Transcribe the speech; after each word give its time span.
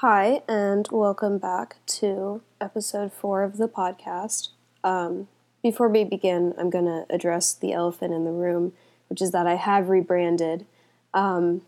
Hi, 0.00 0.42
and 0.46 0.86
welcome 0.92 1.38
back 1.38 1.78
to 1.86 2.40
episode 2.60 3.12
four 3.12 3.42
of 3.42 3.56
the 3.56 3.66
podcast. 3.66 4.50
Um, 4.84 5.26
before 5.60 5.88
we 5.88 6.04
begin, 6.04 6.54
I'm 6.56 6.70
going 6.70 6.84
to 6.84 7.04
address 7.10 7.52
the 7.52 7.72
elephant 7.72 8.14
in 8.14 8.24
the 8.24 8.30
room, 8.30 8.74
which 9.08 9.20
is 9.20 9.32
that 9.32 9.48
I 9.48 9.56
have 9.56 9.88
rebranded. 9.88 10.66
Um, 11.12 11.62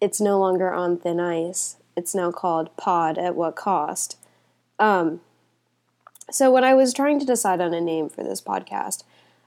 it's 0.00 0.20
no 0.20 0.40
longer 0.40 0.72
on 0.72 0.98
thin 0.98 1.20
ice, 1.20 1.76
it's 1.96 2.16
now 2.16 2.32
called 2.32 2.76
Pod 2.76 3.16
at 3.16 3.36
What 3.36 3.54
Cost. 3.54 4.16
Um, 4.80 5.20
so, 6.32 6.50
when 6.50 6.64
I 6.64 6.74
was 6.74 6.92
trying 6.92 7.20
to 7.20 7.26
decide 7.26 7.60
on 7.60 7.72
a 7.72 7.80
name 7.80 8.08
for 8.08 8.24
this 8.24 8.40
podcast, 8.40 9.04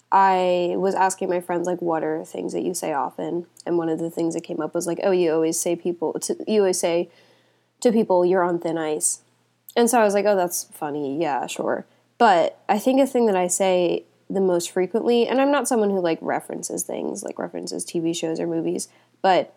I 0.10 0.76
was 0.78 0.96
asking 0.96 1.28
my 1.28 1.42
friends 1.42 1.68
like, 1.68 1.82
"What 1.82 2.02
are 2.02 2.24
things 2.24 2.54
that 2.54 2.64
you 2.64 2.74
say 2.74 2.94
often?" 2.94 3.48
And 3.66 3.78
one 3.78 3.90
of 3.90 4.00
the 4.00 4.10
things 4.10 4.36
that 4.36 4.46
came 4.46 4.62
up 4.62 4.74
was 4.74 4.88
like, 4.88 5.02
"Oh, 5.04 5.12
you 5.12 5.34
always 5.34 5.60
say 5.60 5.76
people. 5.76 6.14
To, 6.14 6.38
you 6.48 6.62
always 6.62 6.80
say 6.80 7.10
to 7.82 7.92
people, 7.92 8.26
you're 8.26 8.44
on 8.44 8.60
thin 8.60 8.78
ice." 8.78 9.22
And 9.76 9.90
so 9.90 10.00
I 10.00 10.04
was 10.04 10.14
like, 10.14 10.26
"Oh, 10.26 10.36
that's 10.36 10.66
funny. 10.66 11.20
Yeah, 11.20 11.48
sure." 11.48 11.86
But 12.18 12.60
I 12.70 12.80
think 12.80 13.02
a 13.02 13.08
thing 13.08 13.26
that 13.26 13.36
I 13.36 13.48
say 13.48 14.06
the 14.30 14.42
most 14.42 14.72
frequently, 14.72 15.28
and 15.28 15.42
I'm 15.42 15.52
not 15.52 15.68
someone 15.68 15.90
who 15.90 16.00
like 16.00 16.20
references 16.22 16.84
things, 16.84 17.24
like 17.24 17.40
references 17.40 17.86
TV 17.86 18.16
shows 18.16 18.40
or 18.40 18.48
movies, 18.48 18.88
but 19.22 19.54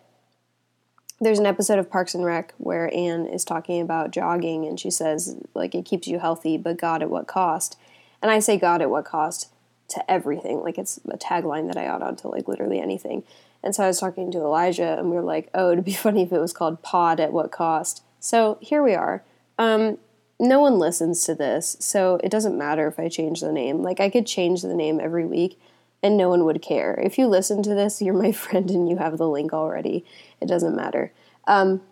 there's 1.21 1.39
an 1.39 1.45
episode 1.45 1.79
of 1.79 1.89
Parks 1.89 2.13
and 2.13 2.25
Rec 2.25 2.53
where 2.57 2.93
Ann 2.93 3.25
is 3.25 3.45
talking 3.45 3.81
about 3.81 4.11
jogging 4.11 4.65
and 4.65 4.79
she 4.79 4.91
says 4.91 5.37
like 5.53 5.73
it 5.73 5.85
keeps 5.85 6.07
you 6.07 6.19
healthy, 6.19 6.57
but 6.57 6.77
God 6.77 7.01
at 7.01 7.09
what 7.09 7.27
cost? 7.27 7.77
And 8.21 8.31
I 8.31 8.39
say 8.39 8.57
God 8.57 8.81
at 8.81 8.89
what 8.89 9.05
cost 9.05 9.49
to 9.89 10.11
everything. 10.11 10.61
Like 10.61 10.77
it's 10.77 10.99
a 11.09 11.17
tagline 11.17 11.67
that 11.67 11.77
I 11.77 11.83
add 11.83 12.01
on 12.01 12.15
to 12.17 12.27
like 12.27 12.47
literally 12.47 12.79
anything. 12.79 13.23
And 13.63 13.73
so 13.73 13.83
I 13.83 13.87
was 13.87 13.99
talking 13.99 14.31
to 14.31 14.39
Elijah 14.39 14.97
and 14.97 15.09
we 15.09 15.15
were 15.15 15.23
like, 15.23 15.49
oh, 15.53 15.71
it'd 15.71 15.85
be 15.85 15.93
funny 15.93 16.23
if 16.23 16.33
it 16.33 16.39
was 16.39 16.53
called 16.53 16.81
Pod 16.81 17.19
at 17.19 17.31
what 17.31 17.51
cost? 17.51 18.03
So 18.25 18.57
here 18.59 18.81
we 18.81 18.95
are. 18.95 19.23
Um, 19.59 19.99
no 20.39 20.59
one 20.59 20.79
listens 20.79 21.23
to 21.25 21.35
this, 21.35 21.77
so 21.79 22.19
it 22.23 22.31
doesn't 22.31 22.57
matter 22.57 22.87
if 22.87 22.99
I 22.99 23.07
change 23.07 23.39
the 23.39 23.51
name. 23.51 23.83
Like 23.83 23.99
I 23.99 24.09
could 24.09 24.25
change 24.25 24.63
the 24.63 24.73
name 24.73 24.99
every 24.99 25.27
week 25.27 25.59
and 26.01 26.17
no 26.17 26.29
one 26.29 26.43
would 26.43 26.59
care. 26.59 26.99
If 26.99 27.19
you 27.19 27.27
listen 27.27 27.61
to 27.61 27.75
this, 27.75 28.01
you're 28.01 28.15
my 28.15 28.31
friend 28.45 28.71
and 28.71 28.89
you 28.89 28.97
have 28.97 29.19
the 29.19 29.29
link 29.29 29.53
already. 29.53 30.03
It 30.41 30.47
doesn't 30.47 30.75
matter. 30.75 31.13
Um, 31.45 31.83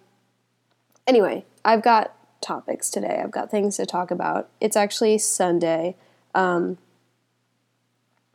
anyway, 1.05 1.45
I've 1.63 1.83
got 1.83 2.15
topics 2.41 2.89
today. 2.89 3.21
I've 3.23 3.29
got 3.29 3.51
things 3.51 3.77
to 3.77 3.85
talk 3.85 4.09
about. 4.09 4.49
It's 4.59 4.75
actually 4.75 5.19
Sunday. 5.19 5.95
Um, 6.33 6.79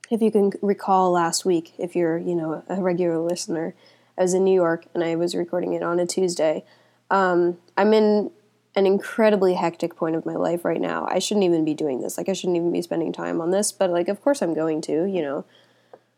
if 0.08 0.22
you 0.22 0.30
can 0.30 0.52
recall 0.62 1.10
last 1.10 1.44
week, 1.44 1.74
if 1.78 1.96
you're, 1.96 2.16
you 2.16 2.36
know, 2.36 2.62
a 2.69 2.80
regular 2.80 3.19
listener, 3.19 3.74
I 4.16 4.22
was 4.22 4.34
in 4.34 4.44
New 4.44 4.54
York 4.54 4.86
and 4.94 5.02
I 5.02 5.16
was 5.16 5.34
recording 5.34 5.72
it 5.72 5.82
on 5.82 5.98
a 5.98 6.06
Tuesday. 6.06 6.64
Um, 7.10 7.58
I'm 7.76 7.92
in 7.94 8.30
an 8.74 8.86
incredibly 8.86 9.54
hectic 9.54 9.96
point 9.96 10.14
of 10.14 10.24
my 10.24 10.34
life 10.34 10.64
right 10.64 10.80
now. 10.80 11.06
I 11.10 11.18
shouldn't 11.18 11.44
even 11.44 11.64
be 11.64 11.74
doing 11.74 12.00
this. 12.00 12.16
Like, 12.16 12.28
I 12.28 12.32
shouldn't 12.32 12.56
even 12.56 12.72
be 12.72 12.82
spending 12.82 13.12
time 13.12 13.40
on 13.40 13.50
this, 13.50 13.72
but 13.72 13.90
like, 13.90 14.08
of 14.08 14.22
course 14.22 14.42
I'm 14.42 14.54
going 14.54 14.80
to, 14.82 15.04
you 15.04 15.22
know. 15.22 15.44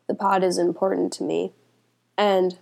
The 0.09 0.15
pod 0.15 0.43
is 0.43 0.59
important 0.59 1.13
to 1.15 1.23
me. 1.23 1.53
And 2.19 2.59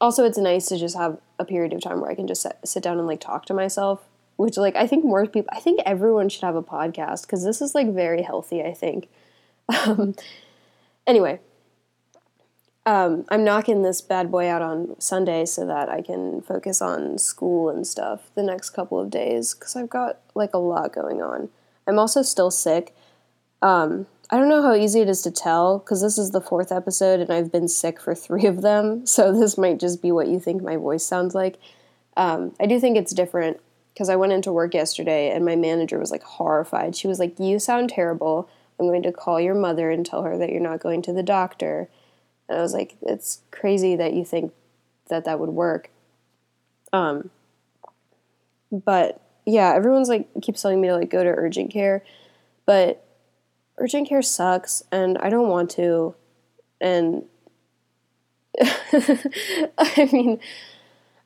also, 0.00 0.24
it's 0.24 0.36
nice 0.36 0.66
to 0.66 0.78
just 0.78 0.96
have 0.96 1.18
a 1.38 1.44
period 1.44 1.72
of 1.72 1.80
time 1.80 2.00
where 2.00 2.10
I 2.10 2.14
can 2.14 2.26
just 2.26 2.42
sit, 2.42 2.58
sit 2.64 2.82
down 2.82 2.98
and 2.98 3.06
like 3.06 3.20
talk 3.20 3.46
to 3.46 3.54
myself, 3.54 4.02
which, 4.36 4.56
like, 4.58 4.76
I 4.76 4.86
think 4.86 5.04
more 5.04 5.26
people, 5.26 5.48
I 5.52 5.60
think 5.60 5.80
everyone 5.86 6.28
should 6.28 6.44
have 6.44 6.54
a 6.54 6.62
podcast 6.62 7.22
because 7.22 7.44
this 7.44 7.62
is 7.62 7.74
like 7.74 7.92
very 7.92 8.22
healthy, 8.22 8.62
I 8.62 8.72
think. 8.72 9.08
Um, 9.86 10.14
anyway, 11.06 11.40
um, 12.86 13.24
I'm 13.30 13.44
knocking 13.44 13.82
this 13.82 14.02
bad 14.02 14.30
boy 14.30 14.48
out 14.48 14.60
on 14.60 15.00
Sunday 15.00 15.46
so 15.46 15.66
that 15.66 15.88
I 15.88 16.02
can 16.02 16.42
focus 16.42 16.82
on 16.82 17.18
school 17.18 17.70
and 17.70 17.86
stuff 17.86 18.30
the 18.34 18.42
next 18.42 18.70
couple 18.70 19.00
of 19.00 19.10
days 19.10 19.54
because 19.54 19.74
I've 19.74 19.88
got 19.88 20.18
like 20.34 20.52
a 20.52 20.58
lot 20.58 20.92
going 20.92 21.22
on. 21.22 21.48
I'm 21.86 21.98
also 21.98 22.20
still 22.22 22.50
sick. 22.50 22.94
Um, 23.62 24.06
I 24.30 24.36
don't 24.36 24.48
know 24.48 24.62
how 24.62 24.74
easy 24.74 25.00
it 25.00 25.08
is 25.08 25.22
to 25.22 25.30
tell 25.30 25.78
because 25.78 26.02
this 26.02 26.18
is 26.18 26.30
the 26.30 26.40
fourth 26.40 26.72
episode 26.72 27.20
and 27.20 27.30
I've 27.30 27.52
been 27.52 27.68
sick 27.68 28.00
for 28.00 28.14
three 28.14 28.46
of 28.46 28.60
them, 28.60 29.06
so 29.06 29.32
this 29.32 29.56
might 29.56 29.80
just 29.80 30.02
be 30.02 30.12
what 30.12 30.28
you 30.28 30.38
think 30.38 30.62
my 30.62 30.76
voice 30.76 31.04
sounds 31.04 31.34
like. 31.34 31.58
Um, 32.16 32.54
I 32.60 32.66
do 32.66 32.78
think 32.78 32.96
it's 32.96 33.14
different 33.14 33.60
because 33.94 34.10
I 34.10 34.16
went 34.16 34.32
into 34.32 34.52
work 34.52 34.74
yesterday 34.74 35.30
and 35.30 35.44
my 35.44 35.56
manager 35.56 35.98
was 35.98 36.10
like 36.10 36.22
horrified. 36.22 36.96
She 36.96 37.08
was 37.08 37.18
like, 37.18 37.38
You 37.38 37.58
sound 37.58 37.90
terrible. 37.90 38.48
I'm 38.78 38.86
going 38.86 39.04
to 39.04 39.12
call 39.12 39.40
your 39.40 39.54
mother 39.54 39.90
and 39.90 40.04
tell 40.04 40.22
her 40.22 40.36
that 40.36 40.50
you're 40.50 40.60
not 40.60 40.80
going 40.80 41.00
to 41.02 41.12
the 41.12 41.22
doctor. 41.22 41.88
And 42.48 42.58
I 42.58 42.62
was 42.62 42.72
like, 42.72 42.96
it's 43.02 43.40
crazy 43.50 43.96
that 43.96 44.12
you 44.12 44.24
think 44.24 44.52
that 45.08 45.24
that 45.24 45.38
would 45.38 45.50
work. 45.50 45.90
Um, 46.92 47.30
but 48.70 49.20
yeah, 49.46 49.74
everyone's 49.74 50.08
like 50.08 50.28
keeps 50.42 50.62
telling 50.62 50.80
me 50.80 50.88
to 50.88 50.96
like 50.96 51.10
go 51.10 51.22
to 51.22 51.30
urgent 51.30 51.70
care, 51.72 52.02
but 52.66 53.04
urgent 53.78 54.08
care 54.08 54.22
sucks, 54.22 54.82
and 54.90 55.18
I 55.18 55.28
don't 55.28 55.48
want 55.48 55.70
to. 55.72 56.14
And 56.80 57.24
I 58.62 60.08
mean, 60.12 60.40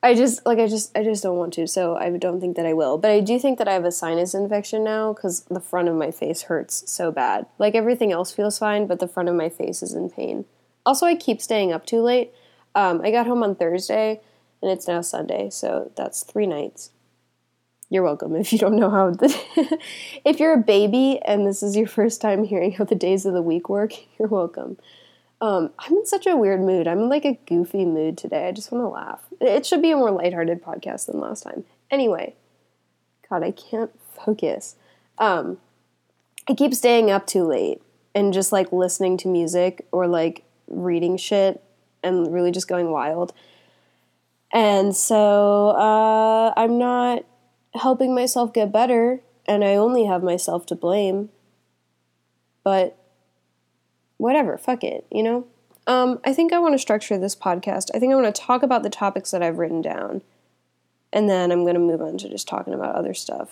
I 0.01 0.15
just 0.15 0.45
like 0.45 0.59
I 0.59 0.67
just 0.67 0.97
I 0.97 1.03
just 1.03 1.23
don't 1.23 1.37
want 1.37 1.53
to, 1.53 1.67
so 1.67 1.95
I 1.95 2.09
don't 2.09 2.39
think 2.39 2.55
that 2.55 2.65
I 2.65 2.73
will. 2.73 2.97
But 2.97 3.11
I 3.11 3.19
do 3.19 3.39
think 3.39 3.57
that 3.57 3.67
I 3.67 3.73
have 3.73 3.85
a 3.85 3.91
sinus 3.91 4.33
infection 4.33 4.83
now 4.83 5.13
because 5.13 5.41
the 5.49 5.59
front 5.59 5.87
of 5.87 5.95
my 5.95 6.11
face 6.11 6.43
hurts 6.43 6.89
so 6.89 7.11
bad. 7.11 7.45
Like 7.57 7.75
everything 7.75 8.11
else 8.11 8.31
feels 8.33 8.57
fine, 8.59 8.87
but 8.87 8.99
the 8.99 9.07
front 9.07 9.29
of 9.29 9.35
my 9.35 9.49
face 9.49 9.83
is 9.83 9.93
in 9.93 10.09
pain. 10.09 10.45
Also, 10.89 11.05
I 11.05 11.13
keep 11.13 11.39
staying 11.39 11.71
up 11.71 11.85
too 11.85 12.01
late. 12.01 12.33
Um, 12.73 13.01
I 13.03 13.11
got 13.11 13.27
home 13.27 13.43
on 13.43 13.53
Thursday, 13.53 14.21
and 14.59 14.71
it's 14.71 14.87
now 14.87 15.01
Sunday, 15.01 15.51
so 15.51 15.91
that's 15.95 16.23
three 16.23 16.47
nights. 16.47 16.89
You're 17.91 18.01
welcome. 18.01 18.35
If 18.35 18.51
you 18.51 18.57
don't 18.57 18.75
know 18.75 18.89
how, 18.89 19.11
the 19.11 19.79
if 20.25 20.39
you're 20.39 20.55
a 20.55 20.57
baby 20.57 21.19
and 21.23 21.45
this 21.45 21.61
is 21.61 21.77
your 21.77 21.85
first 21.85 22.21
time 22.21 22.43
hearing 22.43 22.71
how 22.71 22.85
the 22.85 22.95
days 22.95 23.27
of 23.27 23.35
the 23.35 23.41
week 23.43 23.69
work, 23.69 23.93
you're 24.17 24.29
welcome. 24.29 24.79
Um, 25.39 25.69
I'm 25.77 25.93
in 25.93 26.07
such 26.07 26.25
a 26.25 26.35
weird 26.35 26.61
mood. 26.61 26.87
I'm 26.87 27.01
in 27.01 27.09
like 27.09 27.23
a 27.23 27.39
goofy 27.45 27.85
mood 27.85 28.17
today. 28.17 28.47
I 28.47 28.51
just 28.51 28.71
want 28.71 28.83
to 28.83 28.89
laugh. 28.89 29.21
It 29.39 29.67
should 29.67 29.83
be 29.83 29.91
a 29.91 29.95
more 29.95 30.09
lighthearted 30.09 30.63
podcast 30.63 31.05
than 31.05 31.19
last 31.19 31.43
time. 31.43 31.65
Anyway, 31.91 32.33
God, 33.29 33.43
I 33.43 33.51
can't 33.51 33.91
focus. 34.25 34.75
Um, 35.19 35.59
I 36.47 36.55
keep 36.55 36.73
staying 36.73 37.11
up 37.11 37.27
too 37.27 37.43
late 37.43 37.79
and 38.15 38.33
just 38.33 38.51
like 38.51 38.71
listening 38.71 39.17
to 39.17 39.27
music 39.27 39.85
or 39.91 40.07
like 40.07 40.45
reading 40.69 41.17
shit 41.17 41.61
and 42.03 42.33
really 42.33 42.51
just 42.51 42.67
going 42.67 42.91
wild. 42.91 43.33
And 44.51 44.95
so 44.95 45.69
uh, 45.69 46.53
I'm 46.57 46.77
not 46.77 47.25
helping 47.75 48.15
myself 48.15 48.53
get 48.53 48.71
better, 48.71 49.21
and 49.47 49.63
I 49.63 49.75
only 49.75 50.05
have 50.05 50.23
myself 50.23 50.65
to 50.67 50.75
blame. 50.75 51.29
But 52.63 52.97
whatever, 54.17 54.57
fuck 54.57 54.83
it, 54.83 55.05
you 55.11 55.23
know? 55.23 55.47
Um, 55.87 56.19
I 56.23 56.33
think 56.33 56.53
I 56.53 56.59
want 56.59 56.73
to 56.73 56.79
structure 56.79 57.17
this 57.17 57.35
podcast. 57.35 57.89
I 57.93 57.99
think 57.99 58.11
I 58.11 58.15
want 58.15 58.33
to 58.33 58.41
talk 58.41 58.63
about 58.63 58.83
the 58.83 58.89
topics 58.89 59.31
that 59.31 59.41
I've 59.41 59.57
written 59.57 59.81
down, 59.81 60.21
and 61.11 61.29
then 61.29 61.51
I'm 61.51 61.63
going 61.63 61.75
to 61.75 61.79
move 61.79 62.01
on 62.01 62.17
to 62.19 62.29
just 62.29 62.47
talking 62.47 62.73
about 62.73 62.95
other 62.95 63.13
stuff. 63.13 63.49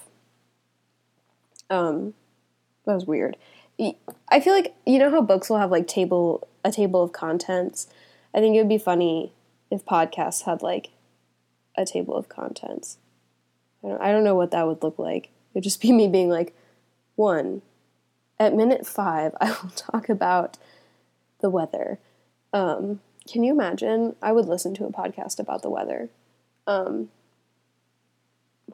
Um, 1.70 2.14
that 2.86 2.94
was 2.94 3.06
weird. 3.06 3.38
I 3.80 4.40
feel 4.40 4.54
like 4.54 4.76
you 4.86 4.98
know 4.98 5.12
how 5.12 5.22
books 5.22 5.50
will 5.50 5.60
have 5.60 5.72
like 5.72 5.88
table 5.88 6.48
a 6.64 6.72
table 6.72 7.04
of 7.04 7.12
contents. 7.12 7.88
I 8.34 8.40
think 8.40 8.56
it 8.56 8.60
would 8.60 8.70
be 8.70 8.78
funny 8.78 9.32
if 9.72 9.86
podcasts 9.86 10.44
had 10.44 10.62
like 10.62 10.90
a 11.78 11.86
table 11.86 12.16
of 12.16 12.30
contents. 12.30 12.98
I 13.84 13.90
don't, 13.90 14.02
I 14.02 14.12
don't 14.12 14.24
know 14.24 14.36
what 14.36 14.52
that 14.52 14.68
would 14.68 14.84
look 14.84 14.98
like. 14.98 15.30
It'd 15.54 15.64
just 15.64 15.82
be 15.82 15.92
me 15.94 16.08
being 16.08 16.30
like, 16.30 16.56
one, 17.16 17.62
at 18.40 18.56
minute 18.56 18.86
five, 18.86 19.34
I 19.42 19.50
will 19.50 19.72
talk 19.76 20.10
about 20.10 20.58
the 21.42 21.50
weather. 21.50 22.00
Um, 22.54 23.02
can 23.30 23.44
you 23.44 23.52
imagine? 23.52 24.16
I 24.22 24.32
would 24.32 24.46
listen 24.46 24.74
to 24.76 24.86
a 24.86 24.92
podcast 24.92 25.40
about 25.40 25.62
the 25.62 25.70
weather. 25.70 26.10
Um, 26.66 27.10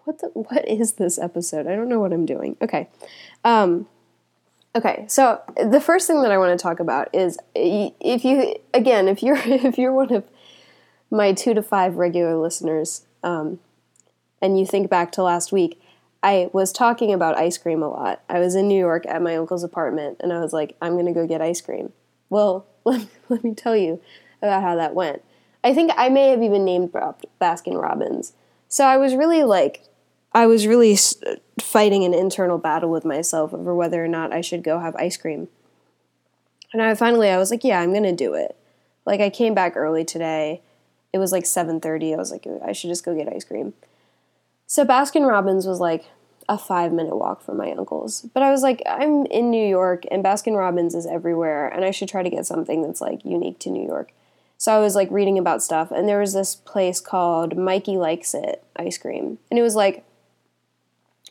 what 0.04 0.20
the 0.20 0.28
what 0.28 0.68
is 0.68 0.94
this 0.94 1.18
episode? 1.18 1.68
I 1.68 1.76
don't 1.76 1.90
know 1.90 2.00
what 2.00 2.14
I'm 2.14 2.26
doing. 2.26 2.58
Okay. 2.62 2.90
Um, 3.44 3.88
Okay, 4.76 5.06
so 5.08 5.40
the 5.64 5.80
first 5.80 6.08
thing 6.08 6.24
that 6.24 6.32
I 6.32 6.38
want 6.38 6.58
to 6.58 6.62
talk 6.62 6.80
about 6.80 7.10
is 7.14 7.38
if 7.54 8.26
you 8.26 8.56
again 8.74 9.08
if 9.08 9.22
you're 9.22 9.38
if 9.46 9.78
you're 9.78 9.94
one 9.94 10.12
of 10.12 10.24
my 11.12 11.32
two 11.32 11.54
to 11.54 11.62
five 11.62 11.96
regular 11.96 12.36
listeners, 12.36 13.06
um, 13.24 13.60
and 14.42 14.60
you 14.60 14.66
think 14.66 14.90
back 14.90 15.12
to 15.14 15.24
last 15.24 15.52
week, 15.52 15.80
I 16.24 16.50
was 16.54 16.72
talking 16.72 17.14
about 17.14 17.38
ice 17.38 17.58
cream 17.58 17.84
a 17.84 17.90
lot. 17.90 18.24
I 18.28 18.40
was 18.40 18.56
in 18.56 18.68
New 18.68 18.80
York 18.80 19.06
at 19.08 19.22
my 19.22 19.36
uncle's 19.36 19.64
apartment, 19.64 20.18
and 20.22 20.34
I 20.34 20.40
was 20.40 20.54
like, 20.54 20.76
I'm 20.82 20.94
going 20.94 21.06
to 21.06 21.14
go 21.14 21.28
get 21.28 21.42
ice 21.42 21.62
cream. 21.62 21.94
Well, 22.30 22.66
let, 22.86 23.06
let 23.30 23.44
me 23.44 23.54
tell 23.54 23.78
you 23.78 24.02
about 24.42 24.64
how 24.64 24.76
that 24.76 24.96
went. 24.96 25.22
I 25.64 25.74
think 25.74 25.92
I 25.96 26.10
may 26.10 26.30
have 26.30 26.42
even 26.42 26.66
named 26.66 26.92
Baskin 26.92 27.82
Robbins. 27.82 28.34
So 28.68 28.86
I 28.86 28.98
was 28.98 29.16
really 29.16 29.44
like 29.44 29.84
I 30.34 30.48
was 30.48 30.66
really 30.66 30.98
fighting 31.62 32.04
an 32.04 32.14
internal 32.14 32.58
battle 32.58 32.90
with 32.90 33.06
myself 33.06 33.54
over 33.54 33.76
whether 33.76 34.04
or 34.04 34.08
not 34.08 34.34
I 34.34 34.42
should 34.42 34.64
go 34.64 34.80
have 34.80 34.96
ice 34.96 35.18
cream. 35.18 35.48
And 36.72 36.82
I 36.82 36.96
finally 36.96 37.30
I 37.30 37.38
was 37.38 37.52
like, 37.52 37.64
yeah, 37.64 37.80
I'm 37.80 37.92
going 37.92 38.04
to 38.04 38.16
do 38.16 38.34
it. 38.34 38.58
Like 39.06 39.22
I 39.22 39.30
came 39.30 39.54
back 39.54 39.76
early 39.76 40.04
today. 40.04 40.62
It 41.12 41.20
was 41.20 41.32
like 41.32 41.44
7:30. 41.44 42.14
I 42.14 42.18
was 42.18 42.32
like, 42.32 42.48
I 42.66 42.72
should 42.72 42.90
just 42.90 43.06
go 43.06 43.16
get 43.16 43.32
ice 43.32 43.44
cream. 43.44 43.74
So 44.66 44.84
Baskin 44.84 45.28
Robbins 45.28 45.68
was 45.68 45.80
like 45.80 46.06
a 46.50 46.58
five 46.58 46.92
minute 46.92 47.16
walk 47.16 47.44
from 47.44 47.58
my 47.58 47.72
uncle's. 47.72 48.22
But 48.34 48.42
I 48.42 48.50
was 48.50 48.64
like, 48.64 48.82
I'm 48.88 49.26
in 49.28 49.52
New 49.52 49.66
York 49.66 50.04
and 50.10 50.24
Baskin 50.24 50.58
Robbins 50.58 50.96
is 50.96 51.06
everywhere 51.06 51.68
and 51.68 51.86
I 51.86 51.92
should 51.92 52.10
try 52.10 52.24
to 52.24 52.30
get 52.30 52.48
something 52.48 52.82
that's 52.82 53.02
like 53.02 53.24
unique 53.24 53.60
to 53.60 53.70
New 53.70 53.86
York. 53.86 54.12
So 54.58 54.74
I 54.74 54.80
was 54.80 54.96
like 54.96 55.12
reading 55.12 55.38
about 55.38 55.62
stuff 55.62 55.92
and 55.92 56.08
there 56.08 56.20
was 56.20 56.34
this 56.34 56.56
place 56.56 57.00
called 57.00 57.58
Mikey 57.58 57.98
Likes 57.98 58.34
It 58.34 58.64
ice 58.76 58.98
cream. 58.98 59.38
And 59.52 59.60
it 59.60 59.62
was 59.62 59.76
like 59.76 60.04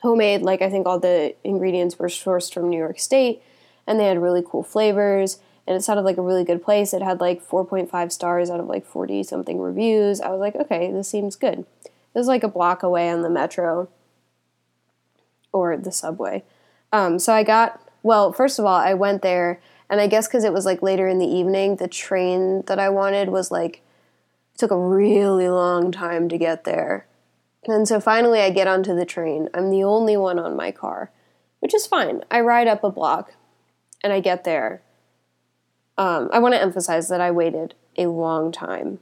homemade, 0.03 0.43
like 0.43 0.63
I 0.63 0.71
think 0.71 0.87
all 0.87 0.99
the 0.99 1.35
ingredients 1.45 1.99
were 1.99 2.09
sourced 2.09 2.53
from 2.53 2.69
New 2.69 2.79
York 2.79 2.99
State 2.99 3.43
and 3.87 3.99
they 3.99 4.07
had 4.07 4.21
really 4.21 4.43
cool 4.45 4.63
flavors 4.63 5.39
and 5.67 5.77
it 5.77 5.83
sounded 5.83 6.03
like 6.03 6.19
a 6.19 6.23
really 6.23 6.45
good 6.45 6.63
place. 6.63 6.93
It 6.93 7.03
had 7.03 7.21
like 7.21 7.47
4.5 7.47 8.13
stars 8.13 8.51
out 8.51 8.61
of 8.61 8.67
like 8.67 8.85
40 8.85 9.23
something 9.23 9.61
reviews. 9.61 10.21
I 10.21 10.29
was 10.31 10.41
like, 10.41 10.57
okay, 10.57 10.91
this 10.91 11.09
seems 11.09 11.37
good. 11.37 11.61
It 12.15 12.19
was 12.19 12.27
like 12.27 12.43
a 12.43 12.49
block 12.49 12.83
away 12.83 13.09
on 13.09 13.23
the 13.23 13.31
metro 13.31 13.89
or 15.53 15.77
the 15.77 15.93
subway. 15.93 16.43
Um, 16.93 17.19
so 17.19 17.33
I 17.33 17.43
got, 17.43 17.81
well, 18.03 18.33
first 18.33 18.59
of 18.59 18.65
all, 18.65 18.77
I 18.77 18.95
went 18.95 19.23
there, 19.23 19.61
and 19.89 20.01
I 20.01 20.07
guess 20.07 20.27
because 20.27 20.45
it 20.45 20.53
was 20.53 20.67
like 20.67 20.83
later 20.83 21.07
in 21.07 21.19
the 21.19 21.27
evening, 21.27 21.77
the 21.77 21.89
train 21.89 22.63
that 22.67 22.79
I 22.79 22.89
wanted 22.89 23.29
was 23.29 23.51
like, 23.51 23.83
took 24.57 24.71
a 24.71 24.79
really 24.79 25.49
long 25.49 25.91
time 25.91 26.29
to 26.29 26.39
get 26.39 26.65
there. 26.65 27.07
And 27.67 27.87
so 27.87 28.01
finally 28.01 28.41
I 28.41 28.51
get 28.51 28.67
onto 28.67 28.95
the 28.95 29.05
train. 29.05 29.49
I'm 29.55 29.71
the 29.71 29.85
only 29.85 30.17
one 30.17 30.39
on 30.39 30.57
my 30.57 30.73
car, 30.73 31.11
which 31.61 31.75
is 31.75 31.87
fine. 31.87 32.23
I 32.31 32.41
ride 32.41 32.69
up 32.69 32.83
a 32.83 32.91
block 32.91 33.35
and 34.03 34.13
I 34.13 34.21
get 34.21 34.45
there. 34.45 34.83
Um, 35.97 36.29
I 36.33 36.39
want 36.39 36.55
to 36.55 36.63
emphasize 36.63 37.09
that 37.09 37.21
I 37.21 37.31
waited 37.31 37.75
a 37.97 38.07
long 38.07 38.51
time. 38.51 38.99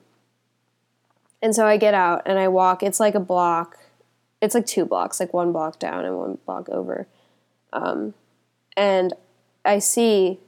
And 1.40 1.54
so 1.54 1.66
I 1.66 1.78
get 1.78 1.94
out 1.94 2.22
and 2.26 2.38
I 2.38 2.48
walk. 2.48 2.82
It's 2.82 3.00
like 3.00 3.14
a 3.14 3.20
block 3.20 3.78
it's 4.40 4.54
like 4.54 4.66
two 4.66 4.86
blocks, 4.86 5.20
like 5.20 5.34
one 5.34 5.52
block 5.52 5.78
down 5.78 6.04
and 6.04 6.16
one 6.16 6.38
block 6.46 6.68
over. 6.68 7.06
Um, 7.72 8.14
and 8.76 9.12
I 9.64 9.78
see 9.78 10.38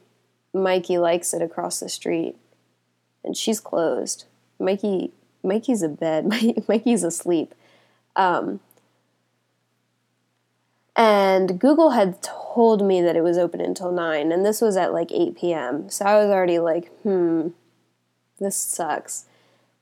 Mikey 0.55 0.99
likes 0.99 1.35
it 1.35 1.43
across 1.43 1.81
the 1.81 1.89
street, 1.89 2.37
and 3.23 3.37
she's 3.37 3.61
closed. 3.61 4.25
Mikey, 4.59 5.13
Mikey's 5.43 5.83
in 5.83 5.97
bed. 5.97 6.27
Mikey's 6.69 7.05
asleep. 7.05 7.55
Um, 8.17 8.61
and 10.95 11.59
Google 11.59 11.91
had 11.91 12.23
told 12.23 12.85
me 12.85 13.01
that 13.01 13.17
it 13.17 13.23
was 13.23 13.39
open 13.39 13.61
until 13.61 13.93
9, 13.93 14.31
and 14.31 14.45
this 14.45 14.61
was 14.61 14.77
at 14.77 14.93
like 14.93 15.11
8 15.11 15.37
p.m. 15.37 15.89
So 15.89 16.05
I 16.05 16.17
was 16.17 16.31
already 16.31 16.59
like, 16.59 16.91
hmm, 17.03 17.49
this 18.39 18.57
sucks. 18.57 19.27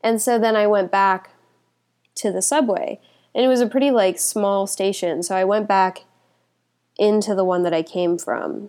And 0.02 0.22
so 0.22 0.38
then 0.38 0.56
I 0.56 0.66
went 0.66 0.90
back 0.90 1.30
to 2.16 2.30
the 2.30 2.42
subway 2.42 3.00
and 3.34 3.44
it 3.44 3.48
was 3.48 3.60
a 3.60 3.66
pretty 3.66 3.90
like 3.90 4.18
small 4.18 4.66
station 4.66 5.22
so 5.22 5.34
i 5.34 5.44
went 5.44 5.66
back 5.66 6.04
into 6.98 7.34
the 7.34 7.44
one 7.44 7.62
that 7.62 7.72
i 7.72 7.82
came 7.82 8.18
from 8.18 8.68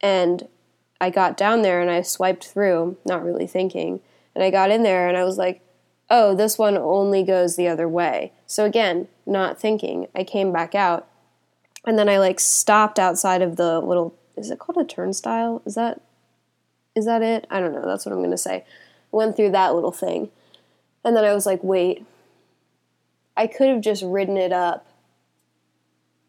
and 0.00 0.48
i 1.00 1.08
got 1.08 1.36
down 1.36 1.62
there 1.62 1.80
and 1.80 1.90
i 1.90 2.02
swiped 2.02 2.44
through 2.44 2.96
not 3.04 3.24
really 3.24 3.46
thinking 3.46 4.00
and 4.34 4.44
i 4.44 4.50
got 4.50 4.70
in 4.70 4.82
there 4.82 5.08
and 5.08 5.16
i 5.16 5.24
was 5.24 5.38
like 5.38 5.62
oh 6.10 6.34
this 6.34 6.58
one 6.58 6.76
only 6.76 7.22
goes 7.22 7.56
the 7.56 7.68
other 7.68 7.88
way 7.88 8.32
so 8.46 8.64
again 8.64 9.08
not 9.24 9.60
thinking 9.60 10.06
i 10.14 10.22
came 10.22 10.52
back 10.52 10.74
out 10.74 11.06
and 11.84 11.98
then 11.98 12.08
i 12.08 12.18
like 12.18 12.40
stopped 12.40 12.98
outside 12.98 13.42
of 13.42 13.56
the 13.56 13.80
little 13.80 14.14
is 14.36 14.50
it 14.50 14.58
called 14.58 14.78
a 14.78 14.84
turnstile 14.84 15.62
is 15.64 15.74
that 15.74 16.00
is 16.94 17.04
that 17.04 17.22
it 17.22 17.46
i 17.50 17.60
don't 17.60 17.72
know 17.72 17.86
that's 17.86 18.04
what 18.04 18.12
i'm 18.12 18.20
going 18.20 18.30
to 18.30 18.38
say 18.38 18.64
went 19.10 19.36
through 19.36 19.50
that 19.50 19.74
little 19.74 19.92
thing 19.92 20.30
and 21.04 21.16
then 21.16 21.24
i 21.24 21.34
was 21.34 21.46
like 21.46 21.62
wait 21.62 22.04
I 23.36 23.46
could 23.46 23.68
have 23.68 23.80
just 23.80 24.02
ridden 24.02 24.36
it 24.36 24.52
up 24.52 24.86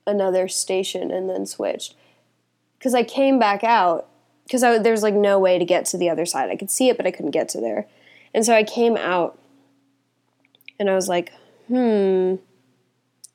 another 0.05 0.47
station 0.47 1.09
and 1.09 1.29
then 1.29 1.45
switched. 1.45 1.95
Because 2.77 2.93
I 2.93 3.03
came 3.03 3.39
back 3.39 3.63
out, 3.63 4.07
because 4.43 4.61
there's 4.61 5.03
like 5.03 5.13
no 5.13 5.39
way 5.39 5.57
to 5.57 5.65
get 5.65 5.85
to 5.85 5.97
the 5.97 6.09
other 6.09 6.25
side. 6.25 6.49
I 6.49 6.55
could 6.55 6.69
see 6.69 6.89
it, 6.89 6.97
but 6.97 7.07
I 7.07 7.11
couldn't 7.11 7.31
get 7.31 7.49
to 7.49 7.61
there. 7.61 7.87
And 8.33 8.45
so 8.45 8.53
I 8.53 8.63
came 8.63 8.97
out 8.97 9.39
and 10.79 10.89
I 10.89 10.95
was 10.95 11.07
like, 11.07 11.33
hmm. 11.67 12.35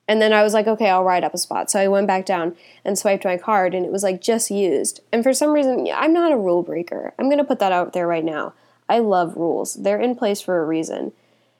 And 0.09 0.21
then 0.21 0.33
I 0.33 0.43
was 0.43 0.53
like, 0.53 0.67
okay, 0.67 0.91
I'll 0.91 1.05
ride 1.05 1.25
up 1.25 1.33
a 1.33 1.39
spot. 1.39 1.71
So 1.71 1.79
I 1.79 1.89
went 1.89 2.07
back 2.07 2.27
down 2.27 2.57
and 2.85 2.99
swiped 2.99 3.25
my 3.25 3.39
card, 3.39 3.75
and 3.75 3.87
it 3.87 3.93
was 3.93 4.03
like 4.03 4.21
just 4.21 4.51
used. 4.51 5.01
And 5.13 5.23
for 5.23 5.33
some 5.33 5.53
reason, 5.53 5.89
I'm 5.95 6.13
not 6.13 6.33
a 6.33 6.37
rule 6.37 6.63
breaker. 6.63 7.15
I'm 7.19 7.27
going 7.27 7.39
to 7.39 7.45
put 7.45 7.61
that 7.61 7.73
out 7.73 7.93
there 7.93 8.07
right 8.07 8.25
now. 8.25 8.53
I 8.89 8.99
love 8.99 9.37
rules, 9.37 9.75
they're 9.75 10.01
in 10.01 10.17
place 10.17 10.41
for 10.41 10.61
a 10.61 10.67
reason. 10.67 11.13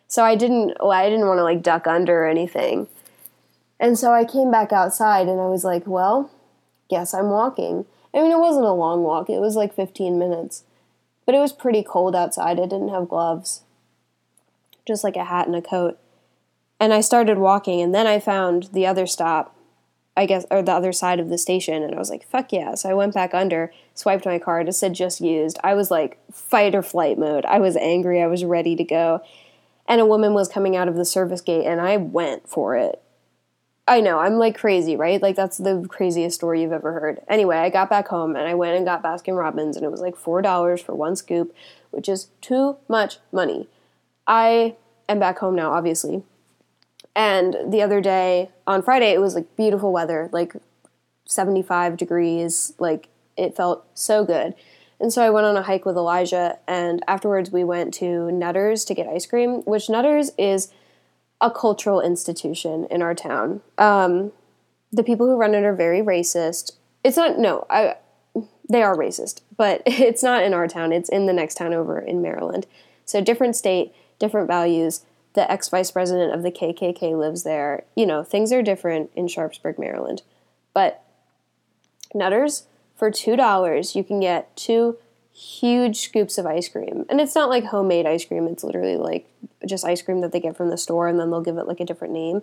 So 0.07 0.23
I 0.23 0.35
didn't 0.35 0.77
I 0.83 1.09
didn't 1.09 1.27
want 1.27 1.39
to 1.39 1.45
like 1.45 1.63
duck 1.63 1.87
under 1.87 2.25
or 2.25 2.29
anything. 2.29 2.89
And 3.81 3.99
so 3.99 4.13
I 4.13 4.27
came 4.27 4.51
back 4.51 4.73
outside 4.73 5.29
and 5.29 5.41
I 5.41 5.47
was 5.47 5.65
like, 5.65 5.87
well, 5.87 6.31
guess 6.91 7.15
I'm 7.15 7.31
walking. 7.31 7.87
I 8.13 8.21
mean, 8.21 8.31
it 8.31 8.39
wasn't 8.39 8.67
a 8.67 8.73
long 8.73 9.03
walk. 9.03 9.31
It 9.31 9.41
was 9.41 9.57
like 9.57 9.75
15 9.75 10.19
minutes. 10.19 10.65
But 11.25 11.35
it 11.35 11.39
was 11.39 11.53
pretty 11.53 11.83
cold 11.83 12.15
outside. 12.15 12.61
I 12.61 12.67
didn't 12.67 12.91
have 12.91 13.09
gloves. 13.09 13.63
Just 14.87 15.05
like 15.05 15.17
a 15.17 15.25
hat 15.25 15.47
and 15.47 15.57
a 15.57 15.63
coat. 15.63 15.99
And 16.81 16.93
I 16.93 17.01
started 17.01 17.39
walking 17.39 17.81
and 17.81 17.95
then 17.95 18.07
I 18.07 18.19
found 18.19 18.71
the 18.73 18.87
other 18.87 19.07
stop 19.07 19.57
I 20.15 20.27
guess, 20.27 20.45
or 20.51 20.61
the 20.61 20.73
other 20.73 20.93
side 20.93 21.21
of 21.21 21.31
the 21.31 21.39
station. 21.39 21.83
And 21.83 21.95
I 21.95 21.99
was 21.99 22.11
like, 22.11 22.29
fuck 22.29 22.53
yeah. 22.53 22.75
So 22.75 22.91
I 22.91 22.93
went 22.93 23.15
back 23.15 23.33
under, 23.33 23.73
swiped 23.95 24.27
my 24.27 24.39
card, 24.39 24.69
it 24.69 24.75
said 24.75 24.93
just 24.93 25.23
used. 25.23 25.59
I 25.65 25.73
was 25.73 25.91
like, 25.91 26.19
fight 26.31 26.75
or 26.75 26.83
flight 26.83 27.19
mode. 27.19 27.47
I 27.47 27.61
was 27.61 27.79
angry. 27.79 28.21
I 28.21 28.27
was 28.27 28.45
ready 28.45 28.77
to 28.77 28.85
go 28.85 29.23
and 29.89 30.01
a 30.01 30.07
woman 30.07 30.35
was 30.35 30.49
coming 30.49 30.77
out 30.77 30.89
of 30.89 30.97
the 30.97 31.05
service 31.05 31.41
gate 31.41 31.67
and 31.67 31.81
I 31.81 31.97
went 31.97 32.49
for 32.49 32.77
it. 32.77 33.03
I 33.87 34.01
know, 34.01 34.21
I'm 34.21 34.35
like 34.35 34.57
crazy, 34.57 34.95
right? 34.97 35.21
Like 35.21 35.35
that's 35.35 35.59
the 35.59 35.85
craziest 35.89 36.37
story 36.37 36.63
you've 36.63 36.73
ever 36.73 36.93
heard. 36.93 37.21
Anyway, 37.29 37.57
I 37.57 37.69
got 37.69 37.91
back 37.91 38.09
home 38.09 38.37
and 38.37 38.47
I 38.47 38.55
went 38.55 38.77
and 38.77 38.87
got 38.87 39.03
Baskin 39.03 39.37
Robbins 39.37 39.77
and 39.77 39.85
it 39.85 39.91
was 39.91 40.01
like 40.01 40.15
$4 40.15 40.81
for 40.81 40.95
one 40.95 41.17
scoop, 41.17 41.55
which 41.91 42.09
is 42.09 42.29
too 42.41 42.77
much 42.89 43.19
money. 43.33 43.69
I 44.27 44.77
am 45.09 45.19
back 45.19 45.39
home 45.39 45.55
now, 45.55 45.73
obviously. 45.73 46.23
And 47.15 47.57
the 47.73 47.83
other 47.83 48.01
day, 48.01 48.51
on 48.67 48.83
Friday, 48.83 49.13
it 49.13 49.21
was 49.21 49.35
like 49.35 49.57
beautiful 49.57 49.93
weather, 49.93 50.31
like 50.33 50.55
75 51.27 51.97
degrees, 51.97 52.73
like 52.79 53.09
it 53.37 53.57
felt 53.57 53.87
so 53.95 54.25
good. 54.25 54.55
And 55.01 55.13
so 55.13 55.23
I 55.23 55.31
went 55.31 55.47
on 55.47 55.57
a 55.57 55.63
hike 55.63 55.85
with 55.85 55.97
Elijah, 55.97 56.59
and 56.69 57.03
afterwards 57.09 57.51
we 57.51 57.65
went 57.65 57.93
to 57.95 58.31
Nutters 58.31 58.85
to 58.85 58.95
get 58.95 59.09
ice 59.09 59.27
cream, 59.27 59.63
which 59.63 59.91
Nutters 59.91 60.31
is 60.39 60.73
a 61.41 61.51
cultural 61.51 62.01
institution 62.01 62.87
in 62.89 63.03
our 63.03 63.15
town. 63.15 63.63
Um, 63.79 64.31
the 64.93 65.03
people 65.03 65.27
who 65.27 65.37
run 65.37 65.55
it 65.55 65.65
are 65.65 65.75
very 65.75 66.01
racist. 66.01 66.73
It's 67.03 67.17
not, 67.17 67.37
no, 67.37 67.67
I, 67.69 67.97
they 68.69 68.83
are 68.83 68.97
racist, 68.97 69.41
but 69.57 69.83
it's 69.87 70.23
not 70.23 70.45
in 70.45 70.55
our 70.55 70.69
town. 70.69 70.93
It's 70.93 71.09
in 71.09 71.27
the 71.27 71.33
next 71.33 71.57
town 71.57 71.75
over 71.75 71.99
in 71.99 72.23
Maryland. 72.23 72.67
So 73.05 73.21
different 73.21 73.57
state, 73.57 73.93
different 74.23 74.47
values. 74.47 75.05
The 75.35 75.51
ex 75.51 75.69
vice 75.69 75.91
president 75.91 76.33
of 76.33 76.43
the 76.43 76.53
KKK 76.53 77.19
lives 77.19 77.43
there. 77.43 77.85
You 77.97 78.07
know, 78.07 78.23
things 78.23 78.53
are 78.53 78.63
different 78.63 79.11
in 79.17 79.27
Sharpsburg, 79.27 79.79
Maryland. 79.79 80.23
But 80.73 81.03
Nutters 82.15 82.65
for 82.95 83.11
$2, 83.11 83.95
you 83.97 84.05
can 84.05 84.21
get 84.21 84.55
two 84.57 84.97
huge 85.33 85.97
scoops 86.03 86.39
of 86.39 86.47
ice 86.47 86.69
cream. 86.69 87.05
And 87.09 87.21
it's 87.21 87.35
not 87.35 87.49
like 87.49 87.65
homemade 87.65 88.07
ice 88.07 88.25
cream, 88.25 88.47
it's 88.47 88.63
literally 88.63 88.97
like 88.97 89.29
just 89.67 89.85
ice 89.85 90.03
cream 90.03 90.21
that 90.21 90.31
they 90.31 90.41
get 90.41 90.57
from 90.57 90.71
the 90.71 90.79
store 90.79 91.09
and 91.09 91.19
then 91.19 91.31
they'll 91.31 91.41
give 91.41 91.57
it 91.57 91.67
like 91.67 91.81
a 91.81 91.85
different 91.85 92.15
name. 92.15 92.43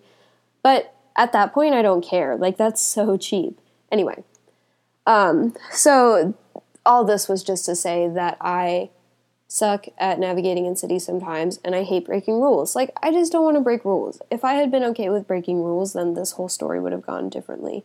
But 0.63 0.93
at 1.15 1.31
that 1.31 1.53
point, 1.53 1.75
I 1.75 1.81
don't 1.81 2.03
care. 2.03 2.35
Like, 2.35 2.57
that's 2.57 2.81
so 2.81 3.15
cheap. 3.15 3.59
Anyway, 3.91 4.23
um, 5.05 5.55
so 5.71 6.33
all 6.85 7.05
this 7.05 7.29
was 7.29 7.43
just 7.43 7.65
to 7.65 7.75
say 7.75 8.07
that 8.07 8.37
I 8.41 8.89
suck 9.51 9.87
at 9.97 10.19
navigating 10.19 10.67
in 10.67 10.75
cities 10.75 11.03
sometimes 11.03 11.59
and 11.65 11.75
I 11.75 11.83
hate 11.83 12.05
breaking 12.05 12.35
rules. 12.35 12.75
Like, 12.75 12.91
I 13.01 13.11
just 13.11 13.31
don't 13.31 13.43
want 13.43 13.57
to 13.57 13.61
break 13.61 13.83
rules. 13.83 14.21
If 14.29 14.45
I 14.45 14.53
had 14.53 14.71
been 14.71 14.83
okay 14.83 15.09
with 15.09 15.27
breaking 15.27 15.63
rules, 15.63 15.93
then 15.93 16.13
this 16.13 16.33
whole 16.33 16.47
story 16.47 16.79
would 16.79 16.91
have 16.91 17.05
gone 17.05 17.29
differently. 17.29 17.83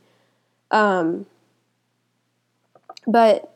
Um, 0.70 1.24
but 3.06 3.50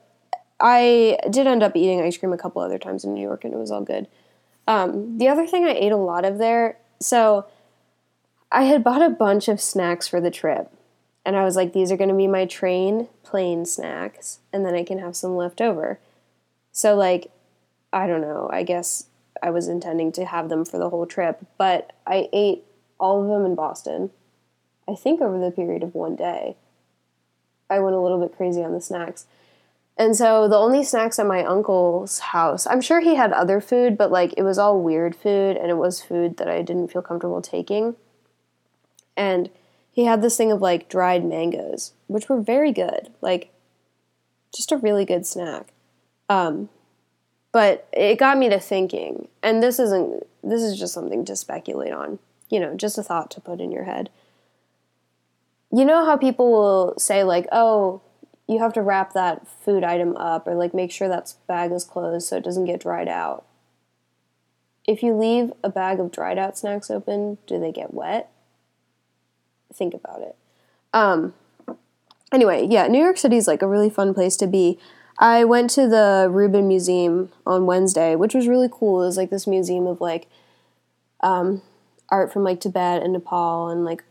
I 0.58 1.18
did 1.30 1.46
end 1.46 1.62
up 1.62 1.76
eating 1.76 2.00
ice 2.00 2.16
cream 2.16 2.32
a 2.32 2.38
couple 2.38 2.62
other 2.62 2.78
times 2.78 3.04
in 3.04 3.14
New 3.14 3.22
York, 3.22 3.44
and 3.44 3.52
it 3.52 3.58
was 3.58 3.70
all 3.70 3.82
good. 3.82 4.08
Um, 4.66 5.18
the 5.18 5.28
other 5.28 5.46
thing 5.46 5.64
I 5.64 5.72
ate 5.72 5.92
a 5.92 5.96
lot 5.96 6.24
of 6.24 6.38
there, 6.38 6.78
so 7.00 7.46
I 8.50 8.64
had 8.64 8.82
bought 8.82 9.02
a 9.02 9.10
bunch 9.10 9.48
of 9.48 9.60
snacks 9.60 10.08
for 10.08 10.20
the 10.20 10.30
trip, 10.30 10.72
and 11.24 11.36
I 11.36 11.44
was 11.44 11.56
like, 11.56 11.72
these 11.74 11.92
are 11.92 11.96
going 11.96 12.10
to 12.10 12.16
be 12.16 12.26
my 12.26 12.46
train 12.46 13.08
plane 13.22 13.66
snacks, 13.66 14.40
and 14.52 14.64
then 14.64 14.74
I 14.74 14.82
can 14.82 14.98
have 14.98 15.14
some 15.14 15.36
left 15.36 15.60
over. 15.60 15.98
So, 16.72 16.96
like, 16.96 17.30
I 17.92 18.06
don't 18.06 18.20
know, 18.20 18.48
I 18.52 18.62
guess 18.62 19.06
I 19.42 19.50
was 19.50 19.68
intending 19.68 20.12
to 20.12 20.24
have 20.24 20.48
them 20.48 20.64
for 20.64 20.78
the 20.78 20.90
whole 20.90 21.06
trip, 21.06 21.44
but 21.56 21.92
I 22.06 22.28
ate 22.32 22.64
all 22.98 23.22
of 23.22 23.28
them 23.28 23.46
in 23.46 23.54
Boston, 23.54 24.10
I 24.88 24.94
think 24.94 25.20
over 25.20 25.38
the 25.38 25.50
period 25.50 25.82
of 25.82 25.94
one 25.94 26.16
day. 26.16 26.56
I 27.70 27.80
went 27.80 27.94
a 27.94 28.00
little 28.00 28.20
bit 28.20 28.36
crazy 28.36 28.62
on 28.62 28.72
the 28.72 28.80
snacks. 28.80 29.26
And 29.96 30.16
so 30.16 30.48
the 30.48 30.56
only 30.56 30.84
snacks 30.84 31.18
at 31.18 31.26
my 31.26 31.44
uncle's 31.44 32.20
house, 32.20 32.66
I'm 32.66 32.80
sure 32.80 33.00
he 33.00 33.16
had 33.16 33.32
other 33.32 33.60
food, 33.60 33.98
but 33.98 34.10
like 34.10 34.32
it 34.36 34.42
was 34.42 34.58
all 34.58 34.80
weird 34.80 35.14
food 35.16 35.56
and 35.56 35.70
it 35.70 35.76
was 35.76 36.00
food 36.02 36.36
that 36.38 36.48
I 36.48 36.62
didn't 36.62 36.92
feel 36.92 37.02
comfortable 37.02 37.42
taking. 37.42 37.96
and 39.16 39.50
he 39.90 40.04
had 40.04 40.22
this 40.22 40.36
thing 40.36 40.52
of 40.52 40.62
like 40.62 40.88
dried 40.88 41.24
mangoes, 41.24 41.92
which 42.06 42.28
were 42.28 42.40
very 42.40 42.70
good. 42.72 43.12
Like 43.20 43.50
just 44.54 44.70
a 44.70 44.76
really 44.76 45.04
good 45.04 45.26
snack. 45.26 45.72
Um, 46.28 46.68
but 47.58 47.88
it 47.92 48.20
got 48.20 48.38
me 48.38 48.48
to 48.48 48.60
thinking, 48.60 49.26
and 49.42 49.60
this 49.60 49.80
isn't 49.80 50.24
this 50.44 50.62
is 50.62 50.78
just 50.78 50.94
something 50.94 51.24
to 51.24 51.34
speculate 51.34 51.92
on. 51.92 52.20
You 52.48 52.60
know, 52.60 52.76
just 52.76 52.98
a 52.98 53.02
thought 53.02 53.32
to 53.32 53.40
put 53.40 53.60
in 53.60 53.72
your 53.72 53.82
head. 53.82 54.10
You 55.72 55.84
know 55.84 56.04
how 56.04 56.16
people 56.16 56.52
will 56.52 56.94
say 56.98 57.24
like, 57.24 57.48
"Oh, 57.50 58.00
you 58.46 58.60
have 58.60 58.74
to 58.74 58.80
wrap 58.80 59.12
that 59.14 59.48
food 59.48 59.82
item 59.82 60.16
up 60.16 60.46
or 60.46 60.54
like 60.54 60.72
make 60.72 60.92
sure 60.92 61.08
that 61.08 61.34
bag 61.48 61.72
is 61.72 61.82
closed 61.82 62.28
so 62.28 62.36
it 62.36 62.44
doesn't 62.44 62.66
get 62.66 62.78
dried 62.78 63.08
out." 63.08 63.44
If 64.86 65.02
you 65.02 65.12
leave 65.12 65.52
a 65.64 65.68
bag 65.68 65.98
of 65.98 66.12
dried 66.12 66.38
out 66.38 66.56
snacks 66.56 66.92
open, 66.92 67.38
do 67.48 67.58
they 67.58 67.72
get 67.72 67.92
wet? 67.92 68.30
Think 69.74 69.94
about 69.94 70.22
it. 70.22 70.36
Um, 70.92 71.34
anyway, 72.32 72.68
yeah, 72.70 72.86
New 72.86 73.02
York 73.02 73.18
City 73.18 73.36
is 73.36 73.48
like 73.48 73.62
a 73.62 73.66
really 73.66 73.90
fun 73.90 74.14
place 74.14 74.36
to 74.36 74.46
be. 74.46 74.78
I 75.18 75.44
went 75.44 75.70
to 75.70 75.88
the 75.88 76.28
Rubin 76.30 76.68
Museum 76.68 77.30
on 77.44 77.66
Wednesday, 77.66 78.14
which 78.14 78.34
was 78.34 78.46
really 78.46 78.68
cool. 78.70 79.02
It 79.02 79.06
was 79.06 79.16
like 79.16 79.30
this 79.30 79.46
museum 79.46 79.86
of 79.86 80.00
like 80.00 80.28
um, 81.20 81.60
art 82.08 82.32
from 82.32 82.44
like 82.44 82.60
Tibet 82.60 83.02
and 83.02 83.12
Nepal 83.12 83.68
and 83.68 83.84
like 83.84 84.04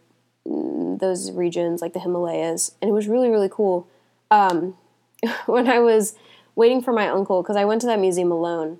mm, 0.45 0.99
those 0.99 1.31
regions, 1.31 1.81
like 1.81 1.93
the 1.93 1.99
Himalayas, 1.99 2.75
and 2.81 2.89
it 2.89 2.93
was 2.93 3.07
really 3.07 3.29
really 3.29 3.49
cool. 3.49 3.87
Um, 4.29 4.75
when 5.45 5.69
I 5.69 5.79
was 5.79 6.15
waiting 6.55 6.81
for 6.81 6.91
my 6.91 7.07
uncle, 7.07 7.41
because 7.41 7.55
I 7.55 7.65
went 7.65 7.81
to 7.81 7.87
that 7.87 7.99
museum 7.99 8.31
alone, 8.31 8.79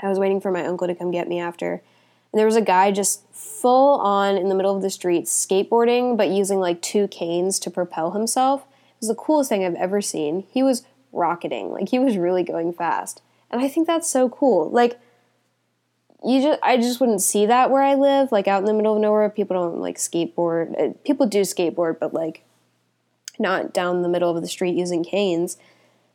I 0.00 0.08
was 0.08 0.18
waiting 0.18 0.40
for 0.40 0.50
my 0.50 0.64
uncle 0.66 0.88
to 0.88 0.94
come 0.94 1.12
get 1.12 1.28
me 1.28 1.38
after, 1.38 1.82
and 2.32 2.38
there 2.38 2.46
was 2.46 2.56
a 2.56 2.62
guy 2.62 2.90
just 2.90 3.22
full 3.32 4.00
on 4.00 4.36
in 4.36 4.48
the 4.48 4.56
middle 4.56 4.74
of 4.74 4.82
the 4.82 4.90
street 4.90 5.26
skateboarding, 5.26 6.16
but 6.16 6.30
using 6.30 6.58
like 6.58 6.82
two 6.82 7.06
canes 7.06 7.60
to 7.60 7.70
propel 7.70 8.10
himself. 8.10 8.62
It 8.62 9.02
was 9.02 9.08
the 9.08 9.14
coolest 9.14 9.48
thing 9.48 9.64
I've 9.64 9.76
ever 9.76 10.02
seen. 10.02 10.44
He 10.50 10.64
was 10.64 10.84
rocketing. 11.12 11.70
Like 11.70 11.88
he 11.88 11.98
was 11.98 12.16
really 12.16 12.42
going 12.42 12.72
fast. 12.72 13.22
And 13.50 13.60
I 13.60 13.68
think 13.68 13.86
that's 13.86 14.08
so 14.08 14.28
cool. 14.28 14.70
Like 14.70 15.00
you 16.24 16.42
just 16.42 16.60
I 16.62 16.76
just 16.76 17.00
wouldn't 17.00 17.22
see 17.22 17.46
that 17.46 17.70
where 17.70 17.82
I 17.82 17.94
live, 17.94 18.32
like 18.32 18.48
out 18.48 18.60
in 18.60 18.64
the 18.64 18.74
middle 18.74 18.96
of 18.96 19.00
nowhere. 19.00 19.28
People 19.30 19.56
don't 19.56 19.80
like 19.80 19.96
skateboard. 19.96 20.80
Uh, 20.80 20.92
people 21.04 21.26
do 21.26 21.42
skateboard, 21.42 21.98
but 21.98 22.12
like 22.12 22.44
not 23.38 23.72
down 23.72 24.02
the 24.02 24.08
middle 24.08 24.34
of 24.34 24.42
the 24.42 24.48
street 24.48 24.74
using 24.74 25.04
canes. 25.04 25.56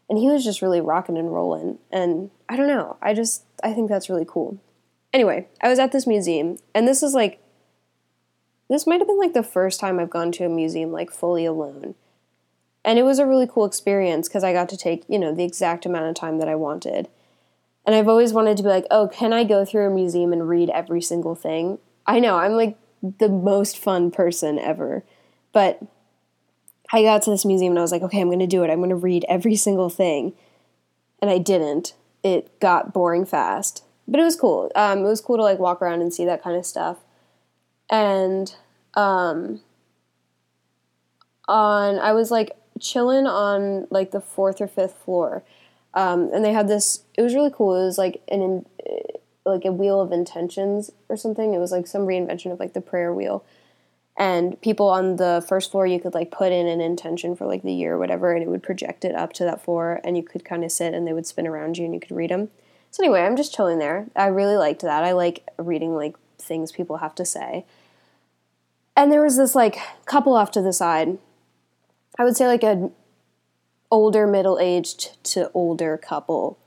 And 0.09 0.17
he 0.17 0.27
was 0.27 0.43
just 0.43 0.61
really 0.61 0.81
rocking 0.81 1.17
and 1.17 1.33
rolling. 1.33 1.79
And 1.91 2.29
I 2.49 2.57
don't 2.57 2.67
know. 2.67 2.97
I 3.01 3.13
just 3.13 3.43
I 3.63 3.73
think 3.73 3.89
that's 3.89 4.09
really 4.09 4.25
cool. 4.27 4.59
Anyway, 5.13 5.47
I 5.61 5.69
was 5.69 5.79
at 5.79 5.91
this 5.91 6.07
museum, 6.07 6.57
and 6.73 6.87
this 6.87 7.03
is 7.03 7.13
like 7.13 7.39
this 8.69 8.87
might 8.87 8.99
have 8.99 9.07
been 9.07 9.19
like 9.19 9.33
the 9.33 9.43
first 9.43 9.79
time 9.79 9.99
I've 9.99 10.09
gone 10.09 10.31
to 10.33 10.45
a 10.45 10.49
museum 10.49 10.91
like 10.91 11.11
fully 11.11 11.45
alone. 11.45 11.95
And 12.85 12.99
it 12.99 13.03
was 13.03 13.19
a 13.19 13.25
really 13.25 13.47
cool 13.47 13.65
experience 13.65 14.27
because 14.27 14.43
I 14.43 14.51
got 14.51 14.69
to 14.69 14.77
take, 14.77 15.03
you 15.07 15.17
know, 15.17 15.33
the 15.33 15.43
exact 15.43 15.85
amount 15.85 16.05
of 16.05 16.15
time 16.15 16.37
that 16.39 16.49
I 16.49 16.55
wanted. 16.55 17.07
And 17.85 17.95
I've 17.95 18.07
always 18.07 18.33
wanted 18.33 18.57
to 18.57 18.63
be 18.63 18.69
like, 18.69 18.85
oh, 18.91 19.07
can 19.07 19.33
I 19.33 19.43
go 19.43 19.65
through 19.65 19.87
a 19.87 19.93
museum 19.93 20.33
and 20.33 20.47
read 20.47 20.69
every 20.69 21.01
single 21.01 21.35
thing? 21.35 21.79
I 22.05 22.19
know, 22.19 22.37
I'm 22.37 22.53
like 22.53 22.77
the 23.01 23.29
most 23.29 23.77
fun 23.77 24.11
person 24.11 24.59
ever. 24.59 25.03
But 25.51 25.81
I 26.91 27.03
got 27.03 27.21
to 27.23 27.31
this 27.31 27.45
museum 27.45 27.71
and 27.71 27.79
I 27.79 27.81
was 27.81 27.91
like, 27.91 28.01
okay, 28.01 28.19
I'm 28.19 28.27
going 28.27 28.39
to 28.39 28.47
do 28.47 28.63
it. 28.63 28.69
I'm 28.69 28.79
going 28.79 28.89
to 28.89 28.95
read 28.95 29.25
every 29.29 29.55
single 29.55 29.89
thing. 29.89 30.33
And 31.21 31.31
I 31.31 31.37
didn't. 31.37 31.93
It 32.23 32.59
got 32.59 32.93
boring 32.93 33.25
fast. 33.25 33.83
But 34.07 34.19
it 34.19 34.23
was 34.23 34.35
cool. 34.35 34.71
Um, 34.75 34.99
it 34.99 35.03
was 35.03 35.21
cool 35.21 35.37
to 35.37 35.43
like 35.43 35.59
walk 35.59 35.81
around 35.81 36.01
and 36.01 36.13
see 36.13 36.25
that 36.25 36.43
kind 36.43 36.57
of 36.57 36.65
stuff. 36.65 36.97
And 37.89 38.53
um, 38.95 39.61
on, 41.47 41.99
I 41.99 42.11
was 42.13 42.31
like 42.31 42.51
chilling 42.79 43.27
on 43.27 43.87
like 43.89 44.11
the 44.11 44.21
fourth 44.21 44.61
or 44.61 44.67
fifth 44.67 44.95
floor, 44.95 45.43
um, 45.93 46.29
and 46.33 46.43
they 46.43 46.53
had 46.53 46.67
this. 46.67 47.03
It 47.17 47.21
was 47.21 47.35
really 47.35 47.51
cool. 47.53 47.75
It 47.75 47.85
was 47.85 47.97
like 47.97 48.21
an 48.27 48.65
like 49.45 49.65
a 49.65 49.71
wheel 49.71 49.99
of 49.99 50.11
intentions 50.11 50.91
or 51.09 51.17
something. 51.17 51.53
It 51.53 51.59
was 51.59 51.71
like 51.71 51.87
some 51.87 52.03
reinvention 52.03 52.51
of 52.51 52.59
like 52.59 52.73
the 52.73 52.81
prayer 52.81 53.13
wheel. 53.13 53.43
And 54.15 54.61
people 54.61 54.89
on 54.89 55.15
the 55.15 55.43
first 55.47 55.71
floor, 55.71 55.87
you 55.87 55.99
could 55.99 56.13
like 56.13 56.29
put 56.29 56.51
in 56.51 56.67
an 56.67 56.79
intention 56.81 57.35
for 57.35 57.47
like 57.47 57.63
the 57.63 57.73
year 57.73 57.95
or 57.95 57.97
whatever, 57.97 58.33
and 58.33 58.43
it 58.43 58.49
would 58.49 58.63
project 58.63 59.03
it 59.05 59.15
up 59.15 59.33
to 59.33 59.43
that 59.43 59.63
floor, 59.63 59.99
and 60.03 60.15
you 60.15 60.23
could 60.23 60.45
kind 60.45 60.63
of 60.63 60.71
sit 60.71 60.93
and 60.93 61.07
they 61.07 61.13
would 61.13 61.25
spin 61.25 61.47
around 61.47 61.77
you 61.77 61.85
and 61.85 61.93
you 61.93 61.99
could 61.99 62.15
read 62.15 62.29
them. 62.29 62.49
So 62.91 63.03
anyway, 63.03 63.21
I'm 63.21 63.35
just 63.35 63.55
chilling 63.55 63.79
there. 63.79 64.05
I 64.15 64.27
really 64.27 64.55
liked 64.55 64.81
that. 64.81 65.03
I 65.03 65.13
like 65.13 65.43
reading 65.57 65.95
like 65.95 66.15
things 66.37 66.71
people 66.71 66.97
have 66.97 67.15
to 67.15 67.25
say. 67.25 67.65
And 68.95 69.11
there 69.11 69.23
was 69.23 69.35
this 69.35 69.55
like 69.55 69.77
couple 70.05 70.35
off 70.35 70.51
to 70.51 70.61
the 70.61 70.73
side 70.73 71.17
I 72.17 72.23
would 72.23 72.37
say 72.37 72.47
like 72.47 72.63
an 72.63 72.91
older 73.91 74.25
middle 74.25 74.59
aged 74.59 75.23
to 75.23 75.51
older 75.53 75.97
couple. 75.97 76.57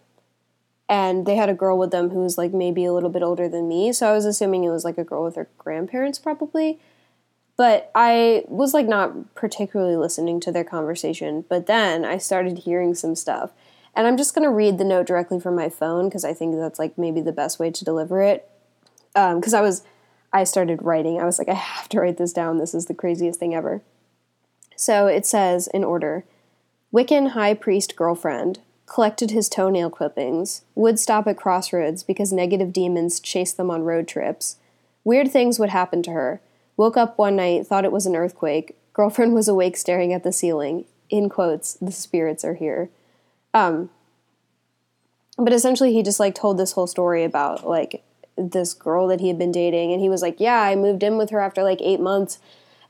And 0.88 1.26
they 1.26 1.34
had 1.34 1.48
a 1.48 1.54
girl 1.54 1.76
with 1.76 1.90
them 1.90 2.10
who 2.10 2.20
was 2.20 2.38
like 2.38 2.52
maybe 2.52 2.84
a 2.84 2.92
little 2.92 3.10
bit 3.10 3.22
older 3.22 3.48
than 3.48 3.66
me. 3.66 3.92
So 3.92 4.08
I 4.08 4.12
was 4.12 4.24
assuming 4.24 4.62
it 4.62 4.70
was 4.70 4.84
like 4.84 4.98
a 4.98 5.04
girl 5.04 5.24
with 5.24 5.34
her 5.34 5.48
grandparents 5.58 6.20
probably. 6.20 6.78
But 7.56 7.90
I 7.94 8.44
was 8.46 8.74
like 8.74 8.86
not 8.86 9.34
particularly 9.34 9.96
listening 9.96 10.38
to 10.40 10.52
their 10.52 10.62
conversation. 10.62 11.44
But 11.48 11.66
then 11.66 12.04
I 12.04 12.18
started 12.18 12.58
hearing 12.58 12.94
some 12.94 13.16
stuff. 13.16 13.50
And 13.94 14.06
I'm 14.06 14.16
just 14.16 14.34
going 14.34 14.44
to 14.44 14.50
read 14.50 14.78
the 14.78 14.84
note 14.84 15.06
directly 15.06 15.40
from 15.40 15.56
my 15.56 15.68
phone 15.68 16.08
because 16.08 16.24
I 16.24 16.34
think 16.34 16.54
that's 16.54 16.78
like 16.78 16.96
maybe 16.98 17.20
the 17.22 17.32
best 17.32 17.58
way 17.58 17.70
to 17.70 17.84
deliver 17.84 18.22
it. 18.22 18.48
Because 19.14 19.54
um, 19.54 19.58
I 19.58 19.62
was, 19.62 19.82
I 20.32 20.44
started 20.44 20.82
writing. 20.82 21.18
I 21.18 21.24
was 21.24 21.38
like, 21.38 21.48
I 21.48 21.54
have 21.54 21.88
to 21.88 22.00
write 22.00 22.18
this 22.18 22.34
down. 22.34 22.58
This 22.58 22.74
is 22.74 22.86
the 22.86 22.94
craziest 22.94 23.40
thing 23.40 23.54
ever. 23.54 23.82
So 24.76 25.06
it 25.06 25.26
says 25.26 25.66
in 25.66 25.82
order 25.82 26.24
Wiccan 26.92 27.30
high 27.30 27.54
priest 27.54 27.96
girlfriend 27.96 28.60
collected 28.86 29.32
his 29.32 29.48
toenail 29.48 29.90
clippings, 29.90 30.62
would 30.74 30.98
stop 30.98 31.26
at 31.26 31.36
crossroads 31.36 32.02
because 32.02 32.32
negative 32.32 32.72
demons 32.72 33.18
chased 33.20 33.56
them 33.56 33.70
on 33.70 33.82
road 33.82 34.06
trips. 34.06 34.56
Weird 35.04 35.30
things 35.30 35.58
would 35.58 35.70
happen 35.70 36.02
to 36.04 36.12
her. 36.12 36.40
Woke 36.76 36.96
up 36.96 37.18
one 37.18 37.36
night, 37.36 37.66
thought 37.66 37.84
it 37.84 37.92
was 37.92 38.06
an 38.06 38.16
earthquake. 38.16 38.76
Girlfriend 38.92 39.34
was 39.34 39.48
awake 39.48 39.76
staring 39.76 40.12
at 40.12 40.22
the 40.22 40.32
ceiling. 40.32 40.84
In 41.10 41.28
quotes, 41.28 41.74
the 41.74 41.92
spirits 41.92 42.44
are 42.44 42.54
here. 42.54 42.90
Um, 43.52 43.90
but 45.38 45.52
essentially, 45.52 45.92
he 45.92 46.02
just 46.02 46.20
like 46.20 46.34
told 46.34 46.58
this 46.58 46.72
whole 46.72 46.86
story 46.86 47.24
about 47.24 47.66
like 47.66 48.02
this 48.36 48.74
girl 48.74 49.06
that 49.08 49.20
he 49.20 49.28
had 49.28 49.38
been 49.38 49.52
dating, 49.52 49.92
and 49.92 50.00
he 50.00 50.08
was 50.08 50.22
like, 50.22 50.40
"Yeah, 50.40 50.60
I 50.60 50.74
moved 50.74 51.02
in 51.02 51.16
with 51.16 51.30
her 51.30 51.40
after 51.40 51.62
like 51.62 51.80
eight 51.80 52.00
months." 52.00 52.38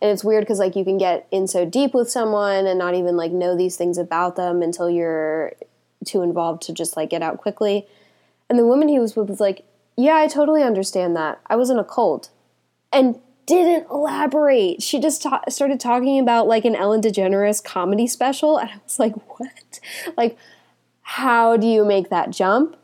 And 0.01 0.11
it's 0.11 0.25
weird 0.25 0.43
because 0.43 0.59
like 0.59 0.77
you 0.77 0.85
can 0.85 0.99
get 0.99 1.27
in 1.31 1.47
so 1.47 1.65
deep 1.65 1.95
with 1.95 2.11
someone 2.11 2.67
and 2.67 2.79
not 2.79 2.95
even 2.95 3.17
like 3.17 3.33
know 3.33 3.57
these 3.57 3.77
things 3.77 3.99
about 3.99 4.37
them 4.37 4.63
until 4.63 4.91
you're 4.91 5.53
too 6.05 6.23
involved 6.23 6.63
to 6.63 6.73
just 6.73 6.97
like 6.97 7.11
get 7.11 7.23
out 7.23 7.39
quickly. 7.39 7.87
And 8.49 8.59
the 8.59 8.67
woman 8.67 8.89
he 8.89 8.99
was 8.99 9.17
with 9.17 9.29
was 9.29 9.41
like 9.41 9.65
yeah 9.97 10.17
i 10.17 10.29
totally 10.29 10.63
understand 10.63 11.17
that. 11.17 11.41
I 11.47 11.57
was 11.57 11.71
in 11.71 11.79
a 11.79 11.85
cult. 11.85 12.31
And 12.93 13.19
didn't 13.47 13.89
elaborate. 13.91 14.83
She 14.83 14.99
just 14.99 15.23
ta- 15.23 15.43
started 15.49 15.79
talking 15.79 16.19
about 16.19 16.49
like 16.49 16.65
an 16.65 16.75
ellen 16.75 17.01
degeneres 17.01 17.63
comedy 17.63 18.07
special 18.07 18.59
and 18.59 18.71
i 18.71 18.81
was 18.85 18.99
like 18.99 19.15
what? 19.39 19.81
Like 20.17 20.37
how 21.03 21.57
do 21.57 21.67
you 21.67 21.85
make 21.85 22.11
that 22.11 22.31
jump 22.31 22.77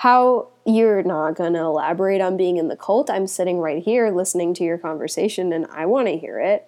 how 0.00 0.48
you're 0.64 1.02
not 1.02 1.36
going 1.36 1.52
to 1.52 1.58
elaborate 1.58 2.22
on 2.22 2.34
being 2.34 2.56
in 2.56 2.68
the 2.68 2.76
cult. 2.76 3.10
I'm 3.10 3.26
sitting 3.26 3.58
right 3.58 3.82
here 3.82 4.10
listening 4.10 4.54
to 4.54 4.64
your 4.64 4.78
conversation 4.78 5.52
and 5.52 5.66
I 5.66 5.84
want 5.84 6.08
to 6.08 6.16
hear 6.16 6.40
it. 6.40 6.66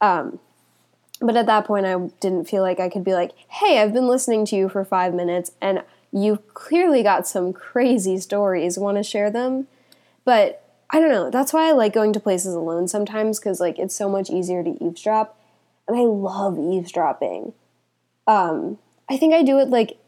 Um, 0.00 0.40
but 1.20 1.36
at 1.36 1.46
that 1.46 1.64
point, 1.64 1.86
I 1.86 1.94
didn't 2.18 2.48
feel 2.48 2.62
like 2.62 2.80
I 2.80 2.88
could 2.88 3.04
be 3.04 3.12
like, 3.12 3.34
hey, 3.46 3.78
I've 3.78 3.92
been 3.92 4.08
listening 4.08 4.44
to 4.46 4.56
you 4.56 4.68
for 4.68 4.84
five 4.84 5.14
minutes 5.14 5.52
and 5.60 5.84
you've 6.12 6.54
clearly 6.54 7.04
got 7.04 7.28
some 7.28 7.52
crazy 7.52 8.18
stories. 8.18 8.76
Want 8.76 8.96
to 8.96 9.04
share 9.04 9.30
them? 9.30 9.68
But 10.24 10.68
I 10.90 10.98
don't 10.98 11.12
know. 11.12 11.30
That's 11.30 11.52
why 11.52 11.68
I 11.68 11.72
like 11.72 11.92
going 11.92 12.12
to 12.14 12.20
places 12.20 12.52
alone 12.52 12.88
sometimes 12.88 13.38
because 13.38 13.60
like 13.60 13.78
it's 13.78 13.94
so 13.94 14.08
much 14.08 14.28
easier 14.28 14.64
to 14.64 14.84
eavesdrop. 14.84 15.38
And 15.86 15.96
I 15.96 16.02
love 16.02 16.58
eavesdropping. 16.58 17.52
Um, 18.26 18.78
I 19.08 19.18
think 19.18 19.34
I 19.34 19.44
do 19.44 19.60
it 19.60 19.68
like 19.68 19.98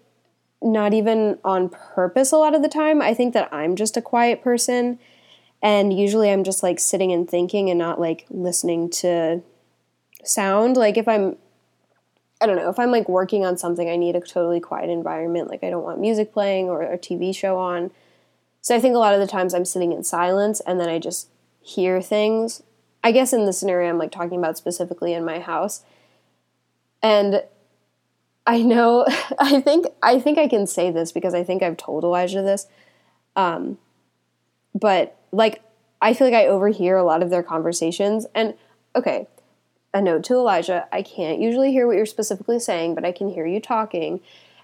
not 0.64 0.94
even 0.94 1.38
on 1.44 1.68
purpose 1.68 2.32
a 2.32 2.36
lot 2.36 2.54
of 2.54 2.62
the 2.62 2.68
time. 2.68 3.02
I 3.02 3.14
think 3.14 3.34
that 3.34 3.52
I'm 3.52 3.76
just 3.76 3.96
a 3.96 4.02
quiet 4.02 4.42
person 4.42 4.98
and 5.62 5.96
usually 5.96 6.30
I'm 6.30 6.42
just 6.42 6.62
like 6.62 6.80
sitting 6.80 7.12
and 7.12 7.28
thinking 7.28 7.70
and 7.70 7.78
not 7.78 8.00
like 8.00 8.26
listening 8.30 8.90
to 8.90 9.42
sound. 10.24 10.76
Like 10.76 10.96
if 10.96 11.06
I'm 11.06 11.36
I 12.40 12.46
don't 12.46 12.56
know, 12.56 12.68
if 12.68 12.78
I'm 12.78 12.90
like 12.90 13.08
working 13.08 13.44
on 13.44 13.56
something, 13.56 13.88
I 13.88 13.96
need 13.96 14.16
a 14.16 14.20
totally 14.20 14.60
quiet 14.60 14.90
environment. 14.90 15.48
Like 15.48 15.62
I 15.62 15.70
don't 15.70 15.84
want 15.84 16.00
music 16.00 16.32
playing 16.32 16.68
or 16.68 16.82
a 16.82 16.98
TV 16.98 17.34
show 17.34 17.58
on. 17.58 17.90
So 18.60 18.74
I 18.74 18.80
think 18.80 18.94
a 18.94 18.98
lot 18.98 19.14
of 19.14 19.20
the 19.20 19.26
times 19.26 19.54
I'm 19.54 19.64
sitting 19.64 19.92
in 19.92 20.02
silence 20.02 20.60
and 20.60 20.80
then 20.80 20.88
I 20.88 20.98
just 20.98 21.28
hear 21.62 22.02
things. 22.02 22.62
I 23.02 23.12
guess 23.12 23.32
in 23.32 23.44
the 23.44 23.52
scenario 23.52 23.88
I'm 23.88 23.98
like 23.98 24.12
talking 24.12 24.38
about 24.38 24.56
specifically 24.56 25.12
in 25.12 25.24
my 25.24 25.38
house. 25.38 25.82
And 27.02 27.44
I 28.46 28.62
know. 28.62 29.06
I 29.38 29.60
think. 29.60 29.86
I 30.02 30.18
think 30.20 30.38
I 30.38 30.48
can 30.48 30.66
say 30.66 30.90
this 30.90 31.12
because 31.12 31.34
I 31.34 31.44
think 31.44 31.62
I've 31.62 31.76
told 31.76 32.04
Elijah 32.04 32.42
this. 32.42 32.66
Um, 33.36 33.78
but 34.74 35.16
like, 35.32 35.62
I 36.00 36.14
feel 36.14 36.26
like 36.26 36.34
I 36.34 36.46
overhear 36.46 36.96
a 36.96 37.04
lot 37.04 37.22
of 37.22 37.30
their 37.30 37.42
conversations, 37.42 38.26
and 38.34 38.54
okay, 38.94 39.26
a 39.92 40.00
note 40.02 40.24
to 40.24 40.34
Elijah. 40.34 40.86
I 40.92 41.02
can't 41.02 41.40
usually 41.40 41.72
hear 41.72 41.86
what 41.86 41.96
you're 41.96 42.06
specifically 42.06 42.58
saying, 42.58 42.94
but 42.94 43.04
I 43.04 43.12
can 43.12 43.28
hear 43.28 43.46
you 43.46 43.60
talking. 43.60 44.20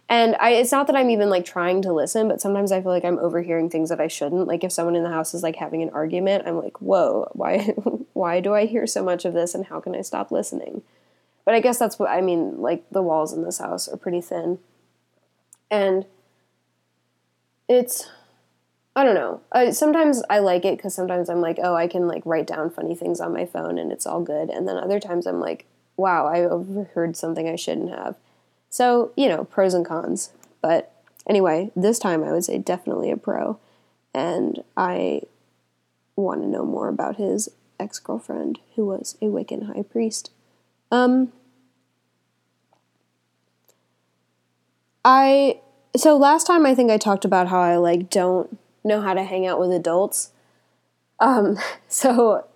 And 0.08 0.34
I, 0.40 0.50
it's 0.50 0.72
not 0.72 0.88
that 0.88 0.96
I'm 0.96 1.08
even 1.10 1.30
like 1.30 1.44
trying 1.44 1.82
to 1.82 1.92
listen, 1.92 2.26
but 2.26 2.40
sometimes 2.40 2.72
I 2.72 2.82
feel 2.82 2.90
like 2.90 3.04
I'm 3.04 3.18
overhearing 3.20 3.70
things 3.70 3.90
that 3.90 4.00
I 4.00 4.08
shouldn't. 4.08 4.49
Like 4.49 4.64
if 4.64 4.72
someone 4.72 4.96
in 4.96 5.04
the 5.04 5.10
house 5.10 5.34
is 5.34 5.44
like 5.44 5.54
having 5.54 5.82
an 5.82 5.90
argument, 5.90 6.49
I'm 6.49 6.58
like, 6.58 6.80
whoa, 6.80 7.28
why, 7.32 7.58
why 8.12 8.40
do 8.40 8.52
I 8.52 8.66
hear 8.66 8.88
so 8.88 9.04
much 9.04 9.25
of 9.25 9.34
this, 9.34 9.54
and 9.54 9.66
how 9.66 9.78
can 9.80 9.94
I 9.94 10.00
stop 10.02 10.32
listening? 10.32 10.82
But 11.50 11.57
I 11.57 11.61
guess 11.61 11.80
that's 11.80 11.99
what 11.99 12.09
I 12.09 12.21
mean. 12.21 12.61
Like 12.61 12.88
the 12.92 13.02
walls 13.02 13.33
in 13.33 13.42
this 13.42 13.59
house 13.59 13.88
are 13.88 13.97
pretty 13.97 14.21
thin, 14.21 14.61
and 15.69 16.07
it's 17.69 18.09
I 18.95 19.02
don't 19.02 19.16
know. 19.16 19.40
I, 19.50 19.71
sometimes 19.71 20.23
I 20.30 20.38
like 20.38 20.64
it 20.64 20.76
because 20.76 20.95
sometimes 20.95 21.28
I'm 21.28 21.40
like, 21.40 21.59
oh, 21.61 21.75
I 21.75 21.88
can 21.88 22.07
like 22.07 22.23
write 22.25 22.47
down 22.47 22.71
funny 22.71 22.95
things 22.95 23.21
on 23.21 23.33
my 23.33 23.47
phone 23.47 23.78
and 23.78 23.90
it's 23.90 24.07
all 24.07 24.21
good. 24.21 24.49
And 24.49 24.69
then 24.69 24.76
other 24.76 25.00
times 25.00 25.26
I'm 25.26 25.40
like, 25.40 25.66
wow, 25.97 26.25
I 26.25 26.45
overheard 26.45 27.16
something 27.16 27.49
I 27.49 27.57
shouldn't 27.57 27.90
have. 27.90 28.14
So, 28.69 29.11
you 29.16 29.28
know, 29.28 29.42
pros 29.42 29.75
and 29.75 29.85
cons. 29.85 30.30
But 30.62 30.92
anyway, 31.28 31.73
this 31.75 31.99
time 31.99 32.23
I 32.23 32.30
would 32.30 32.45
say 32.45 32.59
definitely 32.59 33.11
a 33.11 33.16
pro. 33.16 33.59
And 34.14 34.62
I 34.76 35.23
want 36.14 36.42
to 36.42 36.49
know 36.49 36.64
more 36.64 36.87
about 36.87 37.16
his 37.16 37.49
ex 37.80 37.99
girlfriend, 37.99 38.61
who 38.76 38.87
was 38.87 39.19
a 39.21 39.25
Wiccan 39.25 39.75
high 39.75 39.83
priest. 39.83 40.30
Um, 40.92 41.33
I 45.04 45.61
so 45.97 46.16
last 46.16 46.47
time 46.47 46.66
I 46.66 46.75
think 46.75 46.90
I 46.90 46.99
talked 46.99 47.25
about 47.25 47.49
how 47.49 47.61
I 47.61 47.76
like 47.76 48.11
don't 48.11 48.59
know 48.85 49.00
how 49.00 49.14
to 49.14 49.25
hang 49.25 49.47
out 49.47 49.59
with 49.59 49.73
adults. 49.73 50.33
Um, 51.19 51.59
so 51.88 52.47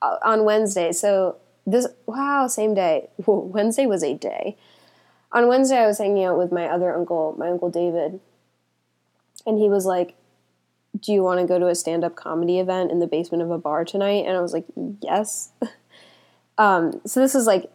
uh, 0.00 0.16
on 0.24 0.44
Wednesday, 0.44 0.92
so 0.92 1.36
this 1.66 1.86
wow, 2.06 2.46
same 2.46 2.74
day. 2.74 3.08
Wednesday 3.26 3.86
was 3.86 4.02
a 4.02 4.14
day. 4.14 4.56
On 5.32 5.48
Wednesday, 5.48 5.78
I 5.78 5.86
was 5.86 5.98
hanging 5.98 6.24
out 6.24 6.36
with 6.36 6.52
my 6.52 6.66
other 6.66 6.94
uncle, 6.94 7.34
my 7.38 7.48
uncle 7.48 7.70
David, 7.70 8.20
and 9.46 9.58
he 9.58 9.68
was 9.68 9.86
like, 9.86 10.14
"Do 10.98 11.12
you 11.12 11.22
want 11.22 11.40
to 11.40 11.46
go 11.46 11.58
to 11.58 11.68
a 11.68 11.74
stand-up 11.74 12.16
comedy 12.16 12.58
event 12.58 12.90
in 12.90 12.98
the 12.98 13.06
basement 13.06 13.42
of 13.42 13.50
a 13.50 13.56
bar 13.56 13.84
tonight?" 13.84 14.26
And 14.26 14.36
I 14.36 14.40
was 14.40 14.52
like, 14.52 14.66
"Yes." 15.00 15.50
um, 16.58 17.00
so 17.06 17.20
this 17.20 17.34
is 17.34 17.46
like 17.46 17.70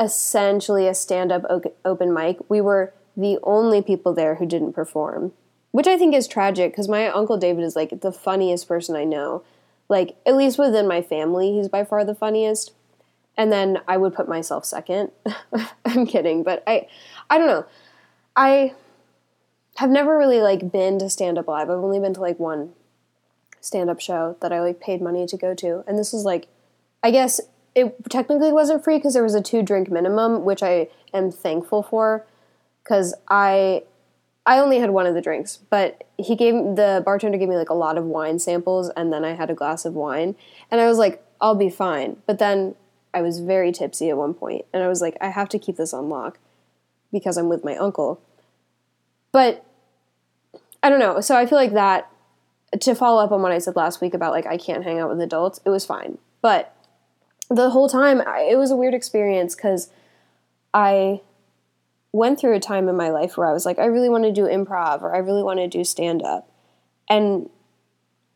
essentially 0.00 0.86
a 0.86 0.94
stand-up 0.94 1.42
open 1.84 2.14
mic. 2.14 2.38
We 2.48 2.60
were 2.60 2.92
the 3.18 3.38
only 3.42 3.82
people 3.82 4.14
there 4.14 4.36
who 4.36 4.46
didn't 4.46 4.72
perform 4.72 5.32
which 5.70 5.86
I 5.86 5.96
think 5.96 6.14
is 6.14 6.26
tragic 6.26 6.72
because 6.72 6.88
my 6.88 7.08
uncle 7.08 7.36
David 7.36 7.64
is 7.64 7.76
like 7.76 8.00
the 8.00 8.12
funniest 8.12 8.68
person 8.68 8.96
I 8.96 9.04
know. 9.04 9.42
Like 9.88 10.16
at 10.26 10.36
least 10.36 10.58
within 10.58 10.88
my 10.88 11.02
family, 11.02 11.52
he's 11.52 11.68
by 11.68 11.84
far 11.84 12.04
the 12.04 12.14
funniest. 12.14 12.72
And 13.36 13.52
then 13.52 13.80
I 13.86 13.96
would 13.96 14.14
put 14.14 14.28
myself 14.28 14.64
second. 14.64 15.12
I'm 15.84 16.06
kidding, 16.06 16.42
but 16.42 16.62
I 16.66 16.88
I 17.30 17.38
don't 17.38 17.46
know. 17.46 17.66
I 18.34 18.74
have 19.76 19.90
never 19.90 20.18
really 20.18 20.40
like 20.40 20.72
been 20.72 20.98
to 20.98 21.08
stand 21.08 21.38
up 21.38 21.48
live. 21.48 21.70
I've 21.70 21.78
only 21.78 22.00
been 22.00 22.14
to 22.14 22.20
like 22.20 22.38
one 22.38 22.72
stand 23.60 23.90
up 23.90 24.00
show 24.00 24.36
that 24.40 24.52
I 24.52 24.60
like 24.60 24.80
paid 24.80 25.00
money 25.00 25.26
to 25.26 25.36
go 25.36 25.54
to. 25.54 25.84
And 25.86 25.98
this 25.98 26.12
is 26.12 26.24
like 26.24 26.48
I 27.02 27.10
guess 27.10 27.40
it 27.74 27.94
technically 28.08 28.50
wasn't 28.50 28.82
free 28.82 28.96
because 28.96 29.14
there 29.14 29.22
was 29.22 29.34
a 29.34 29.42
two 29.42 29.62
drink 29.62 29.90
minimum, 29.90 30.44
which 30.44 30.62
I 30.62 30.88
am 31.14 31.30
thankful 31.30 31.82
for 31.82 32.26
because 32.88 33.14
I 33.28 33.82
I 34.46 34.58
only 34.60 34.78
had 34.78 34.90
one 34.90 35.06
of 35.06 35.14
the 35.14 35.20
drinks, 35.20 35.58
but 35.68 36.04
he 36.16 36.34
gave 36.34 36.54
the 36.54 37.02
bartender 37.04 37.36
gave 37.36 37.48
me 37.48 37.56
like 37.56 37.68
a 37.68 37.74
lot 37.74 37.98
of 37.98 38.04
wine 38.04 38.38
samples, 38.38 38.90
and 38.96 39.12
then 39.12 39.24
I 39.24 39.34
had 39.34 39.50
a 39.50 39.54
glass 39.54 39.84
of 39.84 39.94
wine, 39.94 40.34
and 40.70 40.80
I 40.80 40.86
was 40.86 40.96
like, 40.96 41.22
I'll 41.40 41.54
be 41.54 41.68
fine. 41.68 42.16
But 42.26 42.38
then 42.38 42.74
I 43.12 43.20
was 43.20 43.40
very 43.40 43.72
tipsy 43.72 44.08
at 44.08 44.16
one 44.16 44.32
point, 44.32 44.64
and 44.72 44.82
I 44.82 44.88
was 44.88 45.02
like, 45.02 45.16
I 45.20 45.28
have 45.28 45.50
to 45.50 45.58
keep 45.58 45.76
this 45.76 45.92
on 45.92 46.08
lock 46.08 46.38
because 47.12 47.36
I'm 47.36 47.48
with 47.48 47.64
my 47.64 47.76
uncle. 47.76 48.22
But 49.32 49.64
I 50.82 50.88
don't 50.88 51.00
know. 51.00 51.20
So 51.20 51.36
I 51.36 51.44
feel 51.44 51.58
like 51.58 51.74
that 51.74 52.10
to 52.80 52.94
follow 52.94 53.22
up 53.22 53.32
on 53.32 53.42
what 53.42 53.52
I 53.52 53.58
said 53.58 53.76
last 53.76 54.00
week 54.00 54.14
about 54.14 54.32
like 54.32 54.46
I 54.46 54.56
can't 54.56 54.84
hang 54.84 54.98
out 54.98 55.10
with 55.10 55.20
adults, 55.20 55.60
it 55.64 55.70
was 55.70 55.84
fine. 55.84 56.18
But 56.40 56.74
the 57.50 57.70
whole 57.70 57.88
time, 57.88 58.22
I, 58.26 58.48
it 58.50 58.56
was 58.56 58.70
a 58.70 58.76
weird 58.76 58.94
experience 58.94 59.54
because 59.54 59.90
I 60.72 61.22
went 62.18 62.38
through 62.38 62.54
a 62.54 62.60
time 62.60 62.88
in 62.88 62.96
my 62.96 63.10
life 63.10 63.36
where 63.36 63.48
I 63.48 63.52
was 63.52 63.64
like, 63.64 63.78
I 63.78 63.86
really 63.86 64.08
want 64.08 64.24
to 64.24 64.32
do 64.32 64.42
improv 64.42 65.02
or 65.02 65.14
I 65.14 65.18
really 65.18 65.42
want 65.42 65.60
to 65.60 65.68
do 65.68 65.84
stand 65.84 66.22
up. 66.22 66.50
And 67.08 67.48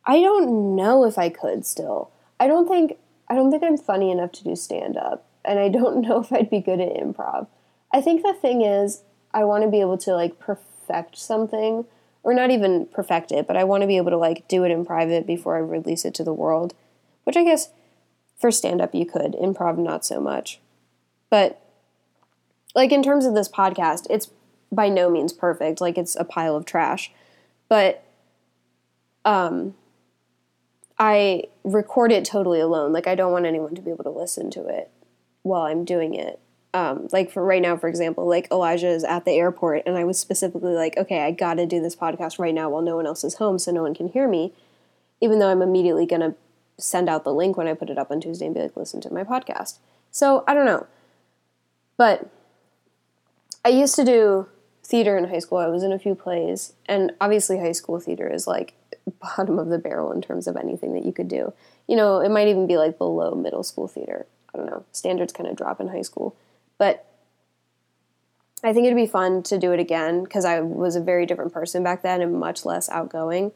I 0.07 0.21
don't 0.21 0.75
know 0.77 1.05
if 1.05 1.19
I 1.19 1.29
could 1.29 1.67
still. 1.67 2.11
I 2.41 2.47
don't 2.47 2.69
think 2.69 2.97
I 3.29 3.35
don't 3.35 3.51
think 3.51 3.63
I'm 3.63 3.79
funny 3.79 4.11
enough 4.11 4.33
to 4.33 4.45
do 4.45 4.57
stand 4.57 4.97
up 4.97 5.27
and 5.45 5.59
I 5.59 5.69
don't 5.69 6.01
know 6.07 6.21
if 6.21 6.33
I'd 6.33 6.51
be 6.51 6.61
good 6.61 6.81
at 6.81 6.95
improv. 6.95 7.49
I 7.93 8.01
think 8.01 8.23
the 8.23 8.33
thing 8.33 8.63
is 8.63 9.03
I 9.35 9.45
want 9.45 9.65
to 9.65 9.71
be 9.71 9.81
able 9.81 9.99
to 9.99 10.15
like 10.15 10.39
perfect 10.39 11.19
something 11.19 11.85
or 12.23 12.35
not 12.35 12.51
even 12.51 12.87
perfect 12.87 13.33
it, 13.33 13.47
but 13.47 13.57
I 13.57 13.65
want 13.65 13.83
to 13.83 13.87
be 13.87 13.97
able 13.97 14.11
to 14.11 14.19
like 14.19 14.47
do 14.49 14.65
it 14.65 14.71
in 14.71 14.85
private 14.85 15.27
before 15.27 15.57
I 15.57 15.61
release 15.61 16.05
it 16.05 16.15
to 16.15 16.25
the 16.25 16.33
world, 16.33 16.75
which 17.25 17.37
I 17.37 17.45
guess 17.45 17.71
for 18.39 18.51
stand 18.51 18.81
up 18.81 18.95
you 18.95 19.07
could, 19.07 19.33
improv 19.33 19.77
not 19.77 20.05
so 20.05 20.21
much. 20.21 20.61
But 21.31 21.61
like 22.75 22.93
in 22.93 23.03
terms 23.03 23.27
of 23.27 23.35
this 23.35 23.49
podcast, 23.49 24.07
it's 24.11 24.31
by 24.71 24.89
no 24.89 25.11
means 25.11 25.33
perfect. 25.33 25.81
Like 25.81 25.99
it's 25.99 26.17
a 26.17 26.25
pile 26.25 26.57
of 26.57 26.65
trash. 26.65 27.13
But 27.69 28.03
um 29.25 29.75
I 30.99 31.45
record 31.65 32.13
it 32.13 32.25
totally 32.25 32.61
alone. 32.61 32.93
Like 32.93 33.07
I 33.07 33.15
don't 33.15 33.33
want 33.33 33.47
anyone 33.47 33.75
to 33.75 33.83
be 33.83 33.91
able 33.91 34.05
to 34.05 34.11
listen 34.11 34.51
to 34.53 34.67
it 34.67 34.91
while 35.43 35.63
I'm 35.63 35.85
doing 35.85 36.15
it. 36.15 36.39
Um, 36.75 37.09
like 37.13 37.31
for 37.31 37.45
right 37.45 37.61
now, 37.61 37.77
for 37.77 37.89
example, 37.89 38.27
like 38.27 38.49
Elijah 38.51 38.89
is 38.89 39.05
at 39.05 39.25
the 39.25 39.33
airport, 39.33 39.83
and 39.85 39.97
I 39.97 40.05
was 40.05 40.19
specifically 40.19 40.73
like, 40.73 40.97
okay, 40.97 41.21
I 41.21 41.31
got 41.31 41.55
to 41.55 41.67
do 41.67 41.83
this 41.83 41.95
podcast 41.95 42.39
right 42.39 42.55
now 42.55 42.71
while 42.71 42.81
no 42.81 42.97
one 42.97 43.07
else 43.07 43.25
is 43.25 43.35
home, 43.35 43.59
so 43.59 43.73
no 43.73 43.83
one 43.83 43.95
can 43.95 44.09
hear 44.09 44.27
me. 44.27 44.55
Even 45.21 45.39
though 45.39 45.51
I'm 45.51 45.61
immediately 45.61 46.07
gonna 46.07 46.35
send 46.79 47.09
out 47.09 47.25
the 47.25 47.35
link 47.35 47.57
when 47.57 47.69
I 47.69 47.75
put 47.75 47.91
it 47.91 47.99
up 47.99 48.11
on 48.11 48.21
Tuesday 48.21 48.47
and 48.47 48.55
be 48.55 48.63
like, 48.63 48.77
listen 48.77 49.01
to 49.03 49.13
my 49.13 49.23
podcast. 49.23 49.79
So 50.11 50.45
I 50.47 50.55
don't 50.55 50.67
know, 50.67 50.87
but 51.97 52.31
I 53.65 53.69
used 53.69 53.95
to 53.97 54.05
do 54.05 54.49
theater 54.85 55.17
in 55.17 55.25
high 55.25 55.39
school. 55.39 55.59
I 55.59 55.69
was 55.69 55.83
in 55.83 55.93
a 55.93 55.99
few 55.99 56.15
plays, 56.15 56.73
and 56.87 57.13
obviously, 57.21 57.59
high 57.59 57.73
school 57.73 58.01
theater 58.01 58.29
is 58.29 58.47
like 58.47 58.75
bottom 59.21 59.59
of 59.59 59.69
the 59.69 59.79
barrel 59.79 60.13
in 60.13 60.21
terms 60.21 60.47
of 60.47 60.57
anything 60.57 60.95
that 60.95 61.05
you 61.05 61.13
could 61.13 61.29
do. 61.29 61.53
You 61.87 61.97
know, 61.97 62.21
it 62.21 62.31
might 62.31 62.49
even 62.49 62.67
be 62.67 62.77
like 62.77 62.99
below 62.99 63.35
middle 63.35 63.63
school 63.63 63.89
theater. 63.89 64.27
I 64.55 64.59
don't 64.59 64.67
know. 64.67 64.85
Standards 64.93 65.33
kind 65.33 65.49
of 65.49 65.57
drop 65.57 65.81
in 65.81 65.89
high 65.89 66.03
school, 66.03 66.37
but 66.79 67.07
I 68.65 68.73
think 68.73 68.87
it'd 68.87 68.97
be 68.97 69.07
fun 69.07 69.43
to 69.45 69.59
do 69.59 69.73
it 69.73 69.81
again 69.81 70.25
because 70.25 70.45
I 70.45 70.61
was 70.61 70.95
a 70.95 71.01
very 71.01 71.27
different 71.27 71.53
person 71.53 71.83
back 71.83 72.03
then 72.03 72.21
and 72.21 72.39
much 72.39 72.65
less 72.65 72.89
outgoing. 72.89 73.53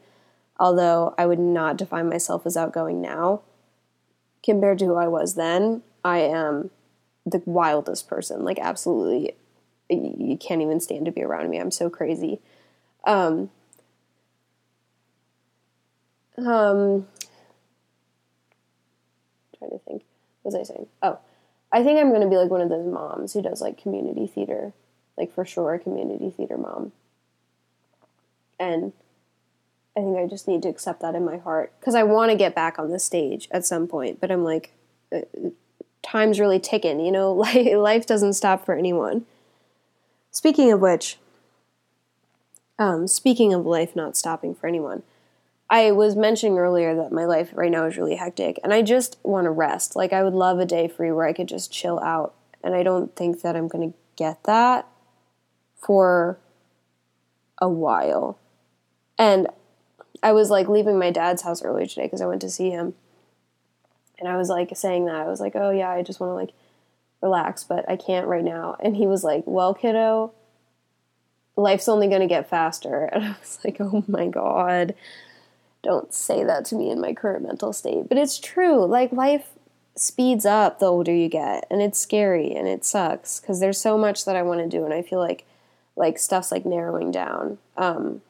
Although 0.59 1.13
I 1.17 1.25
would 1.27 1.39
not 1.39 1.77
define 1.77 2.09
myself 2.09 2.45
as 2.45 2.57
outgoing 2.57 2.99
now 2.99 3.41
compared 4.43 4.79
to 4.79 4.85
who 4.85 4.95
I 4.95 5.07
was 5.07 5.35
then, 5.35 5.83
I 6.03 6.19
am 6.19 6.71
the 7.25 7.43
wildest 7.45 8.07
person. 8.07 8.43
Like, 8.43 8.57
absolutely 8.59 9.35
you 9.89 10.37
can't 10.37 10.61
even 10.61 10.79
stand 10.79 11.05
to 11.05 11.11
be 11.11 11.23
around 11.23 11.49
me. 11.49 11.57
I'm 11.57 11.71
so 11.71 11.89
crazy. 11.89 12.39
Um, 13.05 13.49
um, 16.37 17.07
trying 19.57 19.71
to 19.71 19.79
think. 19.79 20.03
What 20.41 20.53
was 20.53 20.55
I 20.55 20.63
saying? 20.63 20.87
Oh, 21.01 21.19
I 21.71 21.83
think 21.83 21.99
I'm 21.99 22.09
going 22.09 22.21
to 22.21 22.29
be 22.29 22.37
like 22.37 22.49
one 22.49 22.61
of 22.61 22.69
those 22.69 22.85
moms 22.85 23.33
who 23.33 23.41
does 23.41 23.61
like 23.61 23.81
community 23.81 24.27
theater, 24.27 24.73
like 25.17 25.33
for 25.33 25.45
sure, 25.45 25.73
a 25.73 25.79
community 25.79 26.29
theater 26.29 26.57
mom. 26.57 26.91
And 28.59 28.93
I 29.95 30.01
think 30.01 30.17
I 30.17 30.27
just 30.27 30.47
need 30.47 30.61
to 30.63 30.69
accept 30.69 31.01
that 31.01 31.15
in 31.15 31.25
my 31.25 31.37
heart 31.37 31.73
because 31.79 31.95
I 31.95 32.03
want 32.03 32.31
to 32.31 32.37
get 32.37 32.55
back 32.55 32.77
on 32.79 32.91
the 32.91 32.99
stage 32.99 33.47
at 33.51 33.65
some 33.65 33.87
point, 33.87 34.21
but 34.21 34.31
I'm 34.31 34.43
like, 34.43 34.73
uh, 35.13 35.21
time's 36.03 36.39
really 36.39 36.59
ticking, 36.59 36.99
you 36.99 37.11
know, 37.11 37.33
life 37.33 38.05
doesn't 38.05 38.33
stop 38.33 38.65
for 38.65 38.75
anyone. 38.75 39.25
Speaking 40.37 40.71
of 40.71 40.79
which, 40.79 41.17
um, 42.77 43.07
speaking 43.07 43.55
of 43.55 43.65
life 43.65 43.95
not 43.95 44.15
stopping 44.15 44.53
for 44.53 44.67
anyone, 44.67 45.01
I 45.67 45.91
was 45.91 46.15
mentioning 46.15 46.59
earlier 46.59 46.93
that 46.95 47.11
my 47.11 47.25
life 47.25 47.49
right 47.53 47.71
now 47.71 47.87
is 47.87 47.97
really 47.97 48.17
hectic 48.17 48.59
and 48.63 48.71
I 48.71 48.83
just 48.83 49.17
want 49.23 49.45
to 49.45 49.49
rest. 49.49 49.95
Like, 49.95 50.13
I 50.13 50.21
would 50.21 50.35
love 50.35 50.59
a 50.59 50.65
day 50.67 50.87
free 50.89 51.11
where 51.11 51.25
I 51.25 51.33
could 51.33 51.47
just 51.47 51.71
chill 51.71 51.99
out. 52.01 52.35
And 52.63 52.75
I 52.75 52.83
don't 52.83 53.15
think 53.15 53.41
that 53.41 53.55
I'm 53.55 53.67
going 53.67 53.91
to 53.91 53.97
get 54.15 54.43
that 54.43 54.87
for 55.75 56.37
a 57.57 57.67
while. 57.67 58.37
And 59.17 59.47
I 60.21 60.33
was 60.33 60.51
like 60.51 60.69
leaving 60.69 60.99
my 60.99 61.09
dad's 61.09 61.41
house 61.41 61.63
earlier 61.63 61.87
today 61.87 62.03
because 62.03 62.21
I 62.21 62.27
went 62.27 62.41
to 62.41 62.51
see 62.51 62.69
him. 62.69 62.93
And 64.19 64.29
I 64.29 64.37
was 64.37 64.49
like 64.49 64.69
saying 64.77 65.05
that. 65.05 65.15
I 65.15 65.27
was 65.27 65.39
like, 65.39 65.55
oh, 65.55 65.71
yeah, 65.71 65.89
I 65.89 66.03
just 66.03 66.19
want 66.19 66.29
to 66.29 66.35
like 66.35 66.51
relax, 67.21 67.63
but 67.63 67.89
I 67.89 67.95
can't 67.95 68.27
right 68.27 68.43
now. 68.43 68.77
And 68.79 68.95
he 68.95 69.07
was 69.07 69.23
like, 69.23 69.43
Well, 69.45 69.73
kiddo, 69.73 70.33
life's 71.55 71.89
only 71.89 72.07
going 72.07 72.21
to 72.21 72.27
get 72.27 72.49
faster. 72.49 73.09
And 73.13 73.25
I 73.25 73.35
was 73.39 73.59
like, 73.63 73.77
Oh 73.79 74.03
my 74.07 74.27
God, 74.27 74.95
don't 75.83 76.13
say 76.13 76.43
that 76.43 76.65
to 76.65 76.75
me 76.75 76.89
in 76.89 77.01
my 77.01 77.13
current 77.13 77.43
mental 77.43 77.73
state. 77.73 78.09
But 78.09 78.17
it's 78.17 78.39
true. 78.39 78.85
Like, 78.85 79.11
life 79.11 79.49
speeds 79.95 80.45
up 80.45 80.79
the 80.79 80.85
older 80.85 81.13
you 81.13 81.27
get 81.27 81.65
and 81.71 81.81
it's 81.81 81.99
scary 81.99 82.53
and 82.53 82.67
it 82.67 82.85
sucks 82.85 83.39
because 83.39 83.59
there's 83.59 83.81
so 83.81 83.97
much 83.97 84.25
that 84.25 84.35
I 84.35 84.43
want 84.43 84.59
to 84.59 84.67
do 84.67 84.85
and 84.85 84.93
I 84.93 85.01
feel 85.01 85.17
like 85.17 85.43
like 85.95 86.19
stuff's 86.19 86.51
like 86.51 86.65
narrowing 86.65 87.09
down. 87.09 87.57
Um, 87.75 88.21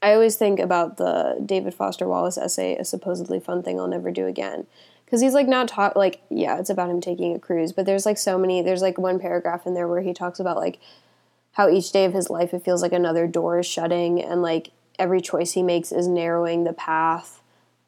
I 0.00 0.12
always 0.12 0.36
think 0.36 0.58
about 0.58 0.96
the 0.96 1.42
David 1.44 1.74
Foster 1.74 2.08
Wallace 2.08 2.38
essay, 2.38 2.76
a 2.76 2.84
supposedly 2.84 3.40
fun 3.40 3.62
thing 3.62 3.78
I'll 3.78 3.86
never 3.86 4.10
do 4.10 4.26
again. 4.26 4.66
Because 5.04 5.20
he's 5.20 5.34
like 5.34 5.48
not 5.48 5.68
talk 5.68 5.96
like 5.96 6.22
yeah, 6.30 6.58
it's 6.58 6.70
about 6.70 6.90
him 6.90 7.00
taking 7.00 7.34
a 7.34 7.38
cruise, 7.38 7.72
but 7.72 7.86
there's 7.86 8.06
like 8.06 8.18
so 8.18 8.38
many. 8.38 8.62
There's 8.62 8.82
like 8.82 8.98
one 8.98 9.18
paragraph 9.18 9.66
in 9.66 9.74
there 9.74 9.88
where 9.88 10.00
he 10.00 10.12
talks 10.12 10.40
about 10.40 10.56
like 10.56 10.78
how 11.52 11.68
each 11.68 11.92
day 11.92 12.04
of 12.04 12.14
his 12.14 12.30
life 12.30 12.52
it 12.52 12.64
feels 12.64 12.82
like 12.82 12.92
another 12.92 13.26
door 13.26 13.60
is 13.60 13.66
shutting, 13.66 14.20
and 14.20 14.42
like 14.42 14.70
every 14.98 15.20
choice 15.20 15.52
he 15.52 15.62
makes 15.62 15.92
is 15.92 16.08
narrowing 16.08 16.64
the 16.64 16.72
path, 16.72 17.40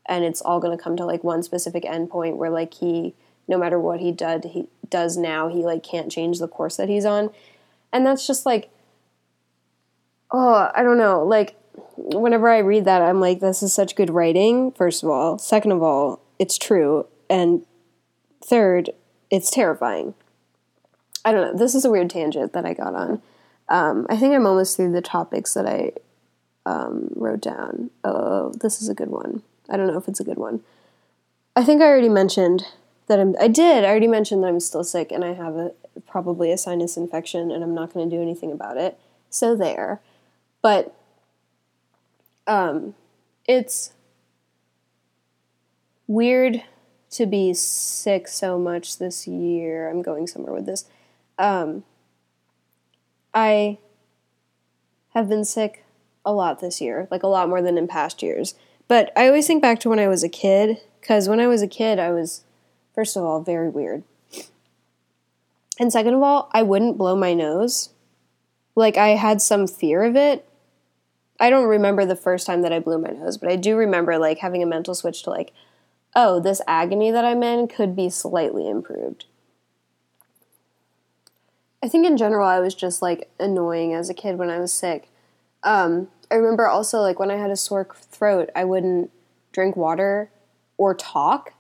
and 0.07 0.24
it's 0.24 0.42
all 0.42 0.61
going 0.61 0.76
to 0.76 0.83
come 0.83 0.96
to 0.96 1.05
like 1.05 1.24
one 1.24 1.42
specific 1.42 1.85
endpoint 1.85 2.37
where 2.37 2.50
like 2.50 2.74
he, 2.74 3.14
no 3.48 3.59
matter 3.59 3.79
what 3.79 4.00
he 4.00 4.12
did, 4.12 4.44
he 4.44 4.68
does 4.88 5.16
now, 5.16 5.48
he 5.48 5.64
like 5.64 5.83
can't 5.83 6.12
change 6.12 6.38
the 6.38 6.48
course 6.48 6.76
that 6.76 6.88
he's 6.88 7.05
on, 7.05 7.31
and 7.92 8.07
that's 8.07 8.26
just 8.26 8.46
like, 8.46 8.70
oh, 10.31 10.70
I 10.74 10.83
don't 10.83 10.98
know, 10.98 11.24
like 11.24 11.57
whenever 11.96 12.48
I 12.48 12.59
read 12.59 12.85
that, 12.85 13.02
I'm 13.02 13.20
like, 13.20 13.40
this 13.40 13.62
is 13.62 13.72
such 13.72 13.96
good 13.96 14.11
writing, 14.11 14.70
first 14.72 15.02
of 15.02 15.09
all. 15.09 15.38
Second 15.38 15.72
of 15.72 15.83
all, 15.83 16.20
it's 16.38 16.59
true. 16.59 17.07
And 17.29 17.64
third, 18.44 18.90
it's 19.31 19.51
terrifying. 19.51 20.14
I 21.25 21.33
don't 21.33 21.53
know. 21.53 21.59
This 21.59 21.75
is 21.75 21.85
a 21.85 21.90
weird 21.90 22.11
tangent 22.11 22.53
that 22.53 22.64
I 22.64 22.75
got 22.75 22.94
on. 22.94 23.22
Um, 23.68 24.07
I 24.09 24.16
think 24.16 24.35
I'm 24.35 24.46
almost 24.46 24.77
through 24.77 24.92
the 24.92 25.03
topics 25.03 25.55
that 25.55 25.66
I 25.66 25.92
um, 26.64 27.09
wrote 27.16 27.40
down. 27.40 27.90
Oh, 28.05 28.53
this 28.61 28.81
is 28.81 28.88
a 28.88 28.94
good 28.94 29.11
one. 29.11 29.42
I 29.68 29.77
don't 29.77 29.88
know 29.88 29.99
if 29.99 30.07
it's 30.07 30.20
a 30.20 30.25
good 30.25 30.38
one. 30.38 30.61
I 31.57 31.64
think 31.64 31.83
I 31.83 31.87
already 31.87 32.09
mentioned 32.09 32.64
that 33.09 33.18
I'm. 33.18 33.35
I 33.40 33.49
did. 33.49 33.85
I 33.85 33.88
already 33.88 34.07
mentioned 34.07 34.42
that 34.42 34.49
I'm 34.49 34.61
still 34.61 34.85
sick 34.85 35.11
and 35.11 35.25
I 35.25 35.33
have 35.33 35.57
a 35.57 35.72
probably 36.07 36.53
a 36.53 36.59
sinus 36.59 36.96
infection 36.96 37.51
and 37.51 37.64
I'm 37.64 37.75
not 37.75 37.92
going 37.92 38.09
to 38.09 38.16
do 38.16 38.22
anything 38.22 38.53
about 38.53 38.77
it. 38.77 38.99
So 39.31 39.57
there. 39.57 40.01
But 40.62 40.94
um, 42.46 42.94
it's 43.46 43.92
weird 46.07 46.62
to 47.11 47.27
be 47.27 47.55
sick 47.55 48.29
so 48.29 48.59
much 48.59 48.99
this 48.99 49.27
year. 49.27 49.88
I'm 49.88 50.03
going 50.03 50.27
somewhere 50.27 50.53
with 50.53 50.66
this. 50.66 50.85
Um, 51.38 51.85
I 53.33 53.79
have 55.14 55.29
been 55.29 55.45
sick 55.45 55.85
a 56.25 56.33
lot 56.33 56.61
this 56.61 56.81
year, 56.81 57.09
like 57.11 57.23
a 57.23 57.29
lot 57.29 57.49
more 57.49 57.62
than 57.62 57.79
in 57.79 57.87
past 57.87 58.23
years. 58.23 58.55
But 58.88 59.12
I 59.16 59.27
always 59.27 59.47
think 59.47 59.62
back 59.62 59.81
to 59.81 59.88
when 59.88 59.99
I 59.99 60.09
was 60.09 60.23
a 60.23 60.29
kid, 60.29 60.79
because 61.01 61.29
when 61.29 61.40
I 61.40 61.47
was 61.47 61.62
a 61.62 61.69
kid, 61.69 61.99
I 61.99 62.11
was, 62.11 62.45
first 62.95 63.16
of 63.16 63.23
all, 63.23 63.40
very 63.40 63.69
weird. 63.69 64.03
And 65.79 65.92
second 65.92 66.14
of 66.14 66.23
all, 66.23 66.49
I 66.53 66.62
wouldn't 66.62 66.99
blow 66.99 67.16
my 67.16 67.35
nose. 67.35 67.90
Like, 68.75 68.97
I 68.97 69.09
had 69.09 69.40
some 69.40 69.66
fear 69.66 70.03
of 70.05 70.16
it, 70.16 70.47
I 71.38 71.51
don't 71.51 71.69
remember 71.69 72.05
the 72.05 72.16
first 72.16 72.47
time 72.47 72.62
that 72.62 72.73
I 72.73 72.79
blew 72.79 72.99
my 72.99 73.11
nose, 73.11 73.37
but 73.37 73.51
I 73.51 73.57
do 73.57 73.77
remember 73.77 74.19
like 74.19 74.38
having 74.38 74.62
a 74.62 74.66
mental 74.66 74.95
switch 74.95 75.23
to 75.25 75.31
like, 75.31 75.53
oh, 76.16 76.40
this 76.40 76.62
agony 76.66 77.11
that 77.11 77.26
I'm 77.26 77.42
in 77.42 77.68
could 77.68 77.94
be 77.94 78.09
slightly 78.09 78.68
improved. 78.68 79.26
I 81.83 81.88
think 81.88 82.07
in 82.07 82.16
general 82.16 82.48
I 82.48 82.59
was 82.59 82.74
just 82.74 83.02
like 83.02 83.31
annoying 83.38 83.92
as 83.92 84.09
a 84.09 84.14
kid 84.14 84.38
when 84.38 84.48
I 84.48 84.59
was 84.59 84.72
sick. 84.72 85.11
Um, 85.62 86.09
I 86.31 86.37
remember 86.37 86.66
also 86.66 87.00
like 87.00 87.20
when 87.20 87.31
I 87.31 87.37
had 87.37 87.50
a 87.50 87.57
sore 87.57 87.87
throat, 87.94 88.48
I 88.57 88.64
wouldn't 88.64 89.11
drink 89.52 89.76
water 89.76 90.31
or 90.79 90.94
talk. 90.94 91.52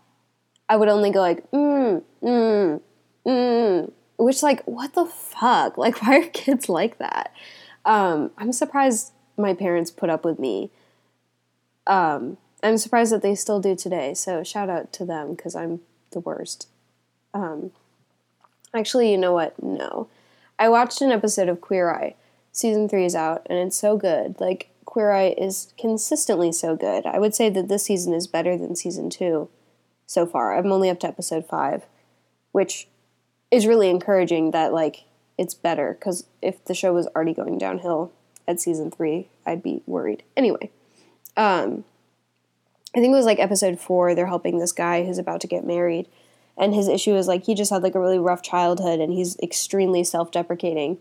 I 0.68 0.76
would 0.76 0.88
only 0.88 1.10
go 1.10 1.20
like 1.20 1.48
mm 1.50 2.02
mm 2.22 2.80
mm, 3.26 3.92
which 4.16 4.42
like 4.42 4.64
what 4.64 4.94
the 4.94 5.04
fuck? 5.04 5.76
Like 5.78 6.02
why 6.02 6.16
are 6.16 6.28
kids 6.28 6.68
like 6.68 6.98
that? 6.98 7.32
Um, 7.84 8.30
I'm 8.38 8.52
surprised 8.52 9.12
my 9.36 9.52
parents 9.52 9.90
put 9.90 10.08
up 10.08 10.24
with 10.24 10.38
me. 10.38 10.70
Um, 11.86 12.38
I'm 12.62 12.78
surprised 12.78 13.12
that 13.12 13.22
they 13.22 13.34
still 13.34 13.60
do 13.60 13.76
today. 13.76 14.14
So 14.14 14.42
shout 14.42 14.68
out 14.68 14.92
to 14.94 15.04
them 15.04 15.34
because 15.34 15.54
I'm 15.54 15.80
the 16.12 16.20
worst. 16.20 16.68
Um, 17.34 17.70
actually, 18.74 19.10
you 19.10 19.18
know 19.18 19.32
what? 19.32 19.62
No, 19.62 20.08
I 20.58 20.68
watched 20.68 21.00
an 21.00 21.12
episode 21.12 21.48
of 21.48 21.60
Queer 21.60 21.90
Eye. 21.90 22.14
Season 22.52 22.88
three 22.88 23.04
is 23.04 23.14
out, 23.14 23.46
and 23.50 23.58
it's 23.58 23.76
so 23.76 23.98
good. 23.98 24.36
Like 24.40 24.70
Queer 24.86 25.12
Eye 25.12 25.34
is 25.36 25.72
consistently 25.78 26.52
so 26.52 26.74
good. 26.74 27.04
I 27.04 27.18
would 27.18 27.34
say 27.34 27.50
that 27.50 27.68
this 27.68 27.84
season 27.84 28.14
is 28.14 28.26
better 28.26 28.56
than 28.56 28.74
season 28.76 29.10
two 29.10 29.48
so 30.06 30.24
far. 30.24 30.56
I'm 30.56 30.72
only 30.72 30.88
up 30.88 31.00
to 31.00 31.08
episode 31.08 31.46
five, 31.46 31.84
which 32.52 32.88
is 33.50 33.66
really 33.66 33.90
encouraging 33.90 34.52
that 34.52 34.72
like 34.72 35.04
it's 35.36 35.54
better 35.54 35.94
because 35.98 36.24
if 36.40 36.64
the 36.64 36.74
show 36.74 36.94
was 36.94 37.06
already 37.08 37.34
going 37.34 37.58
downhill, 37.58 38.12
at 38.48 38.60
season 38.60 38.90
three, 38.90 39.28
I'd 39.44 39.62
be 39.62 39.82
worried. 39.86 40.22
Anyway, 40.36 40.70
um, 41.36 41.84
I 42.96 43.00
think 43.00 43.12
it 43.12 43.16
was 43.16 43.26
like 43.26 43.38
episode 43.38 43.78
four. 43.78 44.14
They're 44.14 44.26
helping 44.26 44.58
this 44.58 44.72
guy 44.72 45.04
who's 45.04 45.18
about 45.18 45.42
to 45.42 45.46
get 45.46 45.66
married, 45.66 46.08
and 46.56 46.74
his 46.74 46.88
issue 46.88 47.14
is 47.14 47.28
like 47.28 47.44
he 47.44 47.54
just 47.54 47.70
had 47.70 47.82
like 47.82 47.94
a 47.94 48.00
really 48.00 48.18
rough 48.18 48.40
childhood, 48.40 49.00
and 49.00 49.12
he's 49.12 49.38
extremely 49.40 50.02
self-deprecating. 50.02 50.96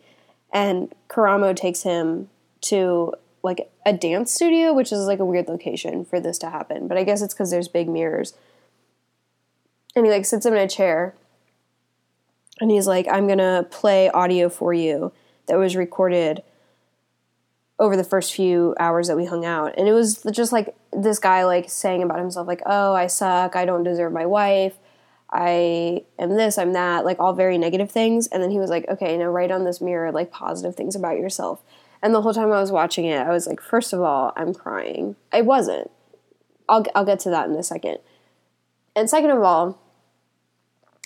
And 0.51 0.93
Karamo 1.09 1.55
takes 1.55 1.83
him 1.83 2.29
to 2.61 3.13
like 3.43 3.71
a 3.85 3.93
dance 3.93 4.33
studio, 4.33 4.73
which 4.73 4.91
is 4.91 5.05
like 5.05 5.19
a 5.19 5.25
weird 5.25 5.47
location 5.47 6.03
for 6.03 6.19
this 6.19 6.37
to 6.39 6.49
happen. 6.49 6.87
But 6.89 6.97
I 6.97 7.03
guess 7.03 7.21
it's 7.21 7.33
because 7.33 7.51
there's 7.51 7.69
big 7.69 7.87
mirrors. 7.87 8.33
And 9.95 10.05
he 10.05 10.11
like 10.11 10.25
sits 10.25 10.45
him 10.45 10.53
in 10.53 10.59
a 10.59 10.67
chair, 10.67 11.15
and 12.59 12.69
he's 12.69 12.87
like, 12.87 13.07
"I'm 13.09 13.25
gonna 13.25 13.65
play 13.71 14.09
audio 14.09 14.49
for 14.49 14.73
you 14.73 15.13
that 15.45 15.57
was 15.57 15.77
recorded." 15.77 16.43
Over 17.77 17.97
the 17.97 18.03
first 18.03 18.33
few 18.33 18.73
hours 18.79 19.07
that 19.07 19.17
we 19.17 19.25
hung 19.25 19.43
out. 19.45 19.73
And 19.77 19.87
it 19.87 19.93
was 19.93 20.23
just 20.31 20.51
like 20.51 20.75
this 20.93 21.19
guy 21.19 21.43
like 21.43 21.69
saying 21.69 22.03
about 22.03 22.19
himself 22.19 22.47
like 22.47 22.61
oh 22.65 22.93
i 22.93 23.07
suck. 23.07 23.55
I 23.55 23.65
don't 23.65 23.83
deserve 23.83 24.13
my 24.13 24.25
wife. 24.25 24.77
I 25.31 26.03
am 26.17 26.35
this 26.35 26.57
i'm 26.57 26.73
that 26.73 27.03
like 27.03 27.19
all 27.19 27.33
very 27.33 27.57
negative 27.57 27.91
things. 27.91 28.27
And 28.27 28.41
then 28.41 28.51
he 28.51 28.59
was 28.59 28.69
like 28.69 28.87
okay 28.87 29.17
now 29.17 29.25
write 29.25 29.51
on 29.51 29.65
this 29.65 29.81
mirror 29.81 30.11
like 30.11 30.31
positive 30.31 30.75
things 30.75 30.95
about 30.95 31.17
yourself. 31.17 31.61
And 32.01 32.13
the 32.13 32.21
whole 32.21 32.33
time 32.33 32.51
i 32.51 32.61
was 32.61 32.71
watching 32.71 33.05
it 33.05 33.19
i 33.19 33.31
was 33.31 33.47
like 33.47 33.61
first 33.61 33.91
of 33.91 34.01
all 34.01 34.31
i'm 34.37 34.53
crying. 34.53 35.15
I 35.31 35.41
wasn't. 35.41 35.91
I'll, 36.67 36.85
I'll 36.95 37.05
get 37.05 37.19
to 37.21 37.29
that 37.29 37.47
in 37.47 37.55
a 37.55 37.63
second. 37.63 37.99
And 38.95 39.09
second 39.09 39.31
of 39.31 39.41
all 39.43 39.81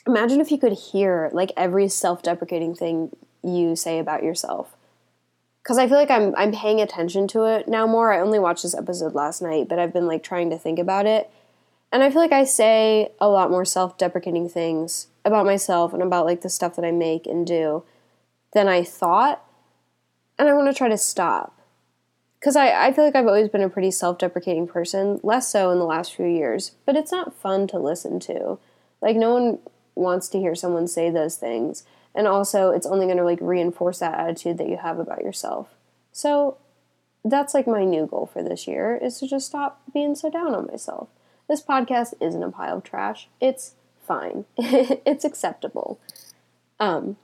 imagine 0.05 0.39
if 0.39 0.51
you 0.51 0.59
could 0.59 0.73
hear 0.73 1.31
like 1.33 1.51
every 1.57 1.87
self-deprecating 1.87 2.75
thing 2.75 3.09
you 3.43 3.75
say 3.75 3.97
about 3.97 4.21
yourself 4.23 4.75
because 5.69 5.77
I 5.77 5.87
feel 5.87 5.97
like 5.97 6.09
I'm 6.09 6.33
I'm 6.35 6.51
paying 6.51 6.81
attention 6.81 7.27
to 7.27 7.43
it 7.43 7.67
now 7.67 7.85
more. 7.85 8.11
I 8.11 8.21
only 8.21 8.39
watched 8.39 8.63
this 8.63 8.73
episode 8.73 9.13
last 9.13 9.39
night, 9.39 9.69
but 9.69 9.77
I've 9.77 9.93
been 9.93 10.07
like 10.07 10.23
trying 10.23 10.49
to 10.49 10.57
think 10.57 10.79
about 10.79 11.05
it. 11.05 11.29
And 11.91 12.01
I 12.01 12.09
feel 12.09 12.23
like 12.23 12.31
I 12.31 12.43
say 12.43 13.11
a 13.21 13.29
lot 13.29 13.51
more 13.51 13.65
self-deprecating 13.65 14.49
things 14.49 15.09
about 15.23 15.45
myself 15.45 15.93
and 15.93 16.01
about 16.01 16.25
like 16.25 16.41
the 16.41 16.49
stuff 16.49 16.75
that 16.75 16.85
I 16.85 16.89
make 16.89 17.27
and 17.27 17.45
do 17.45 17.83
than 18.53 18.67
I 18.67 18.83
thought. 18.83 19.45
And 20.39 20.49
I 20.49 20.53
want 20.53 20.69
to 20.69 20.73
try 20.75 20.89
to 20.89 20.97
stop. 20.97 21.61
Cuz 22.41 22.55
I 22.55 22.87
I 22.87 22.91
feel 22.91 23.05
like 23.05 23.15
I've 23.15 23.27
always 23.27 23.49
been 23.49 23.61
a 23.61 23.69
pretty 23.69 23.91
self-deprecating 23.91 24.65
person, 24.65 25.19
less 25.21 25.49
so 25.49 25.69
in 25.69 25.77
the 25.77 25.85
last 25.85 26.15
few 26.15 26.25
years, 26.25 26.71
but 26.83 26.95
it's 26.95 27.11
not 27.11 27.35
fun 27.35 27.67
to 27.67 27.77
listen 27.77 28.19
to. 28.21 28.57
Like 29.03 29.15
no 29.15 29.35
one 29.35 29.59
wants 29.93 30.29
to 30.29 30.39
hear 30.39 30.55
someone 30.55 30.87
say 30.87 31.11
those 31.11 31.35
things 31.35 31.83
and 32.19 32.27
also 32.27 32.71
it's 32.71 32.85
only 32.85 33.05
going 33.05 33.17
to 33.17 33.23
like 33.23 33.39
reinforce 33.39 33.99
that 33.99 34.19
attitude 34.19 34.57
that 34.57 34.67
you 34.67 34.75
have 34.75 34.99
about 34.99 35.21
yourself. 35.21 35.69
So 36.11 36.57
that's 37.23 37.53
like 37.53 37.65
my 37.65 37.85
new 37.85 38.07
goal 38.07 38.29
for 38.31 38.43
this 38.43 38.67
year 38.67 38.99
is 39.01 39.17
to 39.19 39.27
just 39.27 39.45
stop 39.45 39.81
being 39.93 40.15
so 40.15 40.29
down 40.29 40.53
on 40.53 40.67
myself. 40.67 41.07
This 41.47 41.63
podcast 41.63 42.13
isn't 42.19 42.43
a 42.43 42.51
pile 42.51 42.79
of 42.79 42.83
trash. 42.83 43.29
It's 43.39 43.75
fine. 44.05 44.43
It's 44.57 45.23
acceptable. 45.23 45.97
Um 46.77 47.15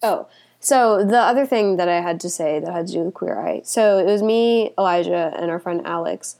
oh 0.00 0.28
so 0.60 1.04
the 1.04 1.18
other 1.18 1.46
thing 1.46 1.76
that 1.76 1.88
i 1.88 2.00
had 2.00 2.20
to 2.20 2.30
say 2.30 2.60
that 2.60 2.72
had 2.72 2.86
to 2.86 2.92
do 2.92 3.00
with 3.00 3.14
queer 3.14 3.40
eye. 3.40 3.62
So 3.64 3.98
it 3.98 4.06
was 4.06 4.22
me 4.22 4.74
elijah 4.78 5.34
and 5.36 5.50
our 5.50 5.58
friend 5.58 5.82
alex. 5.84 6.36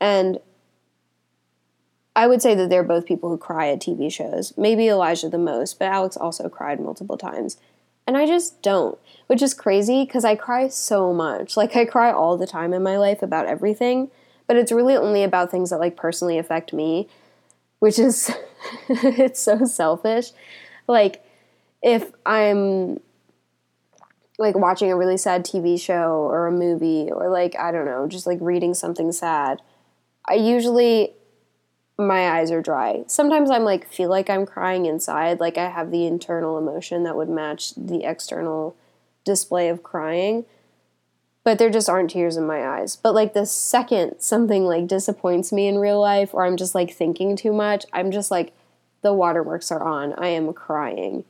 And 0.00 0.38
I 2.16 2.26
would 2.26 2.40
say 2.40 2.54
that 2.54 2.70
they're 2.70 2.84
both 2.84 3.06
people 3.06 3.28
who 3.28 3.38
cry 3.38 3.68
at 3.68 3.80
TV 3.80 4.10
shows. 4.12 4.52
Maybe 4.56 4.88
Elijah 4.88 5.28
the 5.28 5.38
most, 5.38 5.78
but 5.78 5.88
Alex 5.88 6.16
also 6.16 6.48
cried 6.48 6.80
multiple 6.80 7.18
times. 7.18 7.56
And 8.06 8.16
I 8.16 8.26
just 8.26 8.62
don't, 8.62 8.98
which 9.26 9.42
is 9.42 9.54
crazy 9.54 10.04
because 10.04 10.24
I 10.24 10.36
cry 10.36 10.68
so 10.68 11.12
much. 11.12 11.56
Like, 11.56 11.74
I 11.74 11.84
cry 11.84 12.12
all 12.12 12.36
the 12.36 12.46
time 12.46 12.72
in 12.72 12.82
my 12.82 12.98
life 12.98 13.22
about 13.22 13.46
everything, 13.46 14.10
but 14.46 14.56
it's 14.56 14.70
really 14.70 14.94
only 14.94 15.24
about 15.24 15.50
things 15.50 15.70
that, 15.70 15.80
like, 15.80 15.96
personally 15.96 16.38
affect 16.38 16.72
me, 16.72 17.08
which 17.78 17.98
is, 17.98 18.30
it's 18.88 19.40
so 19.40 19.64
selfish. 19.64 20.32
Like, 20.86 21.24
if 21.82 22.12
I'm 22.24 23.00
like 24.38 24.56
watching 24.56 24.90
a 24.90 24.96
really 24.96 25.16
sad 25.16 25.44
TV 25.44 25.80
show 25.80 26.26
or 26.28 26.46
a 26.46 26.52
movie 26.52 27.08
or 27.12 27.28
like 27.28 27.56
I 27.56 27.70
don't 27.70 27.84
know, 27.84 28.08
just 28.08 28.26
like 28.26 28.38
reading 28.40 28.74
something 28.74 29.12
sad, 29.12 29.62
I 30.28 30.34
usually 30.34 31.12
my 31.98 32.28
eyes 32.28 32.50
are 32.50 32.62
dry. 32.62 33.04
Sometimes 33.06 33.50
I'm 33.50 33.64
like 33.64 33.88
feel 33.88 34.08
like 34.08 34.28
I'm 34.28 34.46
crying 34.46 34.86
inside, 34.86 35.40
like 35.40 35.56
I 35.56 35.68
have 35.68 35.90
the 35.90 36.06
internal 36.06 36.58
emotion 36.58 37.04
that 37.04 37.16
would 37.16 37.28
match 37.28 37.74
the 37.76 38.04
external 38.04 38.76
display 39.24 39.68
of 39.68 39.82
crying. 39.82 40.44
But 41.44 41.58
there 41.58 41.70
just 41.70 41.90
aren't 41.90 42.10
tears 42.10 42.36
in 42.36 42.46
my 42.46 42.66
eyes. 42.66 42.96
But 42.96 43.14
like 43.14 43.34
the 43.34 43.46
second 43.46 44.20
something 44.20 44.64
like 44.64 44.86
disappoints 44.86 45.52
me 45.52 45.68
in 45.68 45.78
real 45.78 46.00
life 46.00 46.32
or 46.32 46.44
I'm 46.44 46.56
just 46.56 46.74
like 46.74 46.92
thinking 46.92 47.36
too 47.36 47.52
much, 47.52 47.84
I'm 47.92 48.10
just 48.10 48.30
like 48.30 48.54
the 49.02 49.12
waterworks 49.12 49.70
are 49.70 49.82
on. 49.82 50.14
I 50.14 50.28
am 50.28 50.52
crying. 50.52 51.24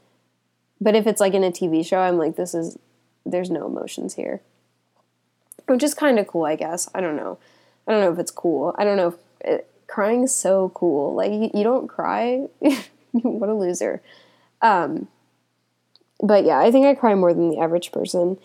But 0.81 0.95
if 0.95 1.07
it's 1.07 1.21
like 1.21 1.35
in 1.35 1.45
a 1.45 1.51
TV 1.51 1.85
show, 1.85 1.99
I'm 1.99 2.17
like 2.17 2.37
this 2.37 2.55
is 2.55 2.79
there's 3.27 3.51
no 3.51 3.67
emotions 3.67 4.15
here. 4.15 4.41
Which 5.67 5.83
is 5.83 5.95
kind 5.95 6.19
of 6.19 6.27
cool, 6.27 6.45
I 6.45 6.57
guess. 6.57 6.89
I 6.95 7.01
don't 7.01 7.17
know. 7.17 7.39
I 7.87 7.93
don't 7.93 8.01
know 8.01 8.13
if 8.13 8.19
it's 8.19 8.31
cool. 8.31 8.75
I 8.79 8.85
don't 8.85 8.97
know 8.97 9.09
if 9.09 9.15
it, 9.41 9.71
crying 9.95 10.27
so 10.27 10.71
cool. 10.75 11.15
Like 11.15 11.31
you, 11.31 11.51
you 11.55 11.63
don't 11.63 11.87
cry, 11.87 12.47
what 13.13 13.49
a 13.49 13.55
loser. 13.55 14.03
Um, 14.61 15.07
but 16.21 16.45
yeah, 16.45 16.59
I 16.59 16.73
think 16.73 16.85
I 16.85 16.95
cry 16.95 17.15
more 17.15 17.33
than 17.33 17.49
the 17.49 17.59
average 17.59 17.93
person, 17.93 18.37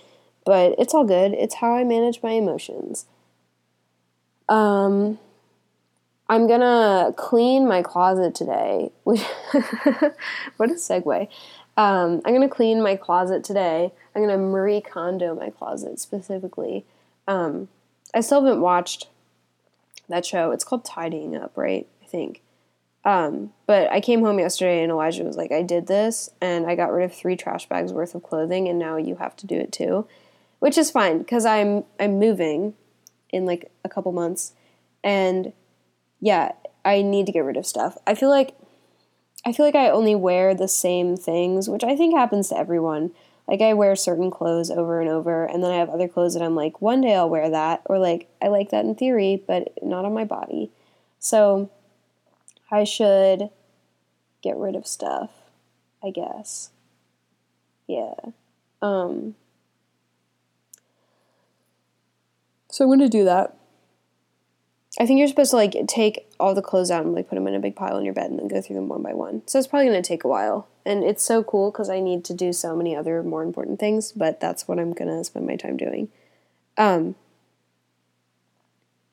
but 0.45 0.75
it's 0.77 0.93
all 0.93 1.05
good. 1.05 1.33
It's 1.33 1.55
how 1.55 1.73
I 1.73 1.83
manage 1.83 2.21
my 2.21 2.31
emotions. 2.31 3.05
Um, 4.47 5.17
I'm 6.27 6.47
gonna 6.47 7.15
clean 7.17 7.67
my 7.67 7.81
closet 7.81 8.35
today. 8.35 8.91
what 9.03 9.19
a 9.19 10.75
segue. 10.75 11.27
Um, 11.77 12.21
I'm 12.25 12.33
gonna 12.33 12.47
clean 12.47 12.83
my 12.83 12.95
closet 12.95 13.43
today. 13.43 13.91
I'm 14.13 14.21
gonna 14.21 14.37
Marie 14.37 14.81
Kondo 14.81 15.33
my 15.33 15.49
closet 15.49 15.99
specifically. 15.99 16.85
Um, 17.27 17.69
I 18.13 18.21
still 18.21 18.43
haven't 18.43 18.61
watched 18.61 19.07
that 20.09 20.25
show. 20.25 20.51
It's 20.51 20.63
called 20.63 20.85
Tidying 20.85 21.35
Up, 21.35 21.53
right? 21.55 21.87
I 22.03 22.05
think. 22.05 22.41
Um, 23.05 23.53
but 23.65 23.89
I 23.91 24.01
came 24.01 24.21
home 24.21 24.39
yesterday 24.39 24.83
and 24.83 24.91
Elijah 24.91 25.23
was 25.23 25.37
like, 25.37 25.51
I 25.51 25.61
did 25.61 25.87
this 25.87 26.29
and 26.41 26.67
I 26.67 26.75
got 26.75 26.91
rid 26.91 27.05
of 27.05 27.15
three 27.15 27.37
trash 27.37 27.67
bags 27.67 27.93
worth 27.93 28.13
of 28.13 28.23
clothing 28.23 28.67
and 28.67 28.77
now 28.77 28.97
you 28.97 29.15
have 29.15 29.35
to 29.37 29.47
do 29.47 29.55
it 29.55 29.71
too. 29.71 30.05
Which 30.59 30.77
is 30.77 30.91
fine 30.91 31.19
because 31.19 31.45
I'm 31.45 31.85
I'm 31.99 32.19
moving 32.19 32.73
in 33.29 33.45
like 33.45 33.71
a 33.85 33.89
couple 33.89 34.11
months 34.11 34.53
and 35.03 35.53
yeah, 36.19 36.51
I 36.83 37.01
need 37.01 37.25
to 37.27 37.31
get 37.31 37.45
rid 37.45 37.55
of 37.55 37.65
stuff. 37.65 37.97
I 38.05 38.15
feel 38.15 38.29
like 38.29 38.55
I 39.45 39.53
feel 39.53 39.65
like 39.65 39.75
I 39.75 39.89
only 39.89 40.15
wear 40.15 40.53
the 40.53 40.67
same 40.67 41.15
things, 41.15 41.69
which 41.69 41.83
I 41.83 41.95
think 41.95 42.13
happens 42.13 42.49
to 42.49 42.57
everyone. 42.57 43.11
Like 43.49 43.61
I 43.61 43.73
wear 43.73 43.95
certain 43.95 44.29
clothes 44.29 44.69
over 44.69 45.01
and 45.01 45.09
over, 45.09 45.45
and 45.45 45.63
then 45.63 45.71
I 45.71 45.77
have 45.77 45.89
other 45.89 46.07
clothes 46.07 46.35
that 46.35 46.43
I'm 46.43 46.55
like, 46.55 46.81
one 46.81 47.01
day 47.01 47.15
I'll 47.15 47.29
wear 47.29 47.49
that, 47.49 47.81
or 47.85 47.97
like 47.97 48.29
I 48.41 48.47
like 48.47 48.69
that 48.69 48.85
in 48.85 48.93
theory, 48.93 49.41
but 49.47 49.73
not 49.81 50.05
on 50.05 50.13
my 50.13 50.23
body. 50.23 50.71
So 51.19 51.71
I 52.69 52.83
should 52.83 53.49
get 54.43 54.55
rid 54.55 54.75
of 54.75 54.85
stuff, 54.85 55.31
I 56.03 56.11
guess. 56.11 56.69
Yeah. 57.87 58.13
Um 58.83 59.35
So 62.71 62.83
I'm 62.83 62.89
going 62.89 62.99
to 62.99 63.09
do 63.09 63.25
that. 63.25 63.55
I 64.99 65.05
think 65.05 65.17
you're 65.17 65.27
supposed 65.27 65.51
to 65.51 65.57
like 65.57 65.75
take 65.87 66.29
all 66.39 66.53
the 66.53 66.61
clothes 66.61 66.91
out 66.91 67.03
and 67.03 67.13
like 67.13 67.27
put 67.27 67.35
them 67.35 67.47
in 67.47 67.55
a 67.55 67.59
big 67.59 67.75
pile 67.75 67.95
on 67.95 68.05
your 68.05 68.13
bed 68.13 68.29
and 68.29 68.39
then 68.39 68.47
go 68.47 68.61
through 68.61 68.75
them 68.75 68.87
one 68.87 69.01
by 69.01 69.13
one. 69.13 69.41
So 69.47 69.57
it's 69.57 69.67
probably 69.67 69.87
going 69.87 70.01
to 70.01 70.07
take 70.07 70.23
a 70.23 70.27
while. 70.27 70.67
And 70.89 71.03
it's 71.03 71.21
so 71.21 71.43
cool 71.43 71.69
because 71.69 71.87
I 71.87 71.99
need 71.99 72.25
to 72.25 72.33
do 72.33 72.51
so 72.51 72.75
many 72.75 72.95
other 72.95 73.21
more 73.21 73.43
important 73.43 73.79
things, 73.79 74.11
but 74.11 74.39
that's 74.39 74.67
what 74.67 74.79
I'm 74.79 74.95
to 74.95 75.23
spend 75.23 75.45
my 75.45 75.55
time 75.55 75.77
doing. 75.77 76.09
Um, 76.79 77.13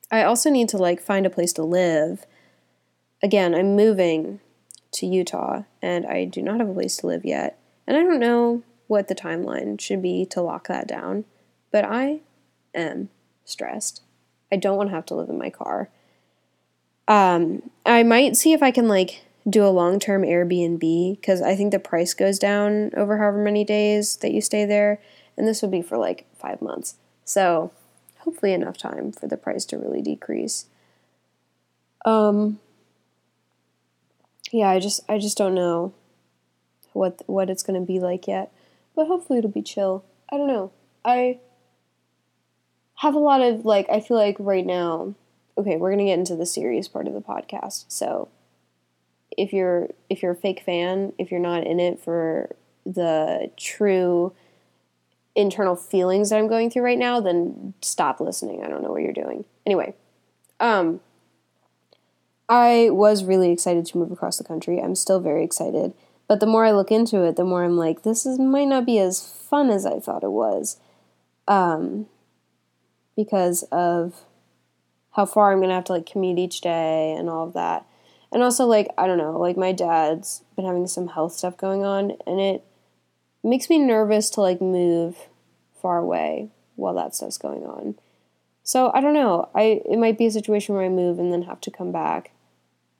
I 0.09 0.23
also 0.23 0.49
need 0.49 0.69
to 0.69 0.77
like 0.77 0.99
find 0.99 1.27
a 1.27 1.29
place 1.29 1.53
to 1.53 1.63
live. 1.63 2.25
Again, 3.21 3.53
I'm 3.53 3.75
moving 3.75 4.39
to 4.93 5.05
Utah 5.05 5.65
and 5.79 6.07
I 6.07 6.25
do 6.25 6.41
not 6.41 6.59
have 6.59 6.69
a 6.69 6.73
place 6.73 6.97
to 6.97 7.07
live 7.07 7.23
yet. 7.23 7.59
And 7.85 7.95
I 7.95 8.01
don't 8.01 8.19
know 8.19 8.63
what 8.87 9.07
the 9.07 9.13
timeline 9.13 9.79
should 9.79 10.01
be 10.01 10.25
to 10.31 10.41
lock 10.41 10.69
that 10.69 10.87
down, 10.87 11.25
but 11.71 11.85
I 11.85 12.21
am 12.73 13.09
stressed. 13.45 14.01
I 14.51 14.55
don't 14.55 14.77
want 14.77 14.89
to 14.89 14.95
have 14.95 15.05
to 15.05 15.15
live 15.15 15.29
in 15.29 15.37
my 15.37 15.51
car. 15.51 15.89
Um, 17.07 17.69
I 17.85 18.01
might 18.01 18.35
see 18.35 18.53
if 18.53 18.63
I 18.63 18.71
can 18.71 18.87
like 18.87 19.26
do 19.49 19.65
a 19.65 19.69
long 19.69 19.99
term 19.99 20.23
Airbnb 20.23 21.15
because 21.15 21.41
I 21.41 21.55
think 21.55 21.71
the 21.71 21.79
price 21.79 22.13
goes 22.13 22.39
down 22.39 22.91
over 22.95 23.17
however 23.17 23.37
many 23.37 23.63
days 23.63 24.17
that 24.17 24.31
you 24.31 24.41
stay 24.41 24.65
there, 24.65 24.99
and 25.37 25.47
this 25.47 25.61
would 25.61 25.71
be 25.71 25.81
for 25.81 25.97
like 25.97 26.25
five 26.35 26.61
months. 26.61 26.95
So 27.23 27.71
hopefully 28.19 28.53
enough 28.53 28.77
time 28.77 29.11
for 29.11 29.27
the 29.27 29.37
price 29.37 29.65
to 29.65 29.77
really 29.77 30.01
decrease. 30.01 30.65
Um, 32.05 32.59
yeah, 34.51 34.69
I 34.69 34.79
just 34.79 35.01
I 35.09 35.17
just 35.17 35.37
don't 35.37 35.55
know 35.55 35.93
what 36.93 37.21
what 37.25 37.49
it's 37.49 37.63
gonna 37.63 37.81
be 37.81 37.99
like 37.99 38.27
yet, 38.27 38.51
but 38.95 39.07
hopefully 39.07 39.39
it'll 39.39 39.51
be 39.51 39.61
chill. 39.61 40.03
I 40.31 40.37
don't 40.37 40.47
know. 40.47 40.71
I 41.05 41.39
have 42.95 43.15
a 43.15 43.19
lot 43.19 43.41
of 43.41 43.63
like 43.63 43.89
I 43.89 43.99
feel 43.99 44.17
like 44.17 44.35
right 44.39 44.65
now 44.65 45.15
okay, 45.57 45.75
we're 45.75 45.95
to 45.95 46.03
get 46.03 46.19
into 46.19 46.35
the 46.35 46.45
serious 46.45 46.87
part 46.87 47.07
of 47.07 47.13
the 47.13 47.21
podcast. 47.21 47.85
So 47.87 48.29
if 49.37 49.53
you're 49.53 49.89
if 50.09 50.21
you're 50.21 50.31
a 50.31 50.35
fake 50.35 50.61
fan, 50.65 51.13
if 51.17 51.31
you're 51.31 51.39
not 51.39 51.65
in 51.65 51.79
it 51.79 51.99
for 51.99 52.55
the 52.85 53.51
true 53.55 54.33
internal 55.35 55.75
feelings 55.75 56.31
that 56.31 56.39
I'm 56.39 56.47
going 56.47 56.71
through 56.71 56.81
right 56.81 56.97
now, 56.97 57.21
then 57.21 57.75
stop 57.81 58.19
listening. 58.19 58.63
I 58.63 58.67
don't 58.67 58.81
know 58.81 58.91
what 58.91 59.03
you're 59.03 59.13
doing. 59.13 59.45
Anyway, 59.65 59.93
um 60.59 60.99
I 62.49 62.89
was 62.91 63.23
really 63.23 63.51
excited 63.51 63.85
to 63.87 63.97
move 63.97 64.11
across 64.11 64.37
the 64.37 64.43
country. 64.43 64.79
I'm 64.79 64.95
still 64.95 65.19
very 65.19 65.43
excited. 65.43 65.93
But 66.27 66.39
the 66.39 66.45
more 66.45 66.65
I 66.65 66.71
look 66.71 66.91
into 66.91 67.23
it, 67.23 67.35
the 67.35 67.45
more 67.45 67.63
I'm 67.63 67.77
like, 67.77 68.03
this 68.03 68.25
is 68.25 68.39
might 68.39 68.67
not 68.67 68.85
be 68.85 68.99
as 68.99 69.21
fun 69.21 69.69
as 69.69 69.85
I 69.85 69.99
thought 69.99 70.23
it 70.23 70.31
was. 70.31 70.77
Um, 71.47 72.07
because 73.15 73.63
of 73.71 74.25
how 75.11 75.25
far 75.25 75.51
I'm 75.51 75.61
gonna 75.61 75.73
have 75.73 75.85
to 75.85 75.93
like 75.93 76.05
commute 76.05 76.37
each 76.37 76.61
day 76.61 77.13
and 77.17 77.29
all 77.29 77.47
of 77.47 77.53
that. 77.53 77.85
And 78.31 78.43
also 78.43 78.65
like 78.65 78.89
I 78.97 79.07
don't 79.07 79.17
know, 79.17 79.39
like 79.39 79.57
my 79.57 79.71
dad's 79.71 80.43
been 80.55 80.65
having 80.65 80.87
some 80.87 81.07
health 81.07 81.33
stuff 81.33 81.57
going 81.57 81.83
on 81.83 82.11
and 82.25 82.39
it 82.39 82.63
makes 83.43 83.69
me 83.69 83.79
nervous 83.79 84.29
to 84.31 84.41
like 84.41 84.61
move 84.61 85.15
far 85.81 85.97
away 85.99 86.49
while 86.75 86.95
that 86.95 87.15
stuff's 87.15 87.37
going 87.37 87.63
on. 87.63 87.95
So 88.63 88.91
I 88.93 88.99
don't 89.01 89.13
know. 89.13 89.49
I 89.55 89.81
it 89.85 89.97
might 89.97 90.17
be 90.17 90.25
a 90.25 90.31
situation 90.31 90.75
where 90.75 90.83
I 90.83 90.89
move 90.89 91.19
and 91.19 91.31
then 91.31 91.43
have 91.43 91.61
to 91.61 91.71
come 91.71 91.91
back. 91.91 92.31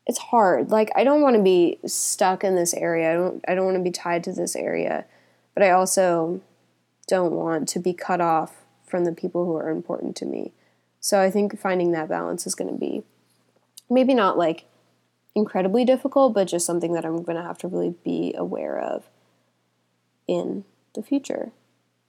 It's 0.05 0.19
hard. 0.19 0.71
Like 0.71 0.91
I 0.95 1.03
don't 1.03 1.21
want 1.21 1.35
to 1.35 1.43
be 1.43 1.79
stuck 1.85 2.43
in 2.43 2.55
this 2.55 2.73
area. 2.73 3.11
I 3.11 3.13
don't 3.15 3.45
I 3.47 3.55
don't 3.55 3.65
want 3.65 3.77
to 3.77 3.83
be 3.83 3.91
tied 3.91 4.23
to 4.25 4.31
this 4.31 4.55
area. 4.55 5.05
But 5.53 5.63
I 5.63 5.71
also 5.71 6.41
don't 7.07 7.33
want 7.33 7.67
to 7.69 7.79
be 7.79 7.93
cut 7.93 8.21
off 8.21 8.63
from 8.85 9.05
the 9.05 9.11
people 9.11 9.45
who 9.45 9.55
are 9.55 9.69
important 9.69 10.15
to 10.17 10.25
me. 10.25 10.53
So 10.99 11.21
I 11.21 11.29
think 11.29 11.59
finding 11.59 11.91
that 11.91 12.09
balance 12.09 12.45
is 12.47 12.55
going 12.55 12.71
to 12.71 12.79
be 12.79 13.03
maybe 13.89 14.13
not 14.13 14.37
like 14.37 14.65
incredibly 15.37 15.85
difficult, 15.85 16.33
but 16.33 16.47
just 16.47 16.65
something 16.65 16.93
that 16.93 17.05
I'm 17.05 17.21
going 17.21 17.37
to 17.37 17.43
have 17.43 17.59
to 17.59 17.67
really 17.67 17.93
be 18.03 18.33
aware 18.35 18.79
of 18.79 19.03
in 20.27 20.65
the 20.95 21.03
future. 21.03 21.51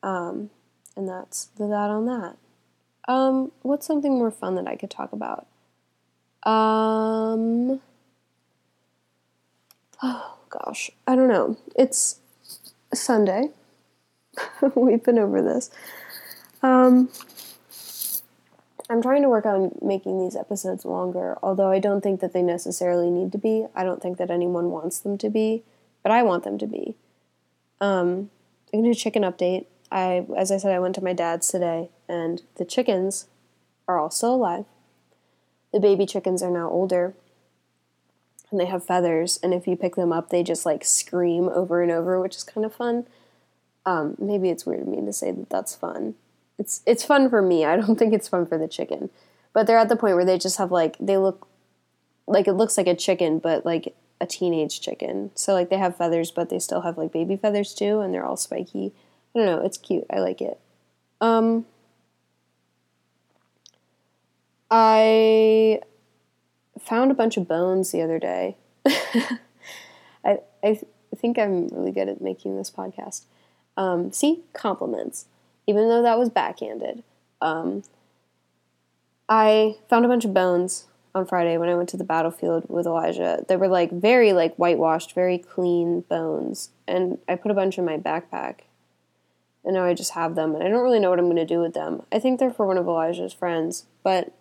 Um, 0.03 0.49
and 0.97 1.07
that's 1.07 1.45
the 1.45 1.67
that 1.67 1.91
on 1.91 2.07
that. 2.07 2.37
Um, 3.07 3.53
what's 3.61 3.87
something 3.87 4.14
more 4.14 4.31
fun 4.31 4.55
that 4.55 4.67
I 4.67 4.77
could 4.77 4.91
talk 4.91 5.12
about? 5.12 5.47
Um, 6.43 7.81
oh 10.03 10.38
gosh, 10.49 10.91
I 11.07 11.14
don't 11.14 11.29
know. 11.29 11.59
It's 11.77 12.21
Sunday. 12.95 13.51
We've 14.75 15.05
been 15.05 15.19
over 15.19 15.43
this. 15.43 15.71
Um, 16.62 17.11
I'm 18.90 19.03
trying 19.03 19.22
to 19.22 19.29
work 19.29 19.44
on 19.44 19.77
making 19.83 20.18
these 20.18 20.35
episodes 20.35 20.85
longer, 20.85 21.37
although 21.42 21.70
I 21.70 21.79
don't 21.79 22.01
think 22.01 22.20
that 22.20 22.33
they 22.33 22.42
necessarily 22.42 23.11
need 23.11 23.33
to 23.33 23.38
be. 23.38 23.66
I 23.74 23.85
don't 23.85 24.01
think 24.01 24.16
that 24.18 24.31
anyone 24.31 24.70
wants 24.70 24.98
them 24.98 25.18
to 25.18 25.29
be, 25.29 25.62
but 26.03 26.11
I 26.11 26.22
want 26.22 26.44
them 26.44 26.57
to 26.59 26.66
be. 26.66 26.94
Um, 27.81 28.31
I'm 28.72 28.81
gonna 28.81 28.92
do 28.92 28.94
chicken 28.94 29.22
update. 29.22 29.66
I, 29.90 30.27
as 30.37 30.51
I 30.51 30.57
said, 30.57 30.74
I 30.74 30.79
went 30.79 30.94
to 30.96 31.05
my 31.05 31.12
dad's 31.12 31.48
today, 31.48 31.90
and 32.09 32.42
the 32.57 32.64
chickens 32.64 33.27
are 33.87 33.98
all 33.98 34.11
still 34.11 34.35
alive. 34.35 34.64
The 35.72 35.81
baby 35.81 36.07
chickens 36.07 36.42
are 36.42 36.51
now 36.51 36.70
older, 36.70 37.14
and 38.51 38.59
they 38.59 38.66
have 38.66 38.85
feathers. 38.85 39.38
And 39.42 39.53
if 39.53 39.66
you 39.66 39.77
pick 39.77 39.96
them 39.96 40.12
up, 40.12 40.31
they 40.31 40.42
just 40.42 40.64
like 40.64 40.85
scream 40.85 41.48
over 41.48 41.83
and 41.83 41.92
over, 41.92 42.20
which 42.20 42.37
is 42.37 42.44
kind 42.44 42.64
of 42.64 42.74
fun. 42.74 43.07
Um, 43.85 44.16
maybe 44.18 44.48
it's 44.51 44.66
weird 44.66 44.83
of 44.83 44.88
me 44.88 45.05
to 45.05 45.12
say 45.12 45.31
that 45.31 45.51
that's 45.51 45.74
fun, 45.74 46.14
it's 46.59 46.83
it's 46.87 47.05
fun 47.05 47.31
for 47.31 47.40
me. 47.42 47.64
I 47.64 47.77
don't 47.77 47.97
think 47.99 48.12
it's 48.12 48.29
fun 48.29 48.47
for 48.47 48.59
the 48.59 48.68
chicken. 48.68 49.11
But 49.53 49.66
they're 49.66 49.79
at 49.79 49.88
the 49.88 49.97
point 49.97 50.14
where 50.14 50.25
they 50.25 50.38
just 50.38 50.59
have 50.59 50.71
like 50.71 50.97
they 50.99 51.16
look 51.16 51.49
like 52.27 52.47
it 52.47 52.53
looks 52.55 52.77
like 52.77 52.87
a 52.87 52.94
chicken, 52.94 53.38
but 53.38 53.64
like 53.64 53.94
a 54.21 54.27
teenage 54.27 54.81
chicken. 54.81 55.31
So 55.35 55.53
like 55.53 55.71
they 55.71 55.79
have 55.79 55.97
feathers, 55.97 56.31
but 56.31 56.51
they 56.51 56.59
still 56.59 56.83
have 56.83 56.99
like 56.99 57.12
baby 57.12 57.37
feathers 57.37 57.75
too, 57.75 58.01
and 58.01 58.12
they're 58.12 58.25
all 58.25 58.37
spiky. 58.37 58.92
I 59.35 59.38
don't 59.38 59.47
know. 59.47 59.64
It's 59.64 59.79
cute. 59.79 60.07
I 60.11 60.18
like 60.18 60.40
it. 60.40 60.59
Um, 61.21 61.66
I 64.71 65.81
found 66.79 67.11
a 67.11 67.14
bunch 67.14 67.37
of 67.37 67.49
bones 67.49 67.90
the 67.90 68.03
other 68.03 68.18
day. 68.18 68.57
I, 70.25 70.38
I 70.62 70.81
think 71.16 71.38
I'm 71.38 71.68
really 71.68 71.92
good 71.92 72.09
at 72.09 72.21
making 72.21 72.57
this 72.57 72.71
podcast. 72.71 73.23
Um, 73.77 74.12
see, 74.12 74.42
compliments, 74.53 75.27
even 75.68 75.88
though 75.88 76.02
that 76.02 76.18
was 76.18 76.31
backhanded. 76.31 77.04
Um, 77.42 77.85
I 79.28 79.76
found 79.90 80.07
a 80.07 80.09
bunch 80.09 80.24
of 80.24 80.33
bones 80.33 80.87
on 81.14 81.26
Friday 81.26 81.59
when 81.59 81.68
I 81.68 81.74
went 81.74 81.90
to 81.90 81.98
the 81.98 82.04
battlefield 82.04 82.64
with 82.68 82.87
Elijah. 82.87 83.44
They 83.46 83.57
were 83.57 83.68
like 83.68 83.92
very 83.92 84.33
like 84.33 84.57
whitewashed, 84.57 85.14
very 85.14 85.37
clean 85.37 86.00
bones, 86.09 86.70
and 86.88 87.18
I 87.28 87.37
put 87.37 87.50
a 87.50 87.54
bunch 87.54 87.76
in 87.76 87.85
my 87.85 87.98
backpack. 87.98 88.61
And 89.62 89.74
now 89.74 89.85
I 89.85 89.92
just 89.92 90.12
have 90.12 90.35
them, 90.35 90.54
and 90.54 90.64
I 90.64 90.68
don't 90.68 90.83
really 90.83 91.00
know 91.00 91.11
what 91.11 91.18
I'm 91.18 91.26
going 91.26 91.37
to 91.37 91.44
do 91.44 91.61
with 91.61 91.74
them. 91.74 92.02
I 92.11 92.18
think 92.18 92.40
they're 92.40 92.50
for 92.50 92.66
one 92.66 92.78
of 92.78 92.87
Elijah's 92.87 93.35
friends, 93.35 93.85
but 94.02 94.33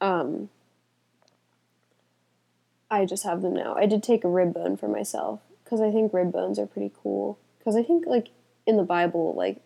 um, 0.00 0.50
I 2.88 3.04
just 3.04 3.24
have 3.24 3.42
them 3.42 3.54
now. 3.54 3.74
I 3.74 3.86
did 3.86 4.04
take 4.04 4.22
a 4.22 4.28
rib 4.28 4.54
bone 4.54 4.76
for 4.76 4.86
myself 4.86 5.40
because 5.64 5.80
I 5.80 5.90
think 5.90 6.14
rib 6.14 6.32
bones 6.32 6.60
are 6.60 6.66
pretty 6.66 6.92
cool. 7.02 7.40
Because 7.58 7.74
I 7.74 7.82
think 7.82 8.06
like 8.06 8.28
in 8.66 8.76
the 8.76 8.84
Bible, 8.84 9.34
like 9.34 9.60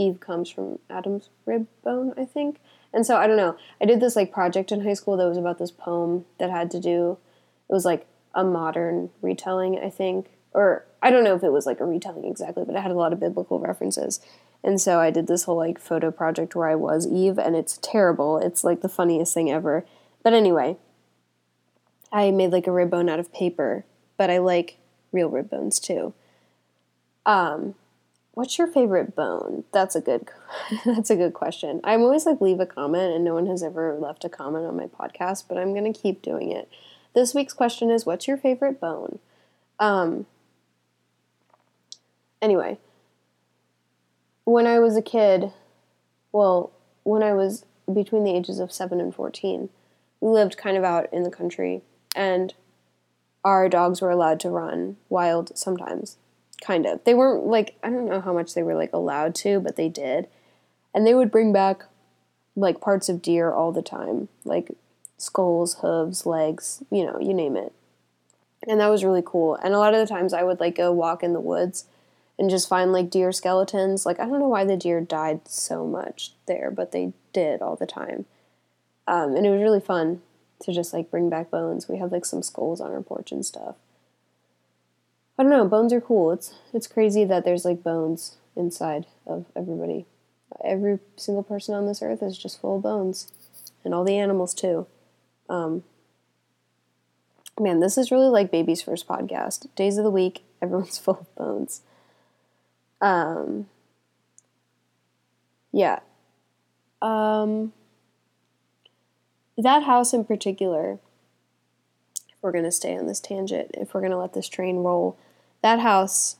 Eve 0.00 0.18
comes 0.18 0.48
from 0.48 0.78
Adam's 0.88 1.28
rib 1.44 1.66
bone, 1.84 2.14
I 2.16 2.24
think. 2.24 2.58
And 2.92 3.04
so 3.04 3.16
I 3.16 3.26
don't 3.26 3.36
know. 3.36 3.56
I 3.80 3.84
did 3.84 4.00
this 4.00 4.16
like 4.16 4.32
project 4.32 4.72
in 4.72 4.80
high 4.82 4.94
school 4.94 5.16
that 5.18 5.28
was 5.28 5.36
about 5.36 5.58
this 5.58 5.70
poem 5.70 6.24
that 6.38 6.50
had 6.50 6.70
to 6.72 6.80
do. 6.80 7.18
It 7.68 7.72
was 7.72 7.84
like 7.84 8.06
a 8.34 8.42
modern 8.42 9.10
retelling, 9.20 9.78
I 9.78 9.90
think, 9.90 10.30
or 10.52 10.86
I 11.02 11.10
don't 11.10 11.22
know 11.22 11.34
if 11.34 11.44
it 11.44 11.52
was 11.52 11.66
like 11.66 11.80
a 11.80 11.84
retelling 11.84 12.24
exactly, 12.24 12.64
but 12.64 12.74
it 12.74 12.80
had 12.80 12.90
a 12.90 12.94
lot 12.94 13.12
of 13.12 13.20
biblical 13.20 13.60
references. 13.60 14.20
And 14.64 14.80
so 14.80 14.98
I 15.00 15.10
did 15.10 15.26
this 15.26 15.44
whole 15.44 15.56
like 15.56 15.78
photo 15.78 16.10
project 16.10 16.54
where 16.54 16.68
I 16.68 16.74
was 16.74 17.06
Eve, 17.06 17.38
and 17.38 17.54
it's 17.54 17.78
terrible. 17.82 18.38
It's 18.38 18.64
like 18.64 18.80
the 18.80 18.88
funniest 18.88 19.34
thing 19.34 19.50
ever. 19.50 19.84
But 20.22 20.32
anyway, 20.32 20.76
I 22.10 22.30
made 22.30 22.52
like 22.52 22.66
a 22.66 22.72
rib 22.72 22.90
bone 22.90 23.08
out 23.08 23.20
of 23.20 23.32
paper, 23.32 23.84
but 24.16 24.30
I 24.30 24.38
like 24.38 24.78
real 25.12 25.28
rib 25.28 25.50
bones 25.50 25.78
too. 25.78 26.14
Um, 27.26 27.74
what's 28.40 28.56
your 28.56 28.66
favorite 28.66 29.14
bone? 29.14 29.64
That's 29.70 29.94
a 29.94 30.00
good 30.00 30.26
that's 30.86 31.10
a 31.10 31.16
good 31.16 31.34
question. 31.34 31.78
I'm 31.84 32.00
always 32.00 32.24
like 32.24 32.40
leave 32.40 32.58
a 32.58 32.64
comment 32.64 33.14
and 33.14 33.22
no 33.22 33.34
one 33.34 33.44
has 33.44 33.62
ever 33.62 33.98
left 34.00 34.24
a 34.24 34.30
comment 34.30 34.64
on 34.64 34.78
my 34.78 34.86
podcast, 34.86 35.44
but 35.46 35.58
I'm 35.58 35.74
going 35.74 35.92
to 35.92 36.00
keep 36.00 36.22
doing 36.22 36.50
it. 36.50 36.66
This 37.14 37.34
week's 37.34 37.52
question 37.52 37.90
is 37.90 38.06
what's 38.06 38.26
your 38.26 38.38
favorite 38.38 38.80
bone? 38.80 39.18
Um 39.78 40.24
anyway, 42.40 42.78
when 44.44 44.66
I 44.66 44.78
was 44.78 44.96
a 44.96 45.02
kid, 45.02 45.52
well, 46.32 46.72
when 47.02 47.22
I 47.22 47.34
was 47.34 47.66
between 47.92 48.24
the 48.24 48.34
ages 48.34 48.58
of 48.58 48.72
7 48.72 49.02
and 49.02 49.14
14, 49.14 49.68
we 50.22 50.30
lived 50.30 50.56
kind 50.56 50.78
of 50.78 50.84
out 50.84 51.12
in 51.12 51.24
the 51.24 51.30
country 51.30 51.82
and 52.16 52.54
our 53.44 53.68
dogs 53.68 54.00
were 54.00 54.10
allowed 54.10 54.40
to 54.40 54.48
run 54.48 54.96
wild 55.10 55.58
sometimes 55.58 56.16
kind 56.60 56.86
of. 56.86 57.02
They 57.04 57.14
weren't 57.14 57.46
like 57.46 57.76
i 57.82 57.90
don't 57.90 58.06
know 58.06 58.20
how 58.20 58.32
much 58.32 58.54
they 58.54 58.62
were 58.62 58.74
like 58.74 58.92
allowed 58.92 59.34
to 59.36 59.60
but 59.60 59.76
they 59.76 59.88
did. 59.88 60.28
And 60.94 61.06
they 61.06 61.14
would 61.14 61.30
bring 61.30 61.52
back 61.52 61.84
like 62.56 62.80
parts 62.80 63.08
of 63.08 63.22
deer 63.22 63.52
all 63.52 63.72
the 63.72 63.82
time 63.82 64.28
like 64.44 64.70
skulls 65.16 65.76
hooves 65.80 66.26
legs 66.26 66.82
you 66.90 67.04
know 67.04 67.18
you 67.18 67.34
name 67.34 67.56
it. 67.56 67.72
And 68.66 68.80
that 68.80 68.88
was 68.88 69.04
really 69.04 69.22
cool. 69.24 69.54
And 69.56 69.74
a 69.74 69.78
lot 69.78 69.94
of 69.94 70.00
the 70.00 70.12
times 70.12 70.32
i 70.32 70.42
would 70.42 70.60
like 70.60 70.76
go 70.76 70.92
walk 70.92 71.22
in 71.22 71.32
the 71.32 71.40
woods 71.40 71.84
and 72.38 72.50
just 72.50 72.68
find 72.68 72.92
like 72.92 73.10
deer 73.10 73.32
skeletons. 73.32 74.04
Like 74.06 74.20
i 74.20 74.24
don't 74.26 74.40
know 74.40 74.48
why 74.48 74.64
the 74.64 74.76
deer 74.76 75.00
died 75.00 75.48
so 75.48 75.86
much 75.86 76.32
there 76.46 76.70
but 76.70 76.92
they 76.92 77.12
did 77.32 77.62
all 77.62 77.76
the 77.76 77.86
time. 77.86 78.26
Um, 79.06 79.34
and 79.34 79.46
it 79.46 79.50
was 79.50 79.62
really 79.62 79.80
fun 79.80 80.22
to 80.60 80.72
just 80.72 80.92
like 80.92 81.10
bring 81.10 81.28
back 81.28 81.50
bones. 81.50 81.88
We 81.88 81.98
have 81.98 82.12
like 82.12 82.24
some 82.24 82.42
skulls 82.42 82.80
on 82.80 82.92
our 82.92 83.02
porch 83.02 83.32
and 83.32 83.44
stuff. 83.44 83.76
I 85.40 85.42
don't 85.42 85.52
know, 85.52 85.66
bones 85.66 85.94
are 85.94 86.02
cool. 86.02 86.32
It's 86.32 86.52
it's 86.74 86.86
crazy 86.86 87.24
that 87.24 87.46
there's 87.46 87.64
like 87.64 87.82
bones 87.82 88.36
inside 88.54 89.06
of 89.26 89.46
everybody. 89.56 90.04
Every 90.62 90.98
single 91.16 91.42
person 91.42 91.74
on 91.74 91.86
this 91.86 92.02
earth 92.02 92.22
is 92.22 92.36
just 92.36 92.60
full 92.60 92.76
of 92.76 92.82
bones. 92.82 93.32
And 93.82 93.94
all 93.94 94.04
the 94.04 94.18
animals 94.18 94.52
too. 94.52 94.86
Um, 95.48 95.82
man, 97.58 97.80
this 97.80 97.96
is 97.96 98.10
really 98.10 98.28
like 98.28 98.50
baby's 98.50 98.82
first 98.82 99.08
podcast. 99.08 99.74
Days 99.74 99.96
of 99.96 100.04
the 100.04 100.10
week, 100.10 100.42
everyone's 100.62 100.98
full 100.98 101.20
of 101.20 101.34
bones. 101.36 101.80
Um, 103.00 103.66
yeah. 105.72 106.00
Um, 107.00 107.72
that 109.56 109.84
house 109.84 110.12
in 110.12 110.26
particular, 110.26 110.98
if 112.28 112.34
we're 112.42 112.52
going 112.52 112.64
to 112.64 112.70
stay 112.70 112.94
on 112.94 113.06
this 113.06 113.20
tangent, 113.20 113.70
if 113.72 113.94
we're 113.94 114.02
going 114.02 114.12
to 114.12 114.18
let 114.18 114.34
this 114.34 114.46
train 114.46 114.80
roll, 114.80 115.16
that 115.62 115.80
house 115.80 116.36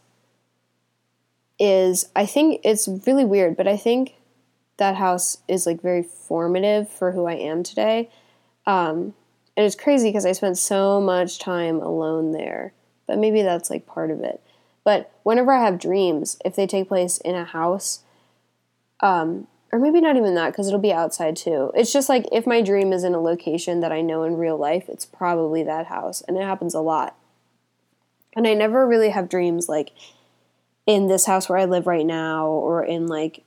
is, 1.58 2.08
I 2.16 2.26
think 2.26 2.60
it's 2.64 2.88
really 3.06 3.24
weird, 3.24 3.56
but 3.56 3.68
I 3.68 3.76
think 3.76 4.14
that 4.78 4.96
house 4.96 5.38
is 5.46 5.66
like 5.66 5.82
very 5.82 6.02
formative 6.02 6.88
for 6.88 7.12
who 7.12 7.26
I 7.26 7.34
am 7.34 7.62
today. 7.62 8.10
Um, 8.66 9.14
and 9.56 9.66
it's 9.66 9.76
crazy 9.76 10.08
because 10.08 10.24
I 10.24 10.32
spent 10.32 10.56
so 10.56 11.00
much 11.00 11.38
time 11.38 11.80
alone 11.80 12.32
there, 12.32 12.72
but 13.06 13.18
maybe 13.18 13.42
that's 13.42 13.68
like 13.68 13.86
part 13.86 14.10
of 14.10 14.20
it. 14.20 14.42
But 14.84 15.12
whenever 15.22 15.52
I 15.52 15.62
have 15.62 15.78
dreams, 15.78 16.38
if 16.44 16.56
they 16.56 16.66
take 16.66 16.88
place 16.88 17.18
in 17.18 17.34
a 17.34 17.44
house, 17.44 18.02
um, 19.00 19.46
or 19.72 19.78
maybe 19.78 20.00
not 20.00 20.16
even 20.16 20.34
that 20.34 20.50
because 20.50 20.66
it'll 20.66 20.80
be 20.80 20.92
outside 20.92 21.36
too. 21.36 21.70
It's 21.74 21.92
just 21.92 22.08
like 22.08 22.26
if 22.32 22.46
my 22.46 22.60
dream 22.62 22.92
is 22.92 23.04
in 23.04 23.14
a 23.14 23.20
location 23.20 23.80
that 23.80 23.92
I 23.92 24.00
know 24.00 24.24
in 24.24 24.36
real 24.36 24.56
life, 24.56 24.88
it's 24.88 25.06
probably 25.06 25.62
that 25.62 25.86
house, 25.86 26.22
and 26.22 26.36
it 26.36 26.42
happens 26.42 26.74
a 26.74 26.80
lot. 26.80 27.16
And 28.36 28.46
I 28.46 28.54
never 28.54 28.86
really 28.86 29.10
have 29.10 29.28
dreams 29.28 29.68
like 29.68 29.90
in 30.86 31.08
this 31.08 31.26
house 31.26 31.48
where 31.48 31.58
I 31.58 31.64
live 31.64 31.86
right 31.86 32.06
now 32.06 32.46
or 32.46 32.84
in 32.84 33.06
like 33.06 33.44